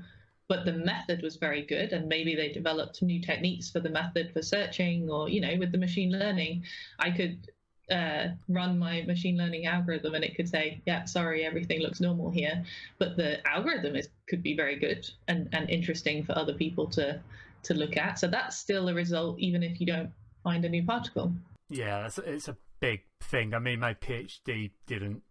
but 0.48 0.64
the 0.64 0.72
method 0.72 1.22
was 1.22 1.36
very 1.36 1.62
good 1.62 1.92
and 1.92 2.08
maybe 2.08 2.34
they 2.34 2.50
developed 2.50 3.02
new 3.02 3.20
techniques 3.20 3.70
for 3.70 3.80
the 3.80 3.90
method 3.90 4.32
for 4.32 4.42
searching 4.42 5.08
or 5.10 5.28
you 5.28 5.40
know 5.40 5.54
with 5.58 5.70
the 5.70 5.78
machine 5.78 6.10
learning 6.10 6.64
i 6.98 7.10
could 7.10 7.50
uh, 7.90 8.28
run 8.48 8.78
my 8.78 9.02
machine 9.02 9.36
learning 9.36 9.66
algorithm 9.66 10.14
and 10.14 10.24
it 10.24 10.34
could 10.36 10.48
say, 10.48 10.80
yeah, 10.86 11.04
sorry, 11.04 11.44
everything 11.44 11.80
looks 11.80 12.00
normal 12.00 12.30
here. 12.30 12.64
But 12.98 13.16
the 13.16 13.46
algorithm 13.46 13.96
is 13.96 14.08
could 14.28 14.42
be 14.42 14.54
very 14.54 14.76
good 14.76 15.08
and, 15.26 15.48
and 15.52 15.68
interesting 15.70 16.24
for 16.24 16.36
other 16.36 16.54
people 16.54 16.86
to 16.90 17.20
to 17.64 17.74
look 17.74 17.96
at. 17.96 18.18
So 18.18 18.28
that's 18.28 18.56
still 18.56 18.88
a 18.88 18.94
result, 18.94 19.38
even 19.38 19.62
if 19.62 19.80
you 19.80 19.86
don't 19.86 20.10
find 20.44 20.64
a 20.64 20.68
new 20.68 20.84
particle. 20.84 21.32
Yeah, 21.70 22.06
it's, 22.06 22.18
it's 22.18 22.48
a 22.48 22.56
big 22.80 23.00
thing. 23.20 23.54
I 23.54 23.58
mean, 23.58 23.80
my 23.80 23.94
PhD 23.94 24.70
didn't 24.86 25.22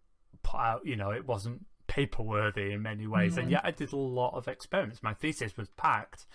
put 0.44 0.60
out, 0.60 0.86
you 0.86 0.96
know, 0.96 1.12
it 1.12 1.26
wasn't 1.26 1.66
paper 1.88 2.22
worthy 2.22 2.74
in 2.74 2.82
many 2.82 3.08
ways, 3.08 3.34
mm-hmm. 3.34 3.42
and 3.42 3.52
yet 3.52 3.62
I 3.64 3.72
did 3.72 3.94
a 3.94 3.98
lot 3.98 4.36
of 4.36 4.48
experiments. 4.48 5.02
My 5.02 5.14
thesis 5.14 5.56
was 5.58 5.70
packed. 5.70 6.26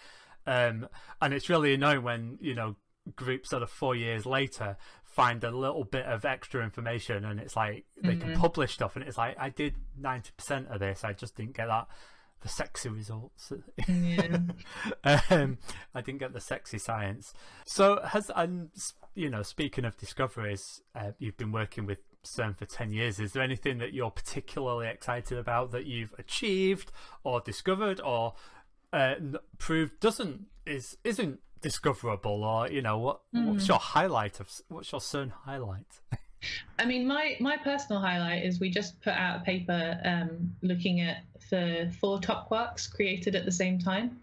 Um, 0.46 0.88
and 1.20 1.32
it's 1.32 1.48
really 1.48 1.74
annoying 1.74 2.02
when 2.02 2.38
you 2.40 2.54
know 2.54 2.76
groups 3.16 3.50
sort 3.50 3.62
of 3.62 3.70
four 3.70 3.94
years 3.96 4.26
later 4.26 4.76
find 5.12 5.44
a 5.44 5.50
little 5.50 5.84
bit 5.84 6.06
of 6.06 6.24
extra 6.24 6.64
information 6.64 7.22
and 7.26 7.38
it's 7.38 7.54
like 7.54 7.84
they 8.02 8.14
mm-hmm. 8.14 8.32
can 8.32 8.40
publish 8.40 8.72
stuff 8.72 8.96
and 8.96 9.06
it's 9.06 9.18
like 9.18 9.36
I 9.38 9.50
did 9.50 9.74
90% 10.00 10.72
of 10.72 10.80
this 10.80 11.04
I 11.04 11.12
just 11.12 11.36
didn't 11.36 11.54
get 11.54 11.66
that 11.66 11.86
the 12.40 12.48
sexy 12.48 12.88
results 12.88 13.52
yeah. 13.86 14.38
um, 15.30 15.58
I 15.94 16.00
didn't 16.00 16.18
get 16.18 16.32
the 16.32 16.40
sexy 16.40 16.78
science 16.78 17.34
so 17.66 18.00
has 18.02 18.30
and 18.34 18.70
you 19.14 19.28
know 19.28 19.42
speaking 19.42 19.84
of 19.84 19.98
discoveries 19.98 20.80
uh, 20.94 21.10
you've 21.18 21.36
been 21.36 21.52
working 21.52 21.84
with 21.84 21.98
CERN 22.24 22.56
for 22.56 22.64
10 22.64 22.92
years 22.92 23.20
is 23.20 23.32
there 23.32 23.42
anything 23.42 23.78
that 23.78 23.92
you're 23.92 24.10
particularly 24.10 24.88
excited 24.88 25.36
about 25.36 25.72
that 25.72 25.84
you've 25.84 26.14
achieved 26.18 26.90
or 27.22 27.42
discovered 27.42 28.00
or 28.00 28.32
uh, 28.94 29.16
proved 29.58 30.00
doesn't 30.00 30.46
is 30.64 30.96
isn't 31.04 31.40
discoverable 31.62 32.44
or 32.44 32.70
you 32.70 32.82
know 32.82 32.98
what 32.98 33.20
mm. 33.34 33.46
what's 33.46 33.68
your 33.68 33.78
highlight 33.78 34.40
of 34.40 34.50
what's 34.68 34.92
your 34.92 35.00
CERN 35.00 35.32
highlight 35.44 35.86
I 36.78 36.84
mean, 36.84 37.06
my 37.06 37.36
my 37.40 37.56
personal 37.56 38.00
highlight 38.00 38.44
is 38.44 38.60
we 38.60 38.70
just 38.70 39.00
put 39.00 39.12
out 39.12 39.40
a 39.40 39.44
paper 39.44 40.00
um, 40.04 40.54
looking 40.62 41.00
at 41.00 41.18
the 41.50 41.94
four 42.00 42.18
top 42.20 42.48
quarks 42.50 42.90
created 42.90 43.36
at 43.36 43.44
the 43.44 43.52
same 43.52 43.78
time. 43.78 44.20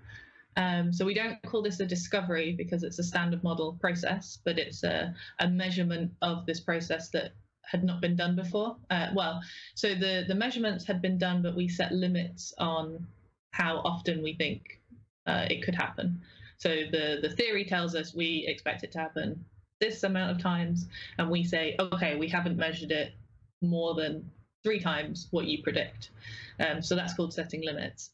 Um, 0.57 0.91
so 0.91 1.05
we 1.05 1.13
don't 1.13 1.41
call 1.43 1.61
this 1.61 1.79
a 1.79 1.85
discovery 1.85 2.53
because 2.57 2.83
it's 2.83 2.99
a 2.99 3.03
standard 3.03 3.43
model 3.43 3.77
process, 3.79 4.39
but 4.43 4.59
it's 4.59 4.83
a, 4.83 5.13
a 5.39 5.47
measurement 5.47 6.11
of 6.21 6.45
this 6.45 6.59
process 6.59 7.09
that 7.11 7.31
had 7.61 7.83
not 7.83 8.01
been 8.01 8.15
done 8.15 8.35
before. 8.35 8.75
Uh, 8.89 9.07
well, 9.13 9.41
so 9.75 9.93
the 9.95 10.25
the 10.27 10.35
measurements 10.35 10.85
had 10.85 11.01
been 11.01 11.17
done, 11.17 11.41
but 11.41 11.55
we 11.55 11.67
set 11.67 11.91
limits 11.91 12.53
on 12.57 13.07
how 13.51 13.77
often 13.77 14.21
we 14.21 14.33
think 14.33 14.81
uh, 15.27 15.45
it 15.49 15.63
could 15.63 15.75
happen. 15.75 16.21
So 16.59 16.69
the, 16.91 17.19
the 17.21 17.29
theory 17.29 17.65
tells 17.65 17.95
us 17.95 18.13
we 18.13 18.45
expect 18.47 18.83
it 18.83 18.91
to 18.93 18.99
happen 18.99 19.45
this 19.79 20.03
amount 20.03 20.31
of 20.31 20.41
times, 20.41 20.87
and 21.17 21.29
we 21.29 21.43
say, 21.43 21.75
okay, 21.79 22.17
we 22.17 22.27
haven't 22.27 22.57
measured 22.57 22.91
it 22.91 23.13
more 23.61 23.95
than 23.95 24.29
three 24.63 24.79
times 24.79 25.27
what 25.31 25.45
you 25.45 25.63
predict. 25.63 26.11
Um, 26.59 26.81
so 26.81 26.95
that's 26.95 27.13
called 27.13 27.33
setting 27.33 27.63
limits. 27.63 28.11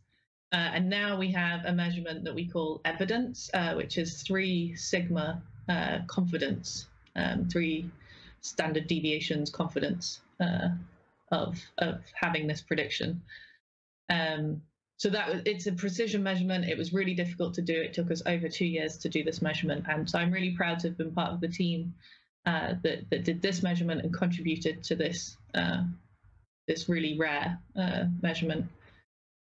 Uh, 0.52 0.72
and 0.76 0.90
now 0.90 1.18
we 1.18 1.32
have 1.32 1.66
a 1.66 1.74
measurement 1.74 2.24
that 2.24 2.36
we 2.36 2.48
call 2.48 2.82
evidence, 2.86 3.50
uh, 3.56 3.74
which 3.74 3.98
is 3.98 4.22
three 4.22 4.76
sigma 4.76 5.42
uh, 5.68 6.00
confidence, 6.08 6.88
um, 7.16 7.50
three 7.50 7.90
standard 8.42 8.86
deviations 8.88 9.50
confidence 9.50 10.22
uh, 10.40 10.70
of 11.32 11.60
of 11.80 12.00
having 12.14 12.46
this 12.46 12.62
prediction. 12.62 13.22
Um, 14.10 14.62
so 14.98 15.10
that 15.10 15.46
it's 15.46 15.68
a 15.68 15.74
precision 15.74 16.24
measurement. 16.24 16.66
It 16.66 16.78
was 16.78 16.94
really 16.94 17.14
difficult 17.14 17.54
to 17.56 17.62
do. 17.62 17.74
It 17.74 17.94
took 17.94 18.12
us 18.12 18.22
over 18.26 18.48
two 18.48 18.66
years 18.66 18.98
to 19.00 19.10
do 19.10 19.24
this 19.24 19.42
measurement, 19.42 19.86
and 19.90 20.10
so 20.10 20.20
I'm 20.20 20.32
really 20.32 20.56
proud 20.56 20.80
to 20.80 20.88
have 20.88 20.98
been 20.98 21.12
part 21.12 21.34
of 21.34 21.42
the 21.42 21.48
team 21.48 21.94
uh, 22.46 22.76
that 22.84 23.10
that 23.10 23.24
did 23.24 23.42
this 23.42 23.62
measurement 23.64 24.02
and 24.02 24.14
contributed 24.14 24.84
to 24.84 24.96
this 24.96 25.38
uh, 25.54 25.84
this 26.68 26.88
really 26.90 27.18
rare 27.18 27.60
uh, 27.78 28.06
measurement. 28.22 28.68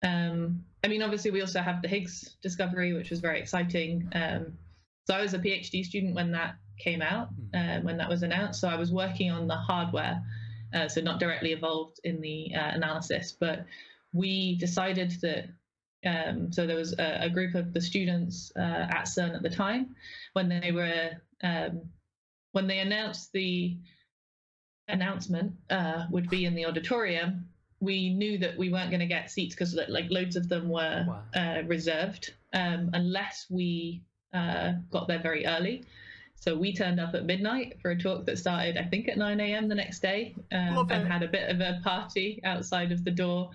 Um, 0.03 0.65
I 0.83 0.87
mean, 0.87 1.01
obviously, 1.01 1.31
we 1.31 1.41
also 1.41 1.61
have 1.61 1.81
the 1.81 1.87
Higgs 1.87 2.35
discovery, 2.41 2.93
which 2.93 3.09
was 3.09 3.19
very 3.19 3.39
exciting. 3.39 4.09
Um, 4.13 4.57
so 5.05 5.15
I 5.15 5.21
was 5.21 5.33
a 5.33 5.39
PhD 5.39 5.85
student 5.85 6.15
when 6.15 6.31
that 6.31 6.55
came 6.77 7.01
out, 7.01 7.29
hmm. 7.29 7.57
uh, 7.57 7.79
when 7.81 7.97
that 7.97 8.09
was 8.09 8.23
announced. 8.23 8.59
So 8.61 8.67
I 8.67 8.75
was 8.75 8.91
working 8.91 9.31
on 9.31 9.47
the 9.47 9.55
hardware, 9.55 10.21
uh, 10.73 10.87
so 10.87 11.01
not 11.01 11.19
directly 11.19 11.53
involved 11.53 11.99
in 12.03 12.21
the 12.21 12.53
uh, 12.53 12.71
analysis, 12.73 13.35
but 13.37 13.65
we 14.13 14.55
decided 14.57 15.13
that 15.21 15.49
um, 16.05 16.51
so 16.51 16.67
there 16.67 16.75
was 16.75 16.93
a, 16.93 17.23
a, 17.23 17.29
group 17.29 17.55
of 17.55 17.73
the 17.73 17.81
students 17.81 18.51
uh, 18.55 18.87
at 18.89 19.05
CERN 19.05 19.35
at 19.35 19.41
the 19.41 19.49
time 19.49 19.95
when 20.33 20.47
they 20.47 20.71
were 20.71 21.09
um, 21.43 21.81
when 22.51 22.67
they 22.67 22.79
announced 22.79 23.31
the 23.33 23.77
announcement 24.87 25.53
uh, 25.69 26.05
would 26.09 26.29
be 26.29 26.45
in 26.45 26.55
the 26.55 26.65
auditorium. 26.65 27.49
We 27.79 28.09
knew 28.13 28.37
that 28.39 28.57
we 28.57 28.71
weren't 28.71 28.89
going 28.89 29.01
to 29.01 29.07
get 29.07 29.29
seats 29.29 29.53
because 29.53 29.77
like 29.89 30.05
loads 30.09 30.35
of 30.35 30.49
them 30.49 30.69
were 30.69 31.05
wow. 31.07 31.21
uh, 31.35 31.61
reserved 31.67 32.33
um, 32.53 32.89
unless 32.93 33.45
we 33.49 34.03
uh, 34.33 34.73
got 34.91 35.07
there 35.07 35.19
very 35.19 35.45
early. 35.45 35.83
So 36.35 36.55
we 36.55 36.73
turned 36.73 36.99
up 36.99 37.13
at 37.15 37.25
midnight 37.25 37.79
for 37.81 37.91
a 37.91 37.97
talk 37.97 38.25
that 38.25 38.37
started, 38.37 38.77
I 38.77 38.83
think, 38.83 39.07
at 39.07 39.17
9 39.17 39.39
a.m. 39.39 39.67
the 39.67 39.75
next 39.75 40.01
day, 40.01 40.35
um, 40.51 40.87
and 40.89 41.07
had 41.07 41.23
a 41.23 41.27
bit 41.27 41.49
of 41.49 41.59
a 41.61 41.81
party 41.83 42.39
outside 42.43 42.91
of 42.91 43.03
the 43.03 43.11
door. 43.11 43.49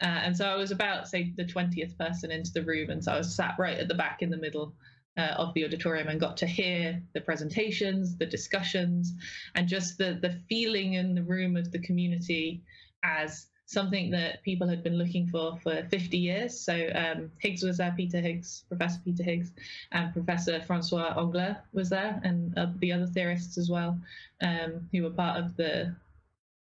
Uh, 0.00 0.20
and 0.24 0.36
so 0.36 0.46
I 0.46 0.56
was 0.56 0.70
about, 0.70 1.08
say, 1.08 1.32
the 1.36 1.44
20th 1.44 1.96
person 1.98 2.30
into 2.30 2.52
the 2.52 2.62
room. 2.62 2.90
And 2.90 3.02
so 3.02 3.12
I 3.12 3.18
was 3.18 3.34
sat 3.34 3.56
right 3.58 3.78
at 3.78 3.88
the 3.88 3.94
back 3.94 4.22
in 4.22 4.30
the 4.30 4.36
middle 4.36 4.74
uh, 5.16 5.34
of 5.36 5.52
the 5.54 5.64
auditorium 5.64 6.08
and 6.08 6.20
got 6.20 6.36
to 6.38 6.46
hear 6.46 7.02
the 7.14 7.20
presentations, 7.20 8.16
the 8.16 8.26
discussions, 8.26 9.12
and 9.54 9.66
just 9.66 9.98
the, 9.98 10.18
the 10.22 10.38
feeling 10.48 10.94
in 10.94 11.14
the 11.14 11.22
room 11.22 11.56
of 11.56 11.72
the 11.72 11.80
community 11.80 12.62
as 13.02 13.46
something 13.66 14.10
that 14.10 14.42
people 14.44 14.66
had 14.66 14.82
been 14.82 14.96
looking 14.96 15.26
for 15.26 15.58
for 15.62 15.86
50 15.90 16.16
years. 16.16 16.58
So 16.58 16.90
um, 16.94 17.30
Higgs 17.38 17.62
was 17.62 17.76
there, 17.76 17.92
Peter 17.96 18.20
Higgs, 18.20 18.64
Professor 18.68 19.00
Peter 19.04 19.22
Higgs, 19.22 19.52
and 19.92 20.12
Professor 20.12 20.60
Francois 20.60 21.14
Englert 21.16 21.58
was 21.74 21.90
there, 21.90 22.18
and 22.24 22.56
uh, 22.56 22.68
the 22.78 22.92
other 22.92 23.06
theorists 23.06 23.58
as 23.58 23.68
well, 23.68 23.98
um, 24.40 24.88
who 24.90 25.02
were 25.02 25.10
part 25.10 25.38
of 25.38 25.56
the 25.56 25.94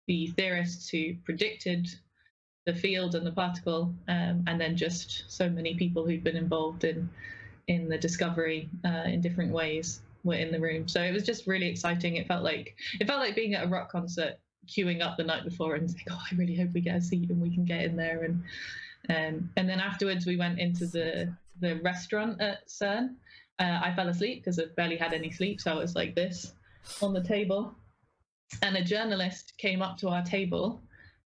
the 0.07 0.27
theorists 0.35 0.89
who 0.89 1.13
predicted 1.23 1.87
the 2.65 2.73
field 2.73 3.15
and 3.15 3.25
the 3.25 3.31
particle, 3.31 3.93
um, 4.07 4.43
and 4.47 4.59
then 4.59 4.77
just 4.77 5.23
so 5.27 5.49
many 5.49 5.75
people 5.75 6.05
who've 6.05 6.23
been 6.23 6.37
involved 6.37 6.83
in 6.83 7.09
in 7.67 7.87
the 7.89 7.97
discovery 7.97 8.69
uh, 8.85 9.03
in 9.05 9.21
different 9.21 9.51
ways 9.51 10.01
were 10.23 10.35
in 10.35 10.51
the 10.51 10.59
room. 10.59 10.87
So 10.87 11.01
it 11.01 11.13
was 11.13 11.23
just 11.23 11.47
really 11.47 11.67
exciting. 11.67 12.15
It 12.15 12.27
felt 12.27 12.43
like 12.43 12.75
it 12.99 13.07
felt 13.07 13.19
like 13.19 13.35
being 13.35 13.55
at 13.55 13.63
a 13.63 13.67
rock 13.67 13.91
concert, 13.91 14.39
queuing 14.67 15.01
up 15.01 15.17
the 15.17 15.23
night 15.23 15.43
before 15.43 15.75
and 15.75 15.89
saying, 15.89 16.05
"Oh, 16.09 16.21
I 16.31 16.35
really 16.35 16.55
hope 16.55 16.73
we 16.73 16.81
get 16.81 16.97
a 16.97 17.01
seat 17.01 17.29
and 17.29 17.41
we 17.41 17.53
can 17.53 17.65
get 17.65 17.83
in 17.83 17.95
there." 17.95 18.23
And 18.23 18.43
um, 19.09 19.49
and 19.57 19.67
then 19.67 19.79
afterwards, 19.79 20.25
we 20.25 20.37
went 20.37 20.59
into 20.59 20.85
the 20.85 21.33
the 21.59 21.75
restaurant 21.77 22.41
at 22.41 22.67
CERN. 22.67 23.15
Uh, 23.59 23.79
I 23.83 23.93
fell 23.95 24.07
asleep 24.07 24.43
because 24.43 24.59
I 24.59 24.65
barely 24.75 24.97
had 24.97 25.13
any 25.13 25.31
sleep, 25.31 25.61
so 25.61 25.71
I 25.71 25.75
was 25.75 25.95
like 25.95 26.15
this 26.15 26.53
on 27.01 27.13
the 27.13 27.23
table. 27.23 27.73
And 28.61 28.75
a 28.75 28.83
journalist 28.83 29.53
came 29.57 29.81
up 29.81 29.97
to 29.99 30.09
our 30.09 30.23
table, 30.23 30.81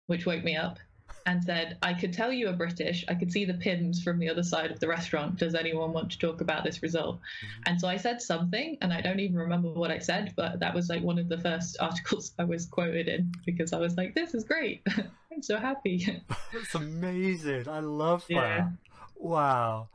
which 0.08 0.26
woke 0.26 0.44
me 0.44 0.56
up, 0.56 0.78
and 1.26 1.44
said, 1.44 1.78
I 1.82 1.94
could 1.94 2.14
tell 2.14 2.32
you 2.32 2.50
are 2.50 2.54
British. 2.54 3.04
I 3.08 3.16
could 3.16 3.32
see 3.32 3.46
the 3.46 3.56
Pimm's 3.56 4.04
from 4.04 4.20
the 4.20 4.30
other 4.30 4.44
side 4.44 4.70
of 4.70 4.80
the 4.80 4.88
restaurant. 4.88 5.38
Does 5.38 5.56
anyone 5.56 5.92
want 5.92 6.12
to 6.12 6.20
talk 6.20 6.42
about 6.42 6.64
this 6.64 6.84
result? 6.84 7.16
Mm-hmm. 7.16 7.62
And 7.66 7.82
so 7.82 7.88
I 7.88 7.98
said 7.98 8.22
something, 8.22 8.78
and 8.82 8.94
I 8.94 9.02
don't 9.02 9.20
even 9.20 9.38
remember 9.38 9.70
what 9.70 9.90
I 9.90 10.00
said, 10.00 10.34
but 10.36 10.60
that 10.60 10.74
was 10.76 10.88
like 10.88 11.02
one 11.02 11.18
of 11.18 11.28
the 11.28 11.40
first 11.40 11.78
articles 11.82 12.34
I 12.38 12.44
was 12.44 12.66
quoted 12.66 13.08
in 13.08 13.32
because 13.46 13.74
I 13.74 13.80
was 13.80 13.98
like, 13.98 14.14
this 14.14 14.34
is 14.34 14.44
great. 14.44 14.86
I'm 15.32 15.42
so 15.42 15.58
happy. 15.58 16.22
That's 16.54 16.76
amazing. 16.76 17.68
I 17.68 17.80
love 17.80 18.26
that. 18.28 18.34
Yeah. 18.36 18.70
Wow. 19.16 19.90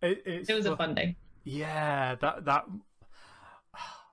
It, 0.00 0.22
it 0.24 0.54
was 0.54 0.66
a 0.66 0.76
fun 0.76 0.94
day. 0.94 1.16
Yeah, 1.44 2.14
that 2.16 2.44
that 2.44 2.66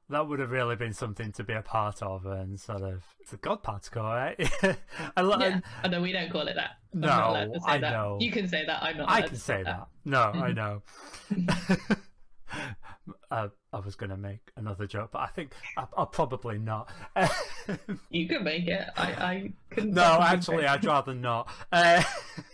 that 0.09 0.27
would 0.27 0.39
have 0.39 0.51
really 0.51 0.75
been 0.75 0.93
something 0.93 1.31
to 1.31 1.43
be 1.43 1.53
a 1.53 1.61
part 1.61 2.01
of 2.01 2.25
and 2.25 2.59
sort 2.59 2.81
of 2.81 3.03
it's 3.19 3.33
a 3.33 3.37
god 3.37 3.63
particle 3.63 4.03
right 4.03 4.37
and, 4.63 4.77
yeah. 5.17 5.59
oh, 5.83 5.89
no 5.89 6.01
we 6.01 6.11
don't 6.11 6.31
call 6.31 6.47
it 6.47 6.55
that 6.55 6.71
I'm 6.93 6.99
no 7.01 7.53
i 7.65 7.77
that. 7.77 7.91
know 7.91 8.17
you 8.19 8.31
can 8.31 8.47
say 8.47 8.65
that 8.65 8.83
i'm 8.83 8.97
not 8.97 9.09
i 9.09 9.21
can 9.21 9.35
say 9.35 9.63
that. 9.63 9.65
that. 9.65 9.87
no 10.05 10.21
i 10.21 10.51
know 10.53 10.81
uh, 13.31 13.47
I 13.75 13.79
was 13.79 13.95
going 13.95 14.09
to 14.09 14.17
make 14.17 14.51
another 14.55 14.87
joke, 14.87 15.09
but 15.11 15.19
I 15.19 15.27
think 15.27 15.51
I, 15.75 15.85
will 15.97 16.05
probably 16.05 16.57
not. 16.57 16.89
you 18.09 18.25
can 18.25 18.45
make 18.45 18.69
it. 18.69 18.87
I, 18.95 19.03
I. 19.11 19.53
No, 19.81 20.19
actually, 20.21 20.65
I'd 20.65 20.85
rather 20.85 21.13
not. 21.13 21.49
Uh, 21.73 22.01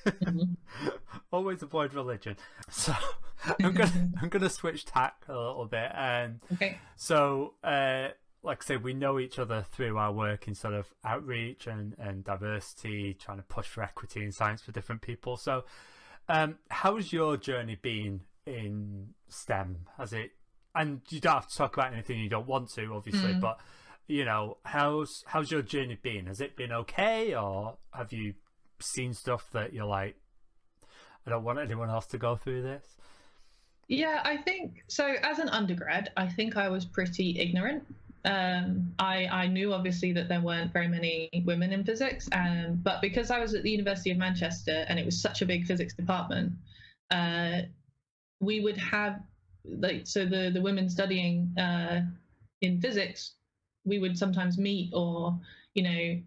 mm-hmm. 0.03 0.87
Always 1.31 1.61
avoid 1.61 1.93
religion. 1.93 2.37
So 2.71 2.95
I'm 3.63 3.73
gonna 3.73 4.09
I'm 4.19 4.29
gonna 4.29 4.49
switch 4.49 4.85
tack 4.85 5.23
a 5.27 5.33
little 5.33 5.67
bit. 5.67 5.91
Um, 5.93 6.41
okay. 6.53 6.79
So, 6.95 7.53
uh, 7.63 8.07
like 8.41 8.63
I 8.63 8.65
say, 8.65 8.77
we 8.77 8.95
know 8.95 9.19
each 9.19 9.37
other 9.37 9.63
through 9.71 9.99
our 9.99 10.11
work 10.11 10.47
in 10.47 10.55
sort 10.55 10.73
of 10.73 10.91
outreach 11.05 11.67
and, 11.67 11.95
and 11.99 12.23
diversity, 12.23 13.13
trying 13.13 13.37
to 13.37 13.43
push 13.43 13.67
for 13.67 13.83
equity 13.83 14.23
in 14.23 14.31
science 14.31 14.63
for 14.63 14.71
different 14.71 15.03
people. 15.03 15.37
So, 15.37 15.65
um, 16.27 16.57
how's 16.71 17.13
your 17.13 17.37
journey 17.37 17.77
been 17.79 18.21
in 18.47 19.09
STEM? 19.29 19.85
Has 19.99 20.13
it? 20.13 20.31
And 20.73 21.01
you 21.09 21.19
don't 21.19 21.33
have 21.33 21.49
to 21.49 21.57
talk 21.57 21.75
about 21.75 21.93
anything 21.93 22.19
you 22.19 22.29
don't 22.29 22.47
want 22.47 22.69
to, 22.75 22.93
obviously, 22.93 23.33
mm. 23.33 23.41
but 23.41 23.59
you 24.07 24.25
know, 24.25 24.57
how's 24.63 25.23
how's 25.27 25.51
your 25.51 25.61
journey 25.61 25.97
been? 26.01 26.25
Has 26.27 26.41
it 26.41 26.55
been 26.55 26.71
okay, 26.71 27.35
or 27.35 27.77
have 27.93 28.11
you 28.11 28.33
seen 28.79 29.13
stuff 29.13 29.49
that 29.53 29.73
you're 29.73 29.85
like, 29.85 30.15
I 31.25 31.29
don't 31.29 31.43
want 31.43 31.59
anyone 31.59 31.89
else 31.89 32.07
to 32.07 32.17
go 32.17 32.35
through 32.35 32.63
this? 32.63 32.85
Yeah, 33.87 34.21
I 34.23 34.37
think 34.37 34.83
so. 34.87 35.15
As 35.21 35.39
an 35.39 35.49
undergrad, 35.49 36.11
I 36.15 36.27
think 36.27 36.57
I 36.57 36.69
was 36.69 36.85
pretty 36.85 37.39
ignorant. 37.39 37.83
Um, 38.23 38.93
I, 38.99 39.25
I 39.25 39.47
knew 39.47 39.73
obviously 39.73 40.13
that 40.13 40.29
there 40.29 40.41
weren't 40.41 40.71
very 40.71 40.87
many 40.87 41.29
women 41.45 41.73
in 41.73 41.83
physics, 41.83 42.29
um, 42.31 42.79
but 42.83 43.01
because 43.01 43.31
I 43.31 43.39
was 43.39 43.53
at 43.53 43.63
the 43.63 43.71
University 43.71 44.11
of 44.11 44.17
Manchester 44.17 44.85
and 44.87 44.99
it 44.99 45.05
was 45.05 45.21
such 45.21 45.41
a 45.41 45.45
big 45.45 45.65
physics 45.65 45.93
department, 45.95 46.53
uh, 47.09 47.61
we 48.39 48.59
would 48.59 48.77
have 48.77 49.19
like 49.65 50.07
so 50.07 50.25
the 50.25 50.49
the 50.53 50.61
women 50.61 50.89
studying 50.89 51.55
uh, 51.57 52.01
in 52.61 52.81
physics 52.81 53.33
we 53.85 53.99
would 53.99 54.17
sometimes 54.17 54.57
meet 54.57 54.91
or 54.93 55.39
you 55.73 55.83
know 55.83 56.21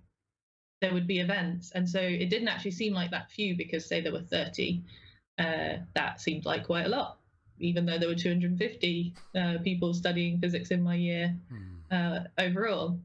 there 0.84 0.92
would 0.92 1.06
be 1.06 1.20
events. 1.20 1.72
And 1.74 1.88
so 1.88 1.98
it 1.98 2.28
didn't 2.28 2.48
actually 2.48 2.72
seem 2.72 2.92
like 2.92 3.10
that 3.10 3.30
few 3.30 3.56
because 3.56 3.86
say 3.86 4.02
there 4.02 4.12
were 4.12 4.20
30 4.20 4.82
uh, 5.38 5.76
that 5.94 6.20
seemed 6.20 6.44
like 6.44 6.66
quite 6.66 6.84
a 6.84 6.88
lot 6.88 7.18
even 7.60 7.86
though 7.86 7.98
there 7.98 8.08
were 8.08 8.14
250 8.14 9.14
uh, 9.36 9.54
people 9.62 9.94
studying 9.94 10.40
physics 10.40 10.70
in 10.70 10.82
my 10.82 10.96
year 10.96 11.34
mm. 11.52 12.26
overall. 12.38 12.98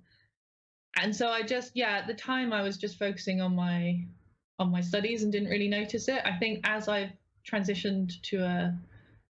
And 0.98 1.16
so 1.16 1.30
i 1.30 1.44
just 1.44 1.72
yeah 1.76 1.92
at 2.00 2.08
the 2.08 2.16
time 2.16 2.52
i 2.52 2.62
was 2.62 2.76
just 2.76 2.98
focusing 2.98 3.40
on 3.40 3.56
my 3.56 4.04
on 4.58 4.72
my 4.72 4.82
studies 4.82 5.24
and 5.24 5.32
didn't 5.32 5.50
really 5.50 5.70
notice 5.70 6.08
it. 6.10 6.22
I 6.26 6.36
think 6.38 6.68
as 6.68 6.88
i've 6.90 7.12
transitioned 7.50 8.22
to 8.24 8.44
a 8.44 8.78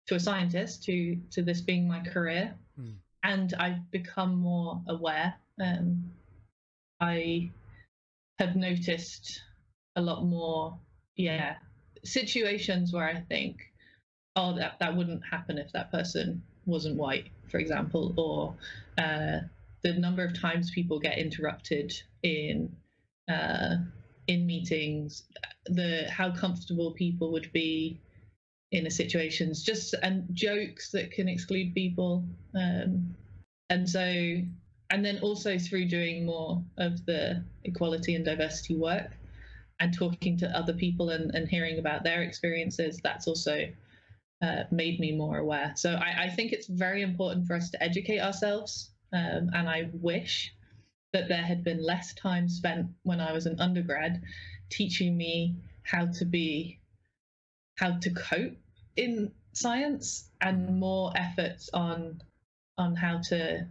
to 0.07 0.15
a 0.15 0.19
scientist 0.19 0.83
to 0.83 1.17
to 1.31 1.41
this 1.41 1.61
being 1.61 1.87
my 1.87 1.99
career 2.01 2.53
mm. 2.79 2.93
and 3.23 3.53
i've 3.59 3.89
become 3.91 4.35
more 4.35 4.81
aware 4.87 5.33
um, 5.61 6.03
i 6.99 7.49
have 8.39 8.55
noticed 8.55 9.41
a 9.95 10.01
lot 10.01 10.25
more 10.25 10.77
yeah 11.15 11.55
situations 12.03 12.91
where 12.91 13.07
i 13.07 13.19
think 13.29 13.61
oh 14.35 14.55
that 14.55 14.77
that 14.79 14.95
wouldn't 14.95 15.21
happen 15.29 15.57
if 15.57 15.71
that 15.71 15.91
person 15.91 16.41
wasn't 16.65 16.95
white 16.95 17.29
for 17.49 17.59
example 17.59 18.13
or 18.17 18.55
uh, 19.03 19.39
the 19.83 19.93
number 19.93 20.23
of 20.23 20.39
times 20.39 20.71
people 20.71 20.99
get 20.99 21.17
interrupted 21.17 21.93
in 22.23 22.73
uh, 23.29 23.75
in 24.27 24.45
meetings 24.45 25.23
the 25.65 26.07
how 26.09 26.31
comfortable 26.31 26.91
people 26.91 27.31
would 27.31 27.51
be 27.51 27.99
in 28.73 28.89
situations, 28.89 29.63
just 29.63 29.93
and 30.01 30.25
jokes 30.33 30.89
that 30.91 31.11
can 31.11 31.29
exclude 31.29 31.73
people. 31.75 32.25
Um, 32.55 33.15
and 33.69 33.87
so, 33.87 34.01
and 34.89 35.05
then 35.05 35.19
also 35.21 35.59
through 35.59 35.85
doing 35.85 36.25
more 36.25 36.61
of 36.77 37.05
the 37.05 37.43
equality 37.63 38.15
and 38.15 38.25
diversity 38.25 38.75
work 38.75 39.11
and 39.79 39.93
talking 39.93 40.37
to 40.37 40.57
other 40.57 40.73
people 40.73 41.11
and, 41.11 41.33
and 41.35 41.47
hearing 41.47 41.77
about 41.77 42.03
their 42.03 42.23
experiences, 42.23 42.99
that's 43.03 43.27
also 43.27 43.67
uh, 44.41 44.63
made 44.71 44.99
me 44.99 45.11
more 45.15 45.37
aware. 45.37 45.73
So 45.75 45.93
I, 45.93 46.23
I, 46.25 46.29
think 46.29 46.51
it's 46.51 46.67
very 46.67 47.01
important 47.01 47.45
for 47.45 47.55
us 47.55 47.69
to 47.71 47.81
educate 47.81 48.19
ourselves. 48.19 48.89
Um, 49.13 49.49
and 49.53 49.69
I 49.69 49.89
wish 49.93 50.53
that 51.13 51.29
there 51.29 51.43
had 51.43 51.63
been 51.63 51.81
less 51.81 52.13
time 52.15 52.49
spent 52.49 52.87
when 53.03 53.21
I 53.21 53.31
was 53.31 53.45
an 53.45 53.59
undergrad 53.59 54.21
teaching 54.69 55.15
me 55.15 55.55
how 55.83 56.07
to 56.07 56.25
be, 56.25 56.79
how 57.77 57.97
to 57.99 58.09
cope 58.09 58.57
in 58.95 59.31
science 59.53 60.29
and 60.41 60.79
more 60.79 61.11
efforts 61.15 61.69
on 61.73 62.21
on 62.77 62.95
how 62.95 63.19
to 63.29 63.67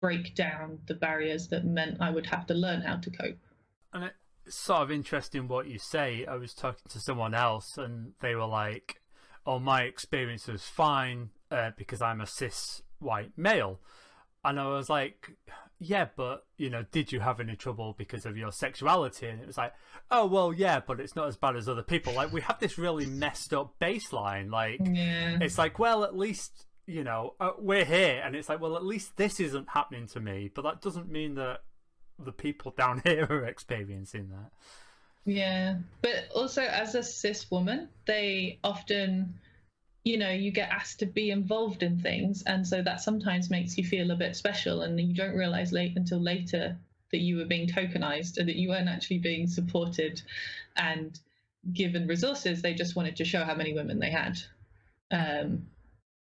break 0.00 0.34
down 0.34 0.78
the 0.86 0.94
barriers 0.94 1.48
that 1.48 1.64
meant 1.64 1.96
I 2.00 2.10
would 2.10 2.26
have 2.26 2.46
to 2.46 2.54
learn 2.54 2.82
how 2.82 2.96
to 2.96 3.10
cope. 3.10 3.38
And 3.92 4.10
it's 4.46 4.56
sort 4.56 4.82
of 4.82 4.90
interesting 4.90 5.48
what 5.48 5.66
you 5.66 5.78
say. 5.78 6.26
I 6.26 6.36
was 6.36 6.54
talking 6.54 6.84
to 6.90 7.00
someone 7.00 7.34
else 7.34 7.78
and 7.78 8.12
they 8.20 8.34
were 8.34 8.46
like, 8.46 9.00
"Oh, 9.46 9.58
my 9.58 9.82
experience 9.82 10.46
was 10.46 10.64
fine 10.64 11.30
uh, 11.50 11.70
because 11.76 12.02
I'm 12.02 12.20
a 12.20 12.26
cis 12.26 12.82
white 12.98 13.32
male," 13.36 13.80
and 14.44 14.60
I 14.60 14.66
was 14.68 14.88
like, 14.88 15.32
yeah, 15.78 16.06
but 16.16 16.44
you 16.56 16.70
know, 16.70 16.84
did 16.92 17.12
you 17.12 17.20
have 17.20 17.40
any 17.40 17.56
trouble 17.56 17.94
because 17.96 18.26
of 18.26 18.36
your 18.36 18.52
sexuality? 18.52 19.28
And 19.28 19.40
it 19.40 19.46
was 19.46 19.58
like, 19.58 19.72
oh 20.10 20.26
well, 20.26 20.52
yeah, 20.52 20.80
but 20.80 21.00
it's 21.00 21.16
not 21.16 21.28
as 21.28 21.36
bad 21.36 21.56
as 21.56 21.68
other 21.68 21.82
people. 21.82 22.14
Like 22.14 22.32
we 22.32 22.40
have 22.42 22.58
this 22.58 22.78
really 22.78 23.06
messed 23.06 23.52
up 23.52 23.74
baseline. 23.80 24.50
Like 24.50 24.80
yeah. 24.82 25.38
it's 25.40 25.58
like, 25.58 25.78
well, 25.78 26.04
at 26.04 26.16
least 26.16 26.66
you 26.86 27.04
know 27.04 27.34
uh, 27.40 27.52
we're 27.58 27.84
here, 27.84 28.22
and 28.24 28.34
it's 28.36 28.48
like, 28.48 28.60
well, 28.60 28.76
at 28.76 28.84
least 28.84 29.16
this 29.16 29.40
isn't 29.40 29.68
happening 29.70 30.06
to 30.08 30.20
me. 30.20 30.50
But 30.54 30.62
that 30.62 30.80
doesn't 30.80 31.10
mean 31.10 31.34
that 31.34 31.60
the 32.18 32.32
people 32.32 32.72
down 32.76 33.02
here 33.04 33.26
are 33.28 33.44
experiencing 33.44 34.30
that. 34.30 34.50
Yeah, 35.26 35.78
but 36.02 36.28
also 36.34 36.62
as 36.62 36.94
a 36.94 37.02
cis 37.02 37.50
woman, 37.50 37.88
they 38.06 38.58
often 38.62 39.34
you 40.04 40.18
know 40.18 40.30
you 40.30 40.50
get 40.50 40.70
asked 40.70 40.98
to 41.00 41.06
be 41.06 41.30
involved 41.30 41.82
in 41.82 41.98
things 41.98 42.42
and 42.46 42.66
so 42.66 42.82
that 42.82 43.00
sometimes 43.00 43.50
makes 43.50 43.76
you 43.76 43.84
feel 43.84 44.10
a 44.10 44.16
bit 44.16 44.36
special 44.36 44.82
and 44.82 45.00
you 45.00 45.14
don't 45.14 45.34
realize 45.34 45.72
late 45.72 45.96
until 45.96 46.20
later 46.20 46.76
that 47.14 47.20
you 47.20 47.36
were 47.36 47.44
being 47.44 47.68
tokenized 47.68 48.38
and 48.38 48.48
that 48.48 48.56
you 48.56 48.68
weren't 48.68 48.88
actually 48.88 49.18
being 49.18 49.46
supported 49.46 50.20
and 50.76 51.20
given 51.72 52.08
resources. 52.08 52.60
They 52.60 52.74
just 52.74 52.96
wanted 52.96 53.16
to 53.16 53.24
show 53.24 53.44
how 53.44 53.54
many 53.54 53.72
women 53.72 54.00
they 54.00 54.10
had. 54.10 54.38
Um, 55.10 55.68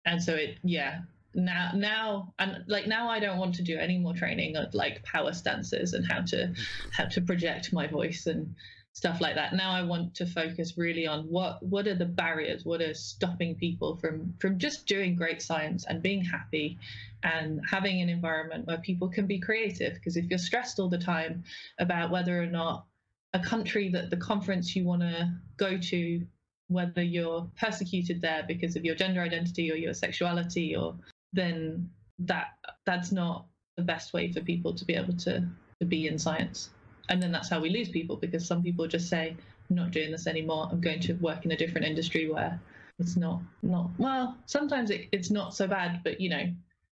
and 0.04 0.22
so 0.22 0.34
it 0.34 0.58
yeah. 0.62 1.00
Now 1.34 1.72
now 1.74 2.32
and 2.38 2.64
like 2.66 2.86
now 2.86 3.10
i 3.10 3.20
don't 3.20 3.36
want 3.36 3.56
to 3.56 3.62
do 3.62 3.76
any 3.76 3.98
more 3.98 4.14
training 4.14 4.56
of 4.56 4.72
like 4.72 5.02
power 5.02 5.34
stances 5.34 5.92
and 5.92 6.06
how 6.10 6.22
to 6.22 6.54
how 6.92 7.04
to 7.04 7.20
project 7.20 7.74
my 7.74 7.86
voice 7.86 8.26
and 8.26 8.54
stuff 8.97 9.20
like 9.20 9.34
that. 9.34 9.53
Now 9.53 9.72
I 9.72 9.82
want 9.82 10.14
to 10.14 10.24
focus 10.24 10.78
really 10.78 11.07
on 11.07 11.24
what 11.24 11.62
what 11.62 11.86
are 11.86 11.94
the 11.94 12.07
barriers, 12.07 12.64
what 12.64 12.80
are 12.80 12.94
stopping 12.94 13.55
people 13.55 13.97
from 13.97 14.32
from 14.40 14.59
just 14.59 14.86
doing 14.86 15.14
great 15.14 15.42
science 15.42 15.84
and 15.86 16.03
being 16.03 16.24
happy 16.24 16.78
and 17.22 17.61
having 17.68 18.01
an 18.01 18.09
environment 18.09 18.66
where 18.66 18.78
people 18.78 19.11
can 19.11 19.26
be 19.26 19.38
creative. 19.38 19.92
Because 19.94 20.16
if 20.16 20.24
you're 20.30 20.38
stressed 20.38 20.78
all 20.78 20.88
the 20.88 20.97
time 20.97 21.44
about 21.78 22.11
whether 22.11 22.42
or 22.42 22.47
not 22.47 22.86
a 23.34 23.38
country 23.38 23.90
that 23.90 24.09
the 24.09 24.16
conference 24.16 24.74
you 24.74 24.84
want 24.84 25.03
to 25.03 25.30
go 25.59 25.76
to 25.76 26.26
whether 26.68 27.03
you're 27.03 27.47
persecuted 27.61 28.22
there 28.22 28.44
because 28.49 28.76
of 28.76 28.84
your 28.84 28.94
gender 28.94 29.20
identity 29.20 29.70
or 29.70 29.74
your 29.74 29.92
sexuality 29.92 30.74
or 30.74 30.97
then 31.34 31.90
that 32.18 32.55
that's 32.86 33.12
not 33.12 33.44
the 33.76 33.82
best 33.82 34.14
way 34.14 34.32
for 34.32 34.40
people 34.40 34.72
to 34.72 34.86
be 34.86 34.94
able 34.94 35.16
to 35.18 35.47
to 35.80 35.84
be 35.84 36.09
in 36.09 36.18
science 36.18 36.70
and 37.09 37.22
then 37.22 37.32
that's 37.32 37.48
how 37.48 37.61
we 37.61 37.70
lose 37.70 37.88
people 37.88 38.16
because 38.16 38.46
some 38.46 38.62
people 38.62 38.86
just 38.86 39.09
say 39.09 39.36
i'm 39.70 39.76
not 39.76 39.90
doing 39.90 40.11
this 40.11 40.26
anymore 40.26 40.68
i'm 40.70 40.80
going 40.80 41.00
to 41.00 41.14
work 41.14 41.44
in 41.44 41.52
a 41.52 41.57
different 41.57 41.86
industry 41.86 42.30
where 42.30 42.59
it's 42.98 43.16
not 43.16 43.40
not 43.62 43.90
well 43.98 44.36
sometimes 44.46 44.90
it, 44.90 45.09
it's 45.12 45.30
not 45.30 45.54
so 45.54 45.66
bad 45.66 46.00
but 46.04 46.20
you 46.20 46.28
know 46.28 46.44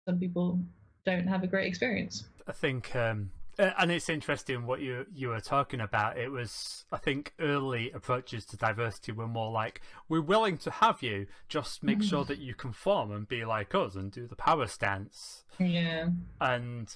some 0.06 0.18
people 0.18 0.58
don't 1.04 1.26
have 1.26 1.42
a 1.42 1.46
great 1.46 1.66
experience 1.66 2.24
i 2.46 2.52
think 2.52 2.94
um 2.94 3.30
and 3.58 3.90
it's 3.90 4.08
interesting 4.08 4.66
what 4.66 4.80
you 4.80 5.06
you 5.14 5.28
were 5.28 5.40
talking 5.40 5.80
about. 5.80 6.18
It 6.18 6.30
was, 6.30 6.84
I 6.90 6.98
think, 6.98 7.34
early 7.38 7.90
approaches 7.92 8.44
to 8.46 8.56
diversity 8.56 9.12
were 9.12 9.28
more 9.28 9.50
like, 9.50 9.80
"We're 10.08 10.20
willing 10.20 10.58
to 10.58 10.70
have 10.70 11.02
you, 11.02 11.26
just 11.48 11.82
make 11.82 12.02
sure 12.02 12.24
that 12.24 12.38
you 12.38 12.54
conform 12.54 13.12
and 13.12 13.28
be 13.28 13.44
like 13.44 13.74
us 13.74 13.94
and 13.94 14.10
do 14.10 14.26
the 14.26 14.36
power 14.36 14.66
stance." 14.66 15.44
Yeah. 15.58 16.08
And 16.40 16.94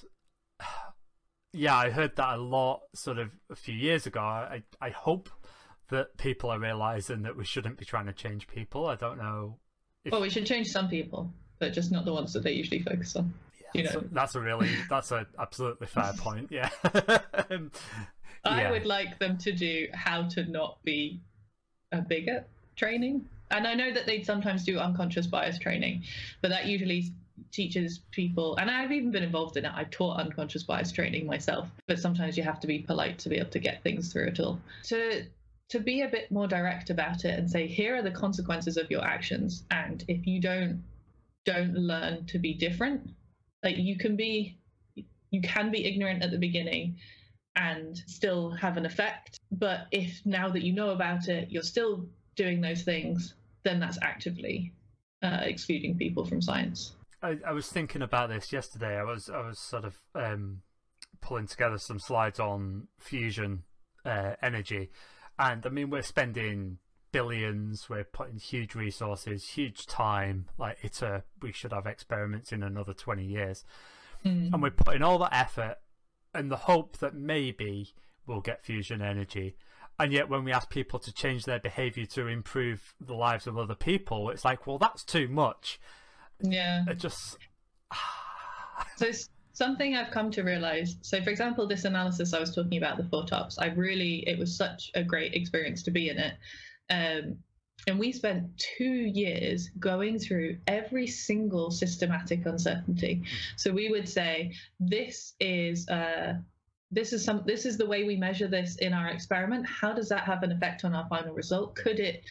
yeah, 1.53 1.75
I 1.75 1.89
heard 1.89 2.15
that 2.17 2.35
a 2.35 2.41
lot 2.41 2.81
sort 2.93 3.17
of 3.17 3.31
a 3.49 3.55
few 3.55 3.75
years 3.75 4.05
ago. 4.05 4.21
I 4.21 4.63
I 4.81 4.89
hope 4.89 5.29
that 5.89 6.17
people 6.17 6.51
are 6.51 6.59
realizing 6.59 7.23
that 7.23 7.35
we 7.35 7.45
shouldn't 7.45 7.77
be 7.77 7.85
trying 7.85 8.05
to 8.05 8.13
change 8.13 8.47
people. 8.47 8.87
I 8.87 8.95
don't 8.95 9.17
know. 9.17 9.57
If... 10.05 10.11
Well, 10.11 10.21
we 10.21 10.29
should 10.29 10.45
change 10.45 10.67
some 10.67 10.87
people, 10.87 11.33
but 11.57 11.73
just 11.73 11.91
not 11.91 12.05
the 12.05 12.13
ones 12.13 12.33
that 12.33 12.43
they 12.43 12.53
usually 12.53 12.81
focus 12.81 13.15
on. 13.15 13.33
you 13.73 13.83
that's, 13.83 13.95
know, 13.95 14.01
a, 14.01 14.13
that's 14.13 14.35
a 14.35 14.39
really 14.39 14.69
that's 14.89 15.11
an 15.11 15.25
absolutely 15.39 15.87
fair 15.87 16.13
point. 16.17 16.51
Yeah. 16.51 16.69
um, 17.49 17.71
I 18.45 18.61
yeah. 18.61 18.71
would 18.71 18.85
like 18.85 19.19
them 19.19 19.37
to 19.39 19.51
do 19.51 19.87
how 19.93 20.23
to 20.29 20.45
not 20.45 20.77
be 20.83 21.19
a 21.91 22.01
bigot 22.01 22.47
training. 22.75 23.27
And 23.51 23.67
I 23.67 23.73
know 23.73 23.91
that 23.91 24.05
they'd 24.05 24.25
sometimes 24.25 24.63
do 24.63 24.77
unconscious 24.77 25.25
bias 25.25 25.57
training, 25.57 26.03
but 26.41 26.49
that 26.49 26.67
usually 26.67 27.11
teaches 27.51 28.01
people, 28.11 28.55
and 28.57 28.69
I've 28.69 28.91
even 28.91 29.11
been 29.11 29.23
involved 29.23 29.57
in 29.57 29.65
it. 29.65 29.71
I've 29.73 29.91
taught 29.91 30.19
unconscious 30.19 30.63
bias 30.63 30.91
training 30.91 31.25
myself, 31.25 31.69
but 31.87 31.99
sometimes 31.99 32.37
you 32.37 32.43
have 32.43 32.59
to 32.61 32.67
be 32.67 32.79
polite 32.79 33.19
to 33.19 33.29
be 33.29 33.37
able 33.37 33.51
to 33.51 33.59
get 33.59 33.83
things 33.83 34.11
through 34.11 34.27
at 34.27 34.39
all. 34.39 34.59
To 34.85 35.23
to 35.69 35.79
be 35.79 36.01
a 36.01 36.07
bit 36.07 36.31
more 36.31 36.47
direct 36.47 36.89
about 36.89 37.25
it 37.25 37.37
and 37.37 37.49
say, 37.49 37.67
here 37.67 37.95
are 37.95 38.01
the 38.01 38.09
consequences 38.09 38.75
of 38.75 38.89
your 38.89 39.03
actions, 39.03 39.63
and 39.71 40.03
if 40.07 40.25
you 40.25 40.41
don't 40.41 40.83
don't 41.45 41.73
learn 41.73 42.25
to 42.25 42.39
be 42.39 42.53
different, 42.53 43.09
like 43.63 43.77
you 43.77 43.97
can 43.97 44.15
be 44.15 44.57
you 45.31 45.41
can 45.41 45.71
be 45.71 45.85
ignorant 45.85 46.23
at 46.23 46.31
the 46.31 46.37
beginning 46.37 46.97
and 47.55 47.97
still 48.07 48.51
have 48.51 48.77
an 48.77 48.85
effect. 48.85 49.39
But 49.51 49.87
if 49.91 50.21
now 50.25 50.49
that 50.49 50.63
you 50.63 50.73
know 50.73 50.91
about 50.91 51.27
it, 51.27 51.49
you're 51.51 51.63
still 51.63 52.05
doing 52.35 52.61
those 52.61 52.83
things, 52.83 53.33
then 53.63 53.79
that's 53.79 53.99
actively 54.01 54.71
uh, 55.21 55.41
excluding 55.41 55.97
people 55.97 56.25
from 56.25 56.41
science. 56.41 56.93
I, 57.21 57.37
I 57.45 57.51
was 57.51 57.67
thinking 57.69 58.01
about 58.01 58.29
this 58.29 58.51
yesterday. 58.53 58.97
I 58.97 59.03
was 59.03 59.29
I 59.29 59.41
was 59.45 59.59
sort 59.59 59.85
of 59.85 59.97
um, 60.15 60.61
pulling 61.21 61.47
together 61.47 61.77
some 61.77 61.99
slides 61.99 62.39
on 62.39 62.87
fusion 62.97 63.63
uh, 64.05 64.33
energy, 64.41 64.89
and 65.37 65.65
I 65.65 65.69
mean 65.69 65.89
we're 65.89 66.01
spending 66.01 66.77
billions. 67.11 67.89
We're 67.89 68.03
putting 68.03 68.37
huge 68.37 68.75
resources, 68.75 69.49
huge 69.49 69.85
time. 69.85 70.45
Like 70.57 70.77
it's 70.81 71.01
a 71.01 71.23
we 71.41 71.51
should 71.51 71.73
have 71.73 71.85
experiments 71.87 72.51
in 72.51 72.63
another 72.63 72.93
twenty 72.93 73.25
years, 73.25 73.63
Mm. 74.25 74.53
and 74.53 74.61
we're 74.61 74.69
putting 74.71 75.01
all 75.01 75.17
that 75.19 75.33
effort 75.33 75.77
and 76.33 76.51
the 76.51 76.57
hope 76.57 76.97
that 76.97 77.15
maybe 77.15 77.93
we'll 78.27 78.41
get 78.41 78.63
fusion 78.65 79.01
energy. 79.01 79.55
And 79.97 80.11
yet, 80.13 80.29
when 80.29 80.43
we 80.43 80.51
ask 80.53 80.69
people 80.69 80.99
to 80.99 81.13
change 81.13 81.45
their 81.45 81.59
behavior 81.59 82.05
to 82.05 82.27
improve 82.27 82.93
the 83.01 83.13
lives 83.13 83.47
of 83.47 83.57
other 83.57 83.75
people, 83.75 84.29
it's 84.29 84.45
like, 84.45 84.65
well, 84.67 84.77
that's 84.77 85.03
too 85.03 85.27
much. 85.27 85.79
Yeah. 86.41 86.83
It 86.87 86.99
just 86.99 87.37
So 88.97 89.11
something 89.53 89.95
I've 89.95 90.11
come 90.11 90.31
to 90.31 90.43
realize. 90.43 90.97
So, 91.01 91.21
for 91.21 91.29
example, 91.29 91.67
this 91.67 91.85
analysis 91.85 92.33
I 92.33 92.39
was 92.39 92.55
talking 92.55 92.77
about 92.77 92.97
the 92.97 93.03
four 93.03 93.25
tops. 93.25 93.59
I 93.59 93.67
really 93.67 94.23
it 94.27 94.39
was 94.39 94.55
such 94.55 94.91
a 94.95 95.03
great 95.03 95.33
experience 95.33 95.83
to 95.83 95.91
be 95.91 96.09
in 96.09 96.17
it. 96.17 96.33
Um, 96.89 97.37
and 97.87 97.97
we 97.97 98.11
spent 98.11 98.45
two 98.57 98.83
years 98.83 99.69
going 99.79 100.19
through 100.19 100.57
every 100.67 101.07
single 101.07 101.71
systematic 101.71 102.45
uncertainty. 102.45 103.23
So 103.55 103.71
we 103.71 103.89
would 103.89 104.07
say 104.07 104.53
this 104.79 105.33
is 105.39 105.87
uh, 105.89 106.35
this 106.91 107.13
is 107.13 107.23
some 107.23 107.43
this 107.45 107.65
is 107.65 107.77
the 107.77 107.85
way 107.85 108.03
we 108.03 108.15
measure 108.15 108.47
this 108.47 108.75
in 108.77 108.93
our 108.93 109.07
experiment. 109.07 109.65
How 109.67 109.93
does 109.93 110.09
that 110.09 110.23
have 110.23 110.43
an 110.43 110.51
effect 110.51 110.83
on 110.83 110.93
our 110.93 111.07
final 111.07 111.33
result? 111.33 111.75
Could 111.75 111.99
it 111.99 112.23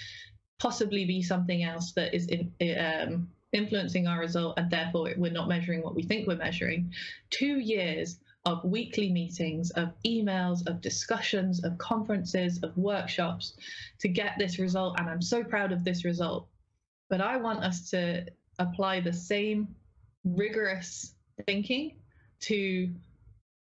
possibly 0.59 1.05
be 1.05 1.23
something 1.23 1.63
else 1.63 1.93
that 1.93 2.15
is 2.15 2.27
in, 2.27 2.53
um, 2.79 3.29
influencing 3.53 4.07
our 4.07 4.21
result, 4.21 4.59
and 4.59 4.71
therefore 4.71 5.11
we're 5.17 5.33
not 5.33 5.49
measuring 5.49 5.83
what 5.83 5.95
we 5.95 6.03
think 6.03 6.27
we're 6.27 6.37
measuring? 6.37 6.93
Two 7.31 7.59
years 7.59 8.19
of 8.45 8.65
weekly 8.65 9.11
meetings, 9.11 9.71
of 9.73 9.93
emails, 10.07 10.67
of 10.67 10.81
discussions, 10.81 11.65
of 11.65 11.77
conferences, 11.79 12.61
of 12.63 12.77
workshops 12.77 13.55
to 13.99 14.09
get 14.09 14.35
this 14.39 14.59
result. 14.59 14.99
And 14.99 15.09
I'm 15.09 15.23
so 15.23 15.43
proud 15.43 15.73
of 15.73 15.85
this 15.85 16.05
result. 16.05 16.49
But 17.11 17.21
I 17.21 17.37
want 17.37 17.65
us 17.65 17.91
to 17.91 18.27
apply 18.59 19.01
the 19.01 19.13
same 19.13 19.69
rigorous 20.25 21.15
thinking 21.47 21.97
to 22.41 22.91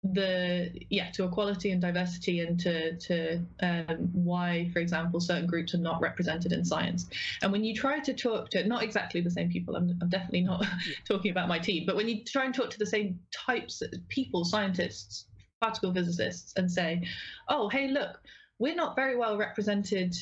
the 0.02 0.70
yeah 0.88 1.10
to 1.10 1.24
equality 1.24 1.72
and 1.72 1.80
diversity 1.80 2.40
and 2.40 2.60
to 2.60 2.96
to 2.98 3.40
um, 3.60 4.08
why 4.12 4.70
for 4.72 4.78
example 4.78 5.18
certain 5.20 5.46
groups 5.46 5.74
are 5.74 5.78
not 5.78 6.00
represented 6.00 6.52
in 6.52 6.64
science. 6.64 7.06
And 7.42 7.50
when 7.50 7.64
you 7.64 7.74
try 7.74 7.98
to 8.00 8.14
talk 8.14 8.50
to 8.50 8.66
not 8.66 8.82
exactly 8.82 9.20
the 9.20 9.30
same 9.30 9.50
people 9.50 9.74
i'm, 9.74 9.98
I'm 10.00 10.08
definitely 10.08 10.42
not 10.42 10.64
talking 11.08 11.30
about 11.32 11.48
my 11.48 11.58
team 11.58 11.84
but 11.86 11.96
when 11.96 12.08
you 12.08 12.24
try 12.24 12.44
and 12.44 12.54
talk 12.54 12.70
to 12.70 12.78
the 12.78 12.86
same 12.86 13.18
types 13.32 13.82
of 13.82 13.90
people 14.08 14.44
scientists 14.44 15.24
particle 15.60 15.92
physicists 15.92 16.52
and 16.56 16.70
say 16.70 17.02
oh 17.48 17.68
hey 17.68 17.88
look 17.88 18.20
we're 18.58 18.74
not 18.74 18.96
very 18.96 19.16
well 19.16 19.36
represented 19.36 20.14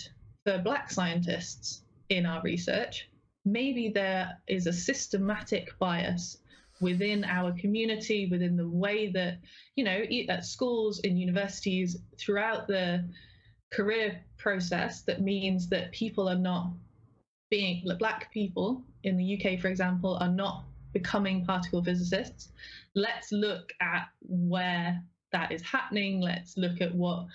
for 0.45 0.59
black 0.59 0.91
scientists 0.91 1.83
in 2.09 2.27
our 2.27 2.43
research. 2.43 3.09
Maybe 3.45 3.89
there 3.89 4.39
is 4.47 4.67
a 4.67 4.73
systematic 4.73 5.79
bias 5.79 6.39
within 6.85 7.25
our 7.25 7.53
community, 7.53 8.29
within 8.31 8.57
the 8.57 8.69
way 8.69 9.11
that, 9.11 9.39
you 9.75 9.85
know, 9.85 10.03
at 10.29 10.45
schools, 10.45 11.01
in 11.01 11.17
universities, 11.17 11.97
throughout 12.19 12.69
the 12.69 13.09
career 13.73 14.21
process, 14.37 15.03
that 15.03 15.21
means 15.21 15.69
that 15.71 15.91
people 15.91 16.29
are 16.29 16.39
not 16.39 16.71
being, 17.51 17.83
black 17.99 18.33
people 18.33 18.85
in 19.03 19.17
the 19.17 19.27
UK, 19.35 19.59
for 19.59 19.69
example, 19.69 20.17
are 20.21 20.29
not 20.29 20.65
becoming 20.93 21.45
particle 21.45 21.83
physicists. 21.83 22.51
Let's 22.95 23.33
look 23.33 23.73
at 23.81 24.09
where 24.21 25.03
that 25.33 25.51
is 25.51 25.63
happening. 25.63 26.21
Let's 26.21 26.57
look 26.57 26.81
at 26.81 26.95
what 26.95 27.27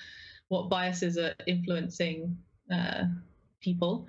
what 0.47 0.70
biases 0.70 1.18
are 1.18 1.36
influencing 1.45 2.36
uh, 2.74 3.04
people 3.62 4.08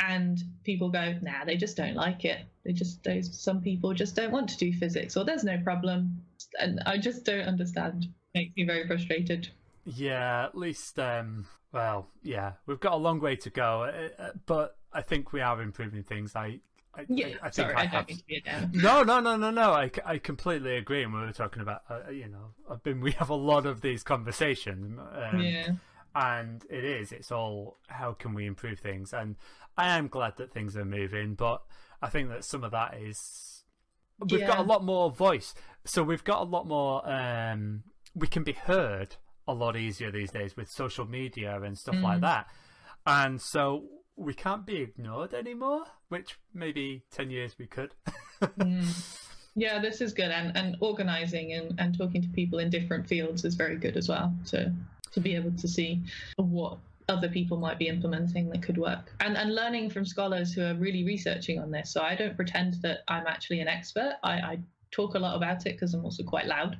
and 0.00 0.42
people 0.64 0.88
go 0.88 1.14
nah 1.22 1.44
they 1.44 1.56
just 1.56 1.76
don't 1.76 1.94
like 1.94 2.24
it 2.24 2.40
they 2.64 2.72
just 2.72 3.02
those 3.04 3.38
some 3.38 3.60
people 3.60 3.92
just 3.92 4.16
don't 4.16 4.32
want 4.32 4.48
to 4.48 4.56
do 4.56 4.72
physics 4.72 5.16
or 5.16 5.24
there's 5.24 5.44
no 5.44 5.58
problem 5.58 6.16
and 6.60 6.80
i 6.86 6.96
just 6.98 7.24
don't 7.24 7.46
understand 7.46 8.04
it 8.04 8.10
makes 8.38 8.56
me 8.56 8.64
very 8.64 8.86
frustrated 8.86 9.48
Yeah, 9.84 10.44
at 10.44 10.56
least, 10.56 10.98
um, 10.98 11.46
well, 11.72 12.06
yeah, 12.22 12.52
we've 12.66 12.78
got 12.80 12.92
a 12.92 12.96
long 12.96 13.18
way 13.20 13.34
to 13.36 13.50
go, 13.50 13.82
uh, 13.82 14.22
uh, 14.22 14.30
but 14.46 14.76
I 14.92 15.02
think 15.02 15.32
we 15.32 15.40
are 15.40 15.60
improving 15.60 16.04
things. 16.04 16.36
I, 16.36 16.60
I, 16.94 17.04
yeah 17.08 17.34
I, 17.42 17.46
I 17.46 17.50
think 17.50 17.54
sorry 17.54 17.74
I 17.74 17.84
have. 17.86 18.06
don't 18.06 18.08
mean 18.08 18.18
to 18.18 18.26
be 18.26 18.42
a 18.46 18.68
No, 18.72 19.02
no, 19.02 19.18
no, 19.20 19.36
no, 19.36 19.50
no. 19.50 19.72
I, 19.72 19.90
I 20.04 20.18
completely 20.18 20.76
agree. 20.76 21.02
And 21.02 21.12
we 21.12 21.20
were 21.20 21.32
talking 21.32 21.62
about, 21.62 21.82
uh, 21.90 22.10
you 22.10 22.28
know, 22.28 22.54
I've 22.70 22.82
been, 22.84 23.00
we 23.00 23.10
have 23.12 23.30
a 23.30 23.34
lot 23.34 23.66
of 23.66 23.80
these 23.80 24.02
conversations. 24.04 25.00
Um, 25.00 25.40
yeah 25.40 25.72
and 26.14 26.64
it 26.68 26.84
is 26.84 27.10
it's 27.10 27.32
all 27.32 27.78
how 27.88 28.12
can 28.12 28.34
we 28.34 28.44
improve 28.46 28.78
things 28.78 29.14
and 29.14 29.34
i 29.76 29.96
am 29.96 30.08
glad 30.08 30.36
that 30.36 30.52
things 30.52 30.76
are 30.76 30.84
moving 30.84 31.34
but 31.34 31.62
i 32.00 32.08
think 32.08 32.28
that 32.28 32.44
some 32.44 32.64
of 32.64 32.70
that 32.72 32.94
is 32.96 33.64
we've 34.30 34.46
got 34.46 34.58
a 34.58 34.62
lot 34.62 34.84
more 34.84 35.10
voice. 35.10 35.52
So 35.84 36.02
we've 36.04 36.22
got 36.22 36.42
a 36.42 36.44
lot 36.44 36.66
more 36.66 37.02
um 37.10 37.82
we 38.14 38.28
can 38.28 38.44
be 38.44 38.52
heard 38.52 39.16
a 39.48 39.52
lot 39.54 39.76
easier 39.76 40.12
these 40.12 40.30
days 40.30 40.56
with 40.56 40.70
social 40.70 41.06
media 41.06 41.60
and 41.60 41.76
stuff 41.76 41.96
like 42.00 42.18
Mm. 42.18 42.20
that. 42.20 42.46
And 43.04 43.40
so 43.40 43.84
we 44.14 44.32
can't 44.34 44.64
be 44.64 44.76
ignored 44.76 45.34
anymore 45.34 45.84
which 46.08 46.38
maybe 46.54 47.02
10 47.10 47.30
years 47.30 47.56
we 47.58 47.66
could. 47.66 47.94
Mm. 48.42 48.86
yeah 49.56 49.80
this 49.80 50.00
is 50.00 50.12
good. 50.12 50.30
And 50.30 50.56
and 50.56 50.76
organizing 50.80 51.52
and 51.54 51.74
and 51.80 51.96
talking 51.98 52.22
to 52.22 52.28
people 52.28 52.58
in 52.60 52.70
different 52.70 53.08
fields 53.08 53.44
is 53.44 53.54
very 53.56 53.76
good 53.76 53.96
as 53.96 54.08
well 54.08 54.32
to 54.50 54.72
to 55.12 55.20
be 55.20 55.34
able 55.34 55.52
to 55.52 55.66
see 55.68 56.02
what 56.36 56.78
other 57.12 57.28
people 57.28 57.56
might 57.56 57.78
be 57.78 57.88
implementing 57.88 58.48
that 58.50 58.62
could 58.62 58.78
work. 58.78 59.12
And 59.20 59.36
and 59.36 59.54
learning 59.54 59.90
from 59.90 60.04
scholars 60.04 60.52
who 60.52 60.62
are 60.62 60.74
really 60.74 61.04
researching 61.04 61.58
on 61.58 61.70
this. 61.70 61.90
So 61.90 62.02
i 62.02 62.14
don't 62.14 62.36
pretend 62.36 62.74
that 62.82 63.00
i'm 63.08 63.26
actually 63.26 63.60
an 63.60 63.68
expert. 63.68 64.14
I, 64.22 64.32
I 64.32 64.58
talk 64.90 65.14
a 65.14 65.18
lot 65.18 65.36
about 65.36 65.66
it 65.66 65.74
because 65.74 65.94
i'm 65.94 66.04
also 66.04 66.22
quite 66.22 66.46
loud. 66.46 66.78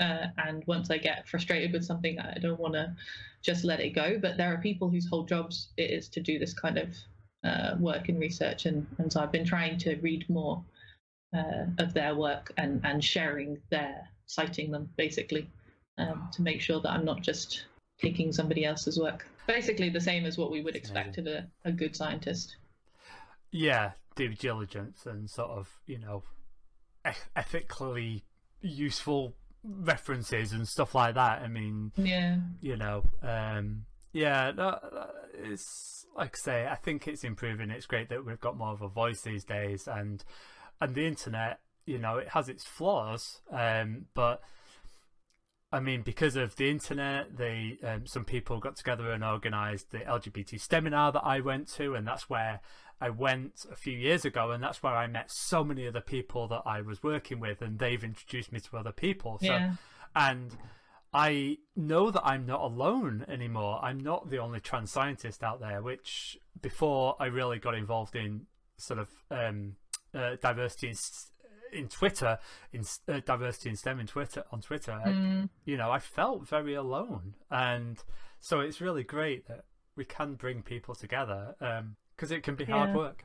Uh, 0.00 0.26
and 0.38 0.64
once 0.66 0.90
i 0.90 0.98
get 0.98 1.28
frustrated 1.28 1.72
with 1.72 1.84
something 1.84 2.18
i 2.18 2.38
don't 2.38 2.58
want 2.58 2.74
to 2.74 2.94
just 3.42 3.64
let 3.64 3.80
it 3.80 3.90
go. 3.90 4.18
But 4.20 4.36
there 4.36 4.52
are 4.52 4.58
people 4.58 4.88
whose 4.88 5.08
whole 5.08 5.24
jobs 5.24 5.68
it 5.76 5.90
is 5.90 6.08
to 6.10 6.20
do 6.20 6.38
this 6.38 6.54
kind 6.54 6.78
of 6.78 6.88
uh, 7.44 7.76
work 7.78 8.08
and 8.08 8.18
research. 8.18 8.66
And, 8.66 8.86
and 8.98 9.12
so 9.12 9.20
i've 9.20 9.32
been 9.32 9.44
trying 9.44 9.78
to 9.78 9.96
read 9.96 10.28
more 10.28 10.64
uh, 11.34 11.66
of 11.78 11.92
their 11.94 12.14
work 12.14 12.52
and, 12.56 12.80
and 12.84 13.02
sharing 13.02 13.58
their 13.70 14.08
citing 14.26 14.70
them 14.70 14.88
basically 14.96 15.48
um, 15.98 16.28
to 16.32 16.42
make 16.42 16.60
sure 16.60 16.80
that 16.80 16.90
I'm 16.90 17.04
not 17.04 17.22
just 17.22 17.64
taking 18.00 18.32
somebody 18.32 18.64
else's 18.64 18.98
work. 18.98 19.26
Basically, 19.46 19.90
the 19.90 20.00
same 20.00 20.24
as 20.24 20.38
what 20.38 20.50
we 20.50 20.62
would 20.62 20.76
expect 20.76 21.18
of 21.18 21.26
a, 21.26 21.48
a 21.64 21.72
good 21.72 21.94
scientist. 21.96 22.56
yeah 23.50 23.92
due 24.16 24.28
diligence 24.34 25.06
and 25.06 25.28
sort 25.28 25.50
of 25.50 25.68
you 25.86 25.98
know 25.98 26.22
ethically 27.36 28.24
useful 28.60 29.34
references 29.64 30.52
and 30.52 30.66
stuff 30.68 30.94
like 30.94 31.14
that. 31.14 31.42
I 31.42 31.48
mean 31.48 31.92
Yeah, 31.96 32.38
you 32.60 32.76
know 32.76 33.04
um 33.22 33.86
yeah 34.12 34.52
no, 34.56 34.68
uh, 34.68 35.06
it's 35.42 36.06
like 36.16 36.36
i 36.36 36.38
say 36.38 36.66
i 36.66 36.76
think 36.76 37.08
it's 37.08 37.24
improving. 37.24 37.70
It's 37.70 37.86
great 37.86 38.08
that 38.10 38.24
we've 38.24 38.40
got 38.40 38.56
more 38.56 38.72
of 38.72 38.82
a 38.82 38.88
voice 38.88 39.22
these 39.22 39.44
days 39.44 39.88
and 39.88 40.24
and 40.80 40.94
the 40.94 41.06
internet 41.06 41.60
you 41.86 41.98
know 41.98 42.18
it 42.18 42.28
has 42.28 42.48
its 42.48 42.64
flaws 42.64 43.40
um 43.50 44.06
but 44.14 44.40
I 45.76 45.80
mean, 45.80 46.02
because 46.02 46.36
of 46.36 46.54
the 46.56 46.70
internet, 46.70 47.36
they 47.36 47.78
um, 47.82 48.06
some 48.06 48.24
people 48.24 48.58
got 48.60 48.76
together 48.76 49.10
and 49.10 49.24
organised 49.24 49.90
the 49.90 49.98
LGBT 49.98 50.50
STEMinar 50.68 51.12
that 51.14 51.24
I 51.24 51.40
went 51.40 51.66
to, 51.76 51.94
and 51.94 52.06
that's 52.06 52.30
where 52.30 52.60
I 53.00 53.10
went 53.10 53.66
a 53.70 53.76
few 53.76 53.96
years 53.96 54.24
ago, 54.24 54.50
and 54.52 54.62
that's 54.62 54.82
where 54.82 54.94
I 54.94 55.06
met 55.08 55.30
so 55.30 55.64
many 55.64 55.86
other 55.88 56.00
people 56.00 56.46
that 56.48 56.62
I 56.64 56.80
was 56.80 57.02
working 57.02 57.40
with, 57.40 57.60
and 57.60 57.78
they've 57.78 58.04
introduced 58.04 58.52
me 58.52 58.60
to 58.60 58.76
other 58.76 58.92
people. 58.92 59.38
So, 59.40 59.46
Yeah. 59.46 59.72
and 60.14 60.56
I 61.12 61.58
know 61.76 62.10
that 62.10 62.22
I'm 62.24 62.46
not 62.46 62.60
alone 62.60 63.24
anymore. 63.28 63.80
I'm 63.82 63.98
not 63.98 64.30
the 64.30 64.38
only 64.38 64.60
trans 64.60 64.90
scientist 64.92 65.42
out 65.44 65.60
there. 65.60 65.82
Which 65.82 66.38
before 66.60 67.16
I 67.20 67.26
really 67.26 67.58
got 67.58 67.74
involved 67.74 68.16
in 68.16 68.46
sort 68.78 68.98
of 69.00 69.08
um, 69.30 69.76
uh, 70.14 70.36
diversity 70.40 70.88
in, 70.88 70.92
s- 70.92 71.30
in 71.74 71.88
Twitter, 71.88 72.38
in 72.72 72.84
uh, 73.08 73.20
diversity 73.24 73.70
in 73.70 73.76
STEM 73.76 74.00
in 74.00 74.06
Twitter 74.06 74.44
on 74.52 74.60
Twitter, 74.60 74.92
I- 74.92 75.08
Mm, 75.08 75.48
you 75.64 75.76
know, 75.76 75.90
I 75.90 75.98
felt 75.98 76.48
very 76.48 76.74
alone, 76.74 77.34
and 77.50 78.02
so 78.40 78.60
it's 78.60 78.80
really 78.80 79.02
great 79.04 79.46
that 79.48 79.64
we 79.96 80.04
can 80.04 80.34
bring 80.34 80.62
people 80.62 80.94
together 80.94 81.54
because 82.16 82.30
it 82.30 82.42
can 82.42 82.54
be 82.56 82.64
hard 82.64 82.90
Yeah. 82.90 82.96
work. 82.96 83.24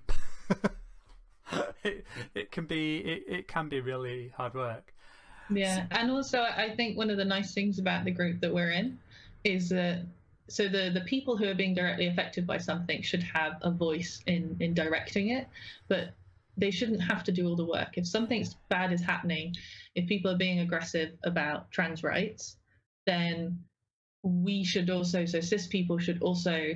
it, 1.83 2.05
it 2.35 2.51
can 2.51 2.65
be 2.65 2.97
it, 2.97 3.23
it 3.27 3.47
can 3.47 3.69
be 3.69 3.81
really 3.81 4.29
hard 4.35 4.53
work. 4.53 4.93
yeah. 5.49 5.87
And 5.91 6.11
also, 6.11 6.41
I 6.41 6.73
think 6.75 6.97
one 6.97 7.09
of 7.09 7.17
the 7.17 7.25
nice 7.25 7.53
things 7.53 7.79
about 7.79 8.05
the 8.05 8.11
group 8.11 8.39
that 8.41 8.53
we're 8.53 8.71
in 8.71 8.99
is 9.43 9.69
that 9.69 10.05
so 10.47 10.67
the 10.67 10.91
the 10.93 11.01
people 11.01 11.37
who 11.37 11.47
are 11.47 11.55
being 11.55 11.73
directly 11.73 12.07
affected 12.07 12.45
by 12.45 12.57
something 12.57 13.01
should 13.01 13.23
have 13.23 13.53
a 13.61 13.71
voice 13.71 14.21
in 14.27 14.55
in 14.59 14.73
directing 14.73 15.29
it, 15.29 15.47
but 15.87 16.13
they 16.59 16.71
shouldn't 16.71 17.01
have 17.01 17.23
to 17.23 17.31
do 17.31 17.47
all 17.47 17.55
the 17.55 17.65
work. 17.65 17.97
If 17.97 18.07
something 18.07 18.45
bad 18.69 18.91
is 18.91 19.01
happening, 19.01 19.55
if 19.95 20.07
people 20.07 20.31
are 20.31 20.37
being 20.37 20.59
aggressive 20.59 21.11
about 21.23 21.71
trans 21.71 22.03
rights, 22.03 22.57
then 23.05 23.59
we 24.23 24.63
should 24.63 24.89
also 24.89 25.25
so 25.25 25.39
cis 25.39 25.67
people 25.67 25.97
should 25.97 26.21
also 26.21 26.73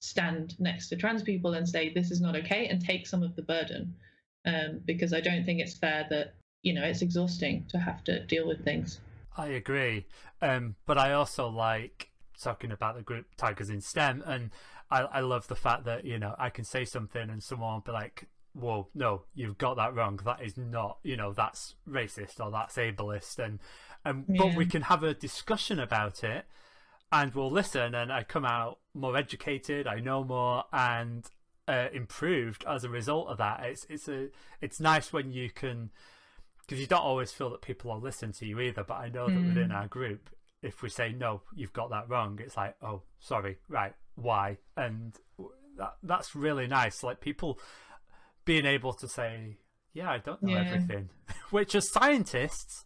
stand 0.00 0.58
next 0.58 0.88
to 0.88 0.96
trans 0.96 1.22
people 1.22 1.52
and 1.52 1.68
say 1.68 1.92
this 1.92 2.10
is 2.10 2.20
not 2.20 2.34
okay 2.34 2.68
and 2.68 2.84
take 2.84 3.06
some 3.06 3.22
of 3.22 3.36
the 3.36 3.42
burden 3.42 3.94
um, 4.46 4.80
because 4.86 5.12
I 5.12 5.20
don't 5.20 5.44
think 5.44 5.60
it's 5.60 5.76
fair 5.76 6.06
that 6.10 6.34
you 6.62 6.72
know 6.72 6.82
it's 6.82 7.02
exhausting 7.02 7.66
to 7.68 7.78
have 7.78 8.02
to 8.04 8.24
deal 8.26 8.46
with 8.46 8.64
things. 8.64 9.00
I 9.36 9.48
agree, 9.48 10.06
um, 10.42 10.76
but 10.86 10.98
I 10.98 11.12
also 11.12 11.48
like 11.48 12.10
talking 12.42 12.72
about 12.72 12.96
the 12.96 13.02
group 13.02 13.26
Tigers 13.36 13.70
in 13.70 13.80
STEM, 13.80 14.22
and 14.26 14.50
I, 14.90 15.02
I 15.02 15.20
love 15.20 15.46
the 15.48 15.56
fact 15.56 15.84
that 15.84 16.04
you 16.04 16.18
know 16.18 16.34
I 16.38 16.50
can 16.50 16.64
say 16.64 16.84
something 16.84 17.28
and 17.28 17.42
someone 17.42 17.74
will 17.74 17.80
be 17.80 17.92
like, 17.92 18.26
"Whoa, 18.60 18.88
no, 18.94 19.22
you've 19.34 19.58
got 19.58 19.76
that 19.76 19.94
wrong. 19.94 20.20
That 20.24 20.42
is 20.42 20.56
not, 20.56 20.98
you 21.02 21.16
know, 21.16 21.32
that's 21.32 21.74
racist 21.88 22.38
or 22.40 22.50
that's 22.50 22.76
ableist," 22.76 23.38
and 23.38 23.58
and 24.04 24.26
but 24.28 24.54
we 24.54 24.66
can 24.66 24.82
have 24.82 25.02
a 25.02 25.14
discussion 25.14 25.78
about 25.80 26.22
it, 26.24 26.44
and 27.12 27.34
we'll 27.34 27.50
listen, 27.50 27.94
and 27.94 28.12
I 28.12 28.22
come 28.22 28.44
out 28.44 28.78
more 28.94 29.16
educated, 29.16 29.86
I 29.86 30.00
know 30.00 30.24
more, 30.24 30.64
and 30.72 31.24
uh, 31.68 31.88
improved 31.92 32.64
as 32.68 32.84
a 32.84 32.88
result 32.88 33.28
of 33.28 33.38
that. 33.38 33.60
It's 33.64 33.84
it's 33.88 34.08
a 34.08 34.28
it's 34.60 34.80
nice 34.80 35.12
when 35.12 35.32
you 35.32 35.50
can 35.50 35.90
because 36.62 36.80
you 36.80 36.86
don't 36.86 37.02
always 37.02 37.32
feel 37.32 37.50
that 37.50 37.62
people 37.62 37.90
are 37.90 37.98
listening 37.98 38.32
to 38.32 38.46
you 38.46 38.60
either. 38.60 38.84
But 38.84 38.98
I 38.98 39.08
know 39.08 39.26
that 39.28 39.36
Mm. 39.38 39.46
within 39.48 39.72
our 39.72 39.88
group, 39.88 40.30
if 40.62 40.82
we 40.82 40.88
say 40.88 41.12
no, 41.12 41.42
you've 41.54 41.72
got 41.72 41.90
that 41.90 42.08
wrong, 42.08 42.38
it's 42.42 42.56
like, 42.56 42.76
oh, 42.82 43.02
sorry, 43.18 43.58
right, 43.68 43.94
why? 44.14 44.58
And 44.76 45.14
that 45.76 45.94
that's 46.02 46.34
really 46.34 46.66
nice. 46.66 47.02
Like 47.02 47.20
people 47.20 47.58
being 48.44 48.66
able 48.66 48.92
to 48.94 49.08
say, 49.08 49.58
yeah, 49.92 50.10
I 50.10 50.18
don't 50.18 50.42
know 50.42 50.52
Yeah. 50.52 50.60
everything, 50.72 51.10
which 51.50 51.74
as 51.74 51.90
scientists. 51.90 52.84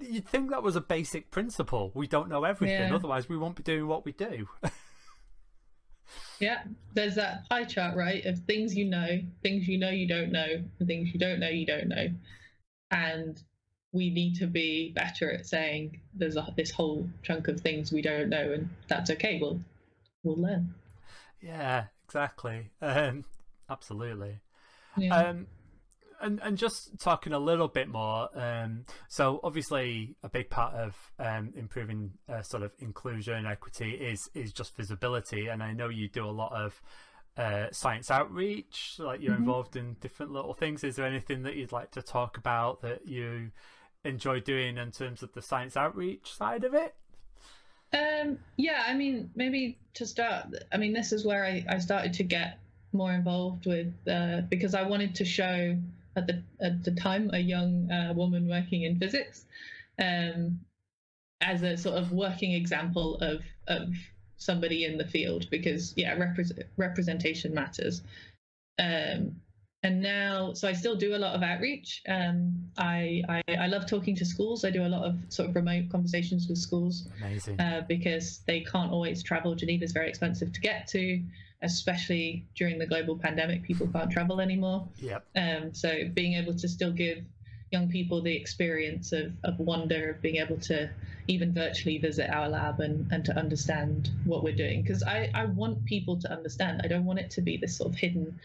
You'd 0.00 0.28
think 0.28 0.50
that 0.50 0.62
was 0.62 0.76
a 0.76 0.80
basic 0.80 1.30
principle. 1.30 1.90
We 1.94 2.06
don't 2.06 2.28
know 2.28 2.44
everything, 2.44 2.88
Yeah. 2.90 2.94
otherwise 2.94 3.28
we 3.28 3.36
won't 3.38 3.56
be 3.56 3.62
doing 3.62 3.86
what 3.86 4.04
we 4.04 4.12
do. 4.12 4.48
Yeah, 6.38 6.62
there's 6.94 7.14
that 7.16 7.48
pie 7.48 7.64
chart, 7.64 7.96
right, 7.96 8.24
of 8.26 8.38
things 8.40 8.74
you 8.76 8.84
know, 8.84 9.20
things 9.42 9.66
you 9.66 9.78
know 9.78 9.90
you 9.90 10.06
don't 10.06 10.30
know, 10.30 10.62
and 10.78 10.86
things 10.88 11.12
you 11.12 11.18
don't 11.18 11.40
know 11.40 11.48
you 11.48 11.66
don't 11.66 11.88
know, 11.88 12.08
and 12.90 13.42
we 13.92 14.10
need 14.10 14.36
to 14.36 14.46
be 14.46 14.92
better 14.94 15.32
at 15.32 15.46
saying 15.46 16.00
there's 16.14 16.36
a, 16.36 16.46
this 16.56 16.70
whole 16.70 17.08
chunk 17.22 17.48
of 17.48 17.60
things 17.60 17.90
we 17.90 18.02
don't 18.02 18.28
know, 18.28 18.52
and 18.52 18.68
that's 18.88 19.10
okay. 19.10 19.38
We'll 19.40 19.60
we'll 20.22 20.36
learn. 20.36 20.74
yeah, 21.40 21.86
exactly. 22.04 22.70
Um, 22.82 23.24
absolutely. 23.68 24.40
Yeah. 24.96 25.14
Um, 25.16 25.46
and 26.20 26.40
and 26.42 26.56
just 26.56 26.98
talking 26.98 27.34
a 27.34 27.38
little 27.38 27.68
bit 27.68 27.88
more. 27.88 28.28
Um, 28.34 28.86
so 29.08 29.38
obviously, 29.44 30.16
a 30.22 30.28
big 30.30 30.48
part 30.48 30.74
of 30.74 30.96
um, 31.18 31.52
improving 31.54 32.12
uh, 32.28 32.42
sort 32.42 32.62
of 32.62 32.72
inclusion 32.78 33.34
and 33.34 33.46
equity 33.46 33.90
is 33.90 34.30
is 34.34 34.52
just 34.52 34.74
visibility. 34.76 35.48
And 35.48 35.62
I 35.62 35.72
know 35.72 35.88
you 35.90 36.08
do 36.08 36.24
a 36.24 36.30
lot 36.30 36.52
of 36.52 36.80
uh, 37.36 37.66
science 37.70 38.10
outreach. 38.10 38.96
Like 38.98 39.20
you're 39.20 39.34
Mhm. 39.34 39.40
involved 39.40 39.76
in 39.76 39.94
different 40.00 40.32
little 40.32 40.54
things. 40.54 40.82
Is 40.84 40.96
there 40.96 41.06
anything 41.06 41.42
that 41.42 41.54
you'd 41.56 41.72
like 41.72 41.90
to 41.92 42.02
talk 42.02 42.38
about 42.38 42.80
that 42.80 43.06
you 43.06 43.50
enjoy 44.04 44.40
doing 44.40 44.78
in 44.78 44.92
terms 44.92 45.22
of 45.22 45.32
the 45.34 45.42
science 45.42 45.76
outreach 45.76 46.32
side 46.32 46.64
of 46.64 46.72
it? 46.72 46.94
Um, 47.92 48.38
yeah, 48.56 48.84
I 48.86 48.94
mean, 48.94 49.30
maybe 49.34 49.78
to 49.94 50.06
start, 50.06 50.46
I 50.72 50.76
mean, 50.76 50.92
this 50.92 51.12
is 51.12 51.24
where 51.24 51.44
I, 51.44 51.64
I 51.68 51.78
started 51.78 52.14
to 52.14 52.24
get 52.24 52.58
more 52.96 53.12
involved 53.12 53.66
with 53.66 53.92
uh, 54.08 54.42
because 54.48 54.74
I 54.74 54.82
wanted 54.82 55.14
to 55.16 55.24
show 55.24 55.76
at 56.16 56.26
the 56.26 56.42
at 56.60 56.84
the 56.84 56.92
time 56.92 57.30
a 57.32 57.38
young 57.38 57.90
uh, 57.90 58.12
woman 58.14 58.48
working 58.48 58.82
in 58.82 58.98
physics 58.98 59.44
um, 60.02 60.60
as 61.40 61.62
a 61.62 61.76
sort 61.76 61.96
of 61.96 62.12
working 62.12 62.52
example 62.52 63.16
of 63.16 63.42
of 63.68 63.88
somebody 64.38 64.84
in 64.84 64.98
the 64.98 65.06
field 65.06 65.48
because 65.50 65.94
yeah, 65.96 66.16
repre- 66.16 66.62
representation 66.76 67.54
matters. 67.54 68.02
Um, 68.78 69.36
and 69.82 70.02
now, 70.02 70.52
so 70.52 70.66
I 70.66 70.72
still 70.72 70.96
do 70.96 71.14
a 71.14 71.18
lot 71.18 71.34
of 71.36 71.42
outreach. 71.42 72.02
Um, 72.08 72.70
I, 72.76 73.22
I 73.28 73.42
I 73.56 73.66
love 73.68 73.86
talking 73.86 74.16
to 74.16 74.24
schools. 74.24 74.64
I 74.64 74.70
do 74.70 74.84
a 74.84 74.88
lot 74.88 75.04
of 75.04 75.16
sort 75.28 75.48
of 75.48 75.54
remote 75.54 75.90
conversations 75.90 76.48
with 76.48 76.58
schools 76.58 77.08
Amazing. 77.20 77.60
uh, 77.60 77.84
because 77.86 78.40
they 78.46 78.60
can't 78.60 78.90
always 78.90 79.22
travel. 79.22 79.54
Geneva's 79.54 79.92
very 79.92 80.08
expensive 80.08 80.52
to 80.52 80.60
get 80.60 80.88
to, 80.88 81.22
especially 81.62 82.46
during 82.54 82.78
the 82.78 82.86
global 82.86 83.18
pandemic. 83.18 83.62
People 83.62 83.88
can't 83.88 84.10
travel 84.10 84.40
anymore. 84.40 84.88
yep. 84.98 85.24
Um, 85.36 85.72
so 85.74 86.08
being 86.12 86.34
able 86.34 86.54
to 86.54 86.68
still 86.68 86.92
give 86.92 87.24
young 87.72 87.88
people 87.88 88.22
the 88.22 88.34
experience 88.34 89.12
of, 89.12 89.32
of 89.44 89.58
wonder, 89.58 90.10
of 90.10 90.22
being 90.22 90.36
able 90.36 90.56
to 90.56 90.88
even 91.28 91.52
virtually 91.52 91.98
visit 91.98 92.30
our 92.30 92.48
lab 92.48 92.80
and, 92.80 93.10
and 93.10 93.24
to 93.24 93.36
understand 93.36 94.10
what 94.24 94.44
we're 94.44 94.54
doing. 94.54 94.82
Because 94.82 95.02
I, 95.02 95.30
I 95.34 95.46
want 95.46 95.84
people 95.84 96.18
to 96.20 96.32
understand. 96.32 96.82
I 96.84 96.88
don't 96.88 97.04
want 97.04 97.18
it 97.18 97.30
to 97.32 97.40
be 97.40 97.56
this 97.56 97.76
sort 97.76 97.92
of 97.92 97.98
hidden 97.98 98.38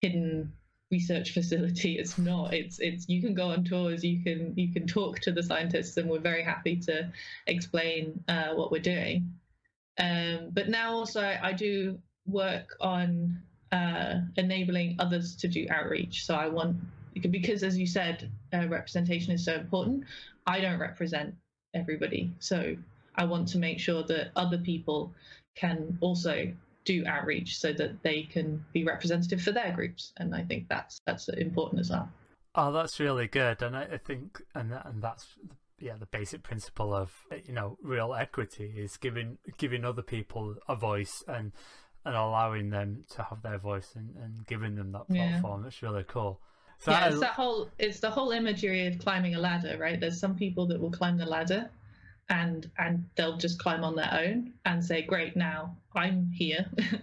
hidden 0.00 0.52
research 0.90 1.30
facility. 1.34 1.98
It's 1.98 2.18
not. 2.18 2.52
It's 2.52 2.80
it's 2.80 3.08
you 3.08 3.20
can 3.20 3.34
go 3.34 3.50
on 3.50 3.64
tours, 3.64 4.02
you 4.02 4.22
can 4.22 4.54
you 4.56 4.72
can 4.72 4.86
talk 4.86 5.20
to 5.20 5.32
the 5.32 5.42
scientists, 5.42 5.96
and 5.96 6.08
we're 6.08 6.18
very 6.18 6.42
happy 6.42 6.76
to 6.76 7.12
explain 7.46 8.24
uh, 8.28 8.54
what 8.54 8.72
we're 8.72 8.80
doing. 8.80 9.34
Um, 9.98 10.48
but 10.52 10.68
now 10.68 10.92
also 10.92 11.20
I 11.20 11.52
do 11.52 11.98
work 12.30 12.76
on 12.80 13.40
uh, 13.72 14.20
enabling 14.36 14.96
others 14.98 15.36
to 15.36 15.48
do 15.48 15.66
outreach. 15.70 16.24
So 16.24 16.34
I 16.34 16.48
want 16.48 16.76
because 17.30 17.62
as 17.62 17.76
you 17.76 17.86
said, 17.86 18.30
uh, 18.52 18.66
representation 18.68 19.32
is 19.32 19.44
so 19.44 19.54
important. 19.54 20.04
I 20.46 20.60
don't 20.60 20.78
represent 20.78 21.34
everybody, 21.74 22.32
so 22.38 22.76
I 23.16 23.24
want 23.24 23.48
to 23.48 23.58
make 23.58 23.78
sure 23.78 24.02
that 24.04 24.30
other 24.36 24.58
people 24.58 25.12
can 25.56 25.98
also 26.00 26.52
do 26.84 27.04
outreach 27.06 27.58
so 27.58 27.72
that 27.74 28.02
they 28.02 28.22
can 28.22 28.64
be 28.72 28.84
representative 28.84 29.42
for 29.42 29.52
their 29.52 29.70
groups 29.70 30.14
and 30.16 30.34
i 30.34 30.42
think 30.42 30.66
that's 30.66 30.98
that's 31.04 31.28
important 31.28 31.78
as 31.78 31.90
well 31.90 32.10
Oh, 32.54 32.72
that's 32.72 32.98
really 32.98 33.28
good, 33.28 33.62
and 33.62 33.76
I, 33.76 33.82
I 33.82 33.98
think, 33.98 34.42
and 34.54 34.72
that, 34.72 34.84
and 34.86 35.00
that's 35.00 35.24
yeah, 35.78 35.96
the 35.98 36.06
basic 36.06 36.42
principle 36.42 36.92
of 36.92 37.12
you 37.44 37.52
know 37.52 37.78
real 37.82 38.12
equity 38.12 38.74
is 38.76 38.96
giving 38.96 39.38
giving 39.56 39.84
other 39.84 40.02
people 40.02 40.56
a 40.68 40.74
voice 40.74 41.22
and 41.28 41.52
and 42.04 42.14
allowing 42.16 42.70
them 42.70 43.04
to 43.10 43.22
have 43.22 43.42
their 43.42 43.58
voice 43.58 43.92
and, 43.96 44.14
and 44.22 44.46
giving 44.46 44.74
them 44.74 44.92
that 44.92 45.02
Yeah. 45.08 45.30
platform. 45.32 45.66
It's 45.66 45.82
really 45.82 46.04
cool. 46.04 46.40
So 46.78 46.90
yeah 46.92 47.04
I- 47.04 47.08
it's 47.08 47.20
that 47.20 47.32
whole 47.32 47.70
it's 47.78 48.00
the 48.00 48.10
whole 48.10 48.30
imagery 48.30 48.86
of 48.86 48.98
climbing 48.98 49.34
a 49.34 49.38
ladder 49.38 49.76
right? 49.78 50.00
There's 50.00 50.18
some 50.18 50.34
people 50.34 50.66
that 50.68 50.80
will 50.80 50.90
climb 50.90 51.18
the 51.18 51.26
ladder 51.26 51.70
and 52.30 52.70
and 52.78 53.04
they'll 53.16 53.36
just 53.36 53.58
climb 53.58 53.84
on 53.84 53.96
their 53.96 54.10
own 54.12 54.52
and 54.64 54.82
say 54.84 55.02
great 55.02 55.36
now 55.36 55.76
i'm 55.94 56.30
here. 56.32 56.64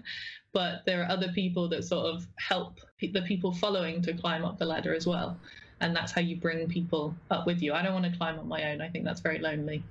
But 0.54 0.86
there 0.86 1.04
are 1.04 1.10
other 1.12 1.28
people 1.34 1.68
that 1.70 1.84
sort 1.84 2.08
of 2.08 2.26
help 2.40 2.80
the 3.00 3.22
people 3.22 3.52
following 3.54 4.02
to 4.04 4.14
climb 4.14 4.44
up 4.44 4.58
the 4.58 4.66
ladder 4.66 4.96
as 4.96 5.06
well. 5.06 5.38
And 5.82 5.96
that's 5.96 6.12
how 6.12 6.22
you 6.22 6.38
bring 6.38 6.68
people 6.68 7.14
up 7.30 7.46
with 7.46 7.62
you. 7.62 7.74
I 7.74 7.84
don't 7.84 7.94
want 7.94 8.06
to 8.12 8.18
climb 8.18 8.40
on 8.40 8.48
my 8.48 8.72
own. 8.72 8.82
I 8.82 8.90
think 8.90 9.06
that's 9.06 9.22
very 9.22 9.38
lonely. 9.38 9.84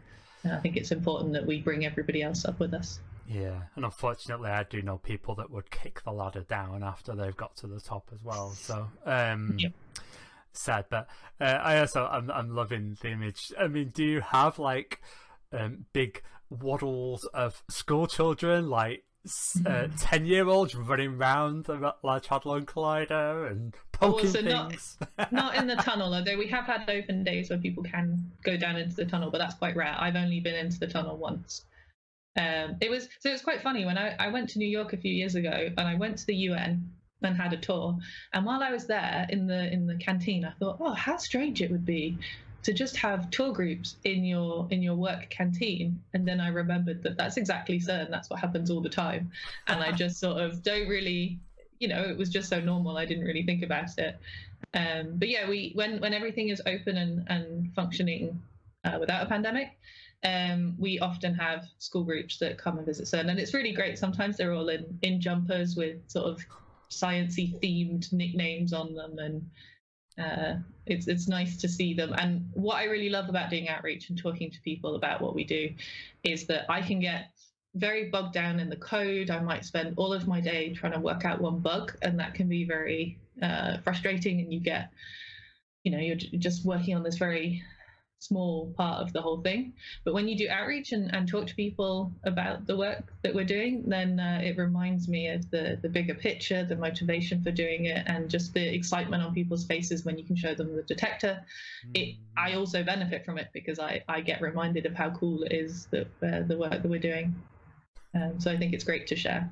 And 0.42 0.52
i 0.52 0.58
think 0.58 0.76
it's 0.76 0.90
important 0.90 1.32
that 1.34 1.46
we 1.46 1.60
bring 1.60 1.84
everybody 1.86 2.22
else 2.22 2.44
up 2.44 2.58
with 2.58 2.74
us 2.74 2.98
yeah, 3.28 3.62
and 3.74 3.84
unfortunately, 3.84 4.50
I 4.50 4.62
do 4.64 4.82
know 4.82 4.98
people 4.98 5.34
that 5.36 5.50
would 5.50 5.70
kick 5.70 6.02
the 6.04 6.12
ladder 6.12 6.42
down 6.42 6.82
after 6.82 7.14
they've 7.14 7.36
got 7.36 7.56
to 7.56 7.66
the 7.66 7.80
top 7.80 8.08
as 8.12 8.22
well. 8.22 8.50
So, 8.52 8.88
um, 9.04 9.56
Yep. 9.58 9.72
sad. 10.52 10.84
But 10.90 11.08
uh, 11.40 11.44
I 11.44 11.78
also 11.80 12.06
I'm 12.06 12.30
I'm 12.30 12.54
loving 12.54 12.96
the 13.00 13.08
image. 13.10 13.52
I 13.58 13.66
mean, 13.68 13.90
do 13.90 14.04
you 14.04 14.20
have 14.20 14.58
like 14.58 15.00
um, 15.52 15.86
big 15.92 16.22
waddles 16.50 17.24
of 17.34 17.62
school 17.68 18.06
children, 18.06 18.68
like 18.70 19.02
uh, 19.66 19.88
ten 19.98 20.24
year 20.24 20.46
olds 20.46 20.74
running 20.74 21.14
around 21.16 21.64
the 21.64 21.94
Large 22.02 22.28
Hadron 22.28 22.64
Collider 22.64 23.50
and 23.50 23.74
poking 23.92 24.26
Also 24.26 24.42
things? 24.42 24.98
not, 25.18 25.32
not 25.32 25.54
in 25.56 25.66
the 25.66 25.74
tunnel, 25.76 26.14
although 26.14 26.36
we 26.38 26.46
have 26.48 26.64
had 26.64 26.88
open 26.88 27.24
days 27.24 27.50
where 27.50 27.58
people 27.58 27.82
can 27.82 28.30
go 28.44 28.56
down 28.56 28.76
into 28.76 28.94
the 28.94 29.04
tunnel, 29.04 29.30
but 29.30 29.38
that's 29.38 29.54
quite 29.54 29.74
rare. 29.74 29.96
I've 29.98 30.14
only 30.16 30.38
been 30.40 30.54
into 30.54 30.78
the 30.78 30.86
tunnel 30.86 31.16
once. 31.16 31.64
Um, 32.36 32.76
it 32.80 32.90
was 32.90 33.08
so 33.20 33.30
it 33.30 33.32
was 33.32 33.42
quite 33.42 33.62
funny 33.62 33.84
when 33.84 33.96
I, 33.96 34.14
I 34.18 34.28
went 34.28 34.50
to 34.50 34.58
New 34.58 34.68
York 34.68 34.92
a 34.92 34.96
few 34.96 35.12
years 35.12 35.34
ago 35.34 35.50
and 35.50 35.80
I 35.80 35.94
went 35.94 36.18
to 36.18 36.26
the 36.26 36.34
UN 36.34 36.90
and 37.22 37.36
had 37.36 37.52
a 37.52 37.56
tour. 37.56 37.96
And 38.32 38.44
while 38.44 38.62
I 38.62 38.70
was 38.70 38.86
there 38.86 39.26
in 39.28 39.46
the 39.46 39.72
in 39.72 39.86
the 39.86 39.96
canteen, 39.96 40.44
I 40.44 40.52
thought, 40.58 40.78
oh, 40.80 40.92
how 40.92 41.16
strange 41.16 41.62
it 41.62 41.70
would 41.70 41.86
be 41.86 42.18
to 42.62 42.72
just 42.72 42.96
have 42.96 43.30
tour 43.30 43.52
groups 43.52 43.96
in 44.04 44.24
your 44.24 44.66
in 44.70 44.82
your 44.82 44.96
work 44.96 45.30
canteen. 45.30 46.02
And 46.14 46.26
then 46.26 46.40
I 46.40 46.48
remembered 46.48 47.02
that 47.04 47.16
that's 47.16 47.36
exactly 47.36 47.78
CERN. 47.78 48.10
That's 48.10 48.28
what 48.28 48.40
happens 48.40 48.70
all 48.70 48.80
the 48.80 48.88
time. 48.88 49.30
And 49.68 49.82
I 49.82 49.92
just 49.92 50.18
sort 50.18 50.42
of 50.42 50.62
don't 50.62 50.88
really, 50.88 51.38
you 51.78 51.88
know, 51.88 52.02
it 52.02 52.16
was 52.16 52.28
just 52.28 52.48
so 52.48 52.60
normal. 52.60 52.96
I 52.96 53.06
didn't 53.06 53.24
really 53.24 53.44
think 53.44 53.62
about 53.62 53.96
it. 53.98 54.18
Um, 54.74 55.12
but 55.14 55.28
yeah, 55.28 55.48
we 55.48 55.72
when 55.74 56.00
when 56.00 56.12
everything 56.12 56.48
is 56.48 56.60
open 56.66 56.96
and 56.96 57.24
and 57.28 57.72
functioning 57.74 58.42
uh, 58.84 58.98
without 58.98 59.22
a 59.22 59.26
pandemic. 59.26 59.70
Um, 60.24 60.74
we 60.78 60.98
often 60.98 61.34
have 61.34 61.66
school 61.78 62.04
groups 62.04 62.38
that 62.38 62.58
come 62.58 62.78
and 62.78 62.86
visit 62.86 63.06
CERN, 63.06 63.30
and 63.30 63.38
it's 63.38 63.54
really 63.54 63.72
great. 63.72 63.98
Sometimes 63.98 64.36
they're 64.36 64.52
all 64.52 64.68
in, 64.68 64.98
in 65.02 65.20
jumpers 65.20 65.76
with 65.76 66.08
sort 66.08 66.26
of 66.26 66.40
sciency 66.90 67.60
themed 67.60 68.12
nicknames 68.12 68.72
on 68.72 68.94
them, 68.94 69.18
and 69.18 69.50
uh, 70.18 70.54
it's 70.86 71.06
it's 71.06 71.28
nice 71.28 71.56
to 71.58 71.68
see 71.68 71.94
them. 71.94 72.14
And 72.18 72.48
what 72.54 72.76
I 72.76 72.84
really 72.84 73.10
love 73.10 73.28
about 73.28 73.50
doing 73.50 73.68
outreach 73.68 74.08
and 74.08 74.18
talking 74.18 74.50
to 74.50 74.60
people 74.62 74.96
about 74.96 75.20
what 75.20 75.34
we 75.34 75.44
do 75.44 75.70
is 76.24 76.46
that 76.46 76.64
I 76.70 76.80
can 76.80 77.00
get 77.00 77.30
very 77.74 78.08
bogged 78.08 78.32
down 78.32 78.58
in 78.58 78.70
the 78.70 78.76
code. 78.76 79.30
I 79.30 79.40
might 79.40 79.64
spend 79.64 79.94
all 79.96 80.12
of 80.12 80.26
my 80.26 80.40
day 80.40 80.72
trying 80.72 80.92
to 80.92 81.00
work 81.00 81.24
out 81.24 81.40
one 81.40 81.60
bug, 81.60 81.96
and 82.02 82.18
that 82.18 82.34
can 82.34 82.48
be 82.48 82.64
very 82.64 83.18
uh, 83.42 83.78
frustrating. 83.84 84.40
And 84.40 84.52
you 84.52 84.60
get, 84.60 84.90
you 85.84 85.92
know, 85.92 85.98
you're 85.98 86.16
just 86.16 86.64
working 86.64 86.96
on 86.96 87.02
this 87.02 87.18
very 87.18 87.62
small 88.18 88.72
part 88.76 89.02
of 89.02 89.12
the 89.12 89.20
whole 89.20 89.40
thing. 89.40 89.72
But 90.04 90.14
when 90.14 90.28
you 90.28 90.36
do 90.36 90.48
outreach 90.48 90.92
and, 90.92 91.14
and 91.14 91.28
talk 91.28 91.46
to 91.46 91.54
people 91.54 92.12
about 92.24 92.66
the 92.66 92.76
work 92.76 93.12
that 93.22 93.34
we're 93.34 93.44
doing, 93.44 93.84
then 93.86 94.18
uh, 94.18 94.40
it 94.42 94.56
reminds 94.56 95.08
me 95.08 95.28
of 95.28 95.50
the, 95.50 95.78
the 95.82 95.88
bigger 95.88 96.14
picture, 96.14 96.64
the 96.64 96.76
motivation 96.76 97.42
for 97.42 97.50
doing 97.50 97.86
it, 97.86 98.04
and 98.06 98.28
just 98.28 98.54
the 98.54 98.74
excitement 98.74 99.22
on 99.22 99.34
people's 99.34 99.64
faces 99.64 100.04
when 100.04 100.18
you 100.18 100.24
can 100.24 100.36
show 100.36 100.54
them 100.54 100.74
the 100.74 100.82
detector. 100.82 101.44
Mm. 101.88 101.90
It, 101.94 102.16
I 102.36 102.54
also 102.54 102.82
benefit 102.82 103.24
from 103.24 103.38
it 103.38 103.48
because 103.52 103.78
I, 103.78 104.02
I 104.08 104.20
get 104.20 104.40
reminded 104.40 104.86
of 104.86 104.94
how 104.94 105.10
cool 105.10 105.42
it 105.44 105.52
is 105.52 105.86
that 105.86 106.06
uh, 106.22 106.42
the 106.46 106.56
work 106.56 106.70
that 106.70 106.88
we're 106.88 106.98
doing. 106.98 107.34
Um, 108.14 108.40
so 108.40 108.50
I 108.50 108.56
think 108.56 108.72
it's 108.72 108.84
great 108.84 109.06
to 109.08 109.16
share. 109.16 109.50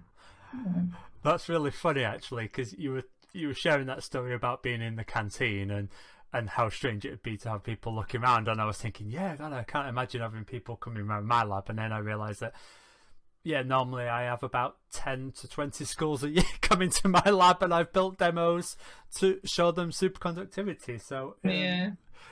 That's 1.22 1.48
really 1.48 1.70
funny, 1.70 2.04
actually, 2.04 2.44
because 2.44 2.72
you 2.78 2.92
were 2.92 3.04
you 3.32 3.48
were 3.48 3.54
sharing 3.54 3.86
that 3.86 4.02
story 4.04 4.32
about 4.32 4.62
being 4.62 4.80
in 4.80 4.94
the 4.94 5.02
canteen 5.04 5.70
and 5.70 5.88
and 6.34 6.50
how 6.50 6.68
strange 6.68 7.04
it 7.04 7.10
would 7.10 7.22
be 7.22 7.36
to 7.38 7.48
have 7.48 7.62
people 7.62 7.94
looking 7.94 8.20
around. 8.20 8.48
And 8.48 8.60
I 8.60 8.64
was 8.66 8.76
thinking, 8.76 9.08
yeah, 9.08 9.36
God, 9.36 9.52
I 9.52 9.62
can't 9.62 9.88
imagine 9.88 10.20
having 10.20 10.44
people 10.44 10.76
coming 10.76 11.08
around 11.08 11.26
my 11.26 11.44
lab. 11.44 11.70
And 11.70 11.78
then 11.78 11.92
I 11.92 11.98
realised 11.98 12.40
that, 12.40 12.54
yeah, 13.44 13.62
normally 13.62 14.08
I 14.08 14.24
have 14.24 14.42
about 14.42 14.78
10 14.92 15.32
to 15.40 15.48
20 15.48 15.84
schools 15.84 16.24
a 16.24 16.28
year 16.30 16.44
coming 16.60 16.90
to 16.90 17.08
my 17.08 17.30
lab, 17.30 17.62
and 17.62 17.72
I've 17.72 17.92
built 17.92 18.18
demos 18.18 18.76
to 19.16 19.38
show 19.44 19.70
them 19.70 19.90
superconductivity. 19.90 21.00
So, 21.00 21.36
um, 21.44 21.50
yeah. 21.50 21.90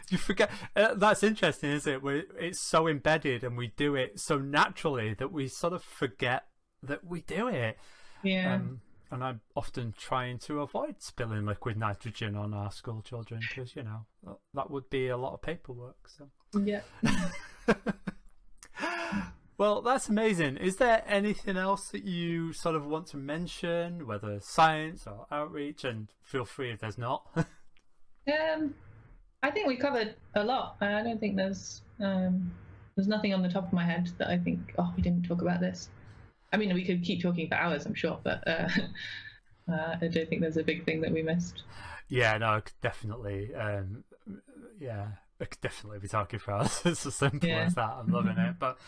You 0.08 0.18
forget 0.18 0.50
uh, 0.74 0.94
that's 0.94 1.22
interesting, 1.22 1.70
isn't 1.70 1.92
it? 1.92 2.02
we 2.02 2.24
it's 2.38 2.60
so 2.60 2.88
embedded 2.88 3.44
and 3.44 3.56
we 3.56 3.72
do 3.76 3.94
it 3.94 4.18
so 4.18 4.38
naturally 4.38 5.14
that 5.14 5.30
we 5.30 5.48
sort 5.48 5.74
of 5.74 5.82
forget 5.82 6.46
that 6.82 7.04
we 7.04 7.20
do 7.20 7.46
it. 7.46 7.78
Yeah. 8.22 8.54
Um, 8.54 8.80
and 9.12 9.22
I'm 9.22 9.42
often 9.54 9.94
trying 9.96 10.38
to 10.40 10.62
avoid 10.62 10.96
spilling 11.00 11.44
liquid 11.44 11.76
nitrogen 11.76 12.34
on 12.34 12.54
our 12.54 12.72
school 12.72 13.02
children 13.02 13.40
because 13.46 13.76
you 13.76 13.82
know 13.82 14.06
that 14.54 14.70
would 14.70 14.88
be 14.88 15.08
a 15.08 15.16
lot 15.16 15.34
of 15.34 15.42
paperwork. 15.42 16.08
So 16.08 16.28
yeah. 16.64 16.80
well, 19.58 19.82
that's 19.82 20.08
amazing. 20.08 20.56
Is 20.56 20.76
there 20.76 21.04
anything 21.06 21.58
else 21.58 21.88
that 21.88 22.04
you 22.04 22.54
sort 22.54 22.74
of 22.74 22.86
want 22.86 23.06
to 23.08 23.18
mention, 23.18 24.06
whether 24.06 24.40
science 24.40 25.06
or 25.06 25.26
outreach? 25.30 25.84
And 25.84 26.08
feel 26.22 26.46
free 26.46 26.72
if 26.72 26.80
there's 26.80 26.98
not. 26.98 27.26
um, 27.36 28.74
I 29.42 29.50
think 29.50 29.66
we 29.66 29.76
covered 29.76 30.16
a 30.34 30.42
lot. 30.42 30.76
I 30.80 31.02
don't 31.02 31.20
think 31.20 31.36
there's 31.36 31.82
um, 32.00 32.50
there's 32.96 33.08
nothing 33.08 33.34
on 33.34 33.42
the 33.42 33.50
top 33.50 33.66
of 33.66 33.72
my 33.74 33.84
head 33.84 34.10
that 34.16 34.28
I 34.28 34.38
think 34.38 34.74
oh 34.78 34.90
we 34.96 35.02
didn't 35.02 35.26
talk 35.26 35.42
about 35.42 35.60
this. 35.60 35.90
I 36.52 36.56
mean, 36.56 36.74
we 36.74 36.84
could 36.84 37.02
keep 37.02 37.22
talking 37.22 37.48
for 37.48 37.54
hours, 37.54 37.86
I'm 37.86 37.94
sure, 37.94 38.18
but 38.22 38.46
uh, 38.46 38.68
uh, 39.72 39.96
I 40.00 40.08
don't 40.08 40.28
think 40.28 40.40
there's 40.40 40.56
a 40.56 40.64
big 40.64 40.84
thing 40.84 41.00
that 41.02 41.12
we 41.12 41.22
missed. 41.22 41.62
Yeah, 42.08 42.36
no, 42.38 42.60
definitely. 42.82 43.54
Um, 43.54 44.04
yeah, 44.78 45.06
I 45.40 45.44
could 45.46 45.60
definitely 45.60 45.98
be 45.98 46.08
talking 46.08 46.38
for 46.38 46.52
hours. 46.52 46.80
it's 46.84 47.06
as 47.06 47.14
simple 47.14 47.48
yeah. 47.48 47.64
as 47.64 47.74
that. 47.74 47.90
I'm 47.98 48.12
loving 48.12 48.36
it, 48.36 48.56
but 48.58 48.78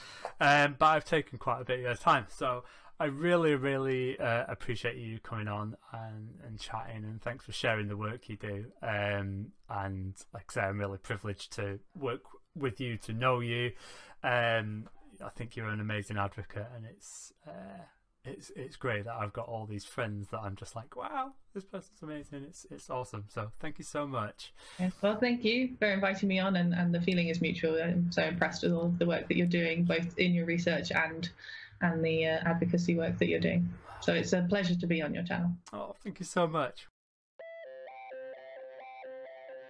um, 0.40 0.76
but 0.78 0.86
I've 0.86 1.04
taken 1.04 1.38
quite 1.38 1.62
a 1.62 1.64
bit 1.64 1.78
of 1.78 1.84
your 1.84 1.94
time, 1.94 2.26
so 2.28 2.64
I 3.00 3.06
really, 3.06 3.56
really 3.56 4.18
uh, 4.20 4.44
appreciate 4.46 4.96
you 4.96 5.18
coming 5.18 5.48
on 5.48 5.76
and, 5.92 6.28
and 6.46 6.60
chatting, 6.60 7.04
and 7.04 7.20
thanks 7.20 7.44
for 7.44 7.52
sharing 7.52 7.88
the 7.88 7.96
work 7.96 8.28
you 8.28 8.36
do. 8.36 8.66
Um, 8.82 9.48
and 9.68 10.14
like 10.32 10.44
I 10.50 10.52
say, 10.52 10.60
I'm 10.60 10.78
really 10.78 10.98
privileged 10.98 11.52
to 11.54 11.80
work 11.98 12.22
with 12.54 12.80
you, 12.80 12.96
to 12.98 13.12
know 13.12 13.40
you. 13.40 13.72
Um, 14.22 14.88
I 15.24 15.30
think 15.30 15.56
you're 15.56 15.68
an 15.68 15.80
amazing 15.80 16.16
advocate, 16.18 16.66
and 16.74 16.84
it's 16.84 17.32
uh, 17.46 17.82
it's 18.24 18.50
it's 18.56 18.76
great 18.76 19.04
that 19.04 19.14
I've 19.14 19.32
got 19.32 19.48
all 19.48 19.66
these 19.66 19.84
friends 19.84 20.28
that 20.30 20.40
I'm 20.40 20.56
just 20.56 20.74
like, 20.74 20.96
wow, 20.96 21.32
this 21.54 21.64
person's 21.64 22.02
amazing. 22.02 22.44
It's 22.44 22.66
it's 22.70 22.90
awesome. 22.90 23.24
So 23.28 23.50
thank 23.60 23.78
you 23.78 23.84
so 23.84 24.06
much. 24.06 24.52
Yes, 24.78 24.92
well, 25.02 25.16
thank 25.16 25.44
you 25.44 25.76
for 25.78 25.86
inviting 25.86 26.28
me 26.28 26.38
on, 26.38 26.56
and, 26.56 26.74
and 26.74 26.94
the 26.94 27.00
feeling 27.00 27.28
is 27.28 27.40
mutual. 27.40 27.80
I'm 27.82 28.10
so 28.12 28.22
impressed 28.22 28.62
with 28.62 28.72
all 28.72 28.94
the 28.98 29.06
work 29.06 29.28
that 29.28 29.36
you're 29.36 29.46
doing, 29.46 29.84
both 29.84 30.18
in 30.18 30.32
your 30.32 30.46
research 30.46 30.90
and 30.92 31.28
and 31.80 32.04
the 32.04 32.26
uh, 32.26 32.38
advocacy 32.44 32.96
work 32.96 33.18
that 33.18 33.28
you're 33.28 33.40
doing. 33.40 33.68
So 34.00 34.14
it's 34.14 34.32
a 34.32 34.46
pleasure 34.48 34.74
to 34.74 34.86
be 34.86 35.02
on 35.02 35.14
your 35.14 35.24
channel. 35.24 35.50
Oh, 35.72 35.94
thank 36.02 36.20
you 36.20 36.26
so 36.26 36.46
much. 36.46 36.86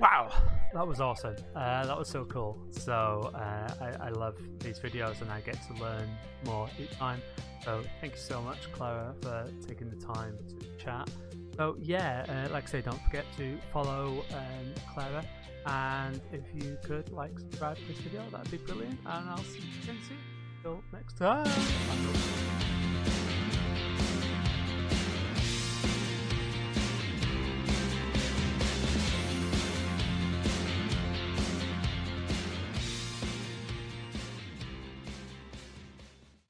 Wow, 0.00 0.32
that 0.72 0.86
was 0.86 1.00
awesome. 1.00 1.36
Uh, 1.54 1.86
that 1.86 1.96
was 1.96 2.08
so 2.08 2.24
cool. 2.24 2.58
So 2.70 3.30
uh, 3.34 3.74
I, 3.80 4.06
I, 4.06 4.10
love 4.10 4.36
these 4.58 4.80
videos 4.80 5.22
and 5.22 5.30
I 5.30 5.40
get 5.40 5.56
to 5.68 5.82
learn 5.82 6.08
more 6.44 6.68
each 6.80 6.90
time. 6.92 7.22
So 7.64 7.82
thank 8.00 8.14
you 8.14 8.18
so 8.18 8.42
much, 8.42 8.70
Clara, 8.72 9.14
for 9.22 9.48
taking 9.66 9.90
the 9.90 10.04
time 10.04 10.36
to 10.48 10.84
chat. 10.84 11.08
So 11.56 11.76
yeah, 11.80 12.24
uh, 12.28 12.52
like 12.52 12.64
I 12.64 12.66
say, 12.66 12.80
don't 12.80 13.00
forget 13.02 13.24
to 13.36 13.56
follow 13.72 14.24
um, 14.32 14.74
Clara. 14.92 15.24
And 15.66 16.20
if 16.32 16.42
you 16.54 16.76
could 16.84 17.10
like 17.12 17.38
subscribe 17.38 17.76
to 17.76 17.86
this 17.86 17.98
video, 17.98 18.22
that'd 18.30 18.50
be 18.50 18.58
brilliant. 18.58 18.98
And 19.06 19.30
I'll 19.30 19.38
see 19.38 19.60
you 19.60 19.82
again 19.82 19.98
soon. 20.08 20.18
Till 20.62 20.82
next 20.92 21.18
time. 21.18 22.63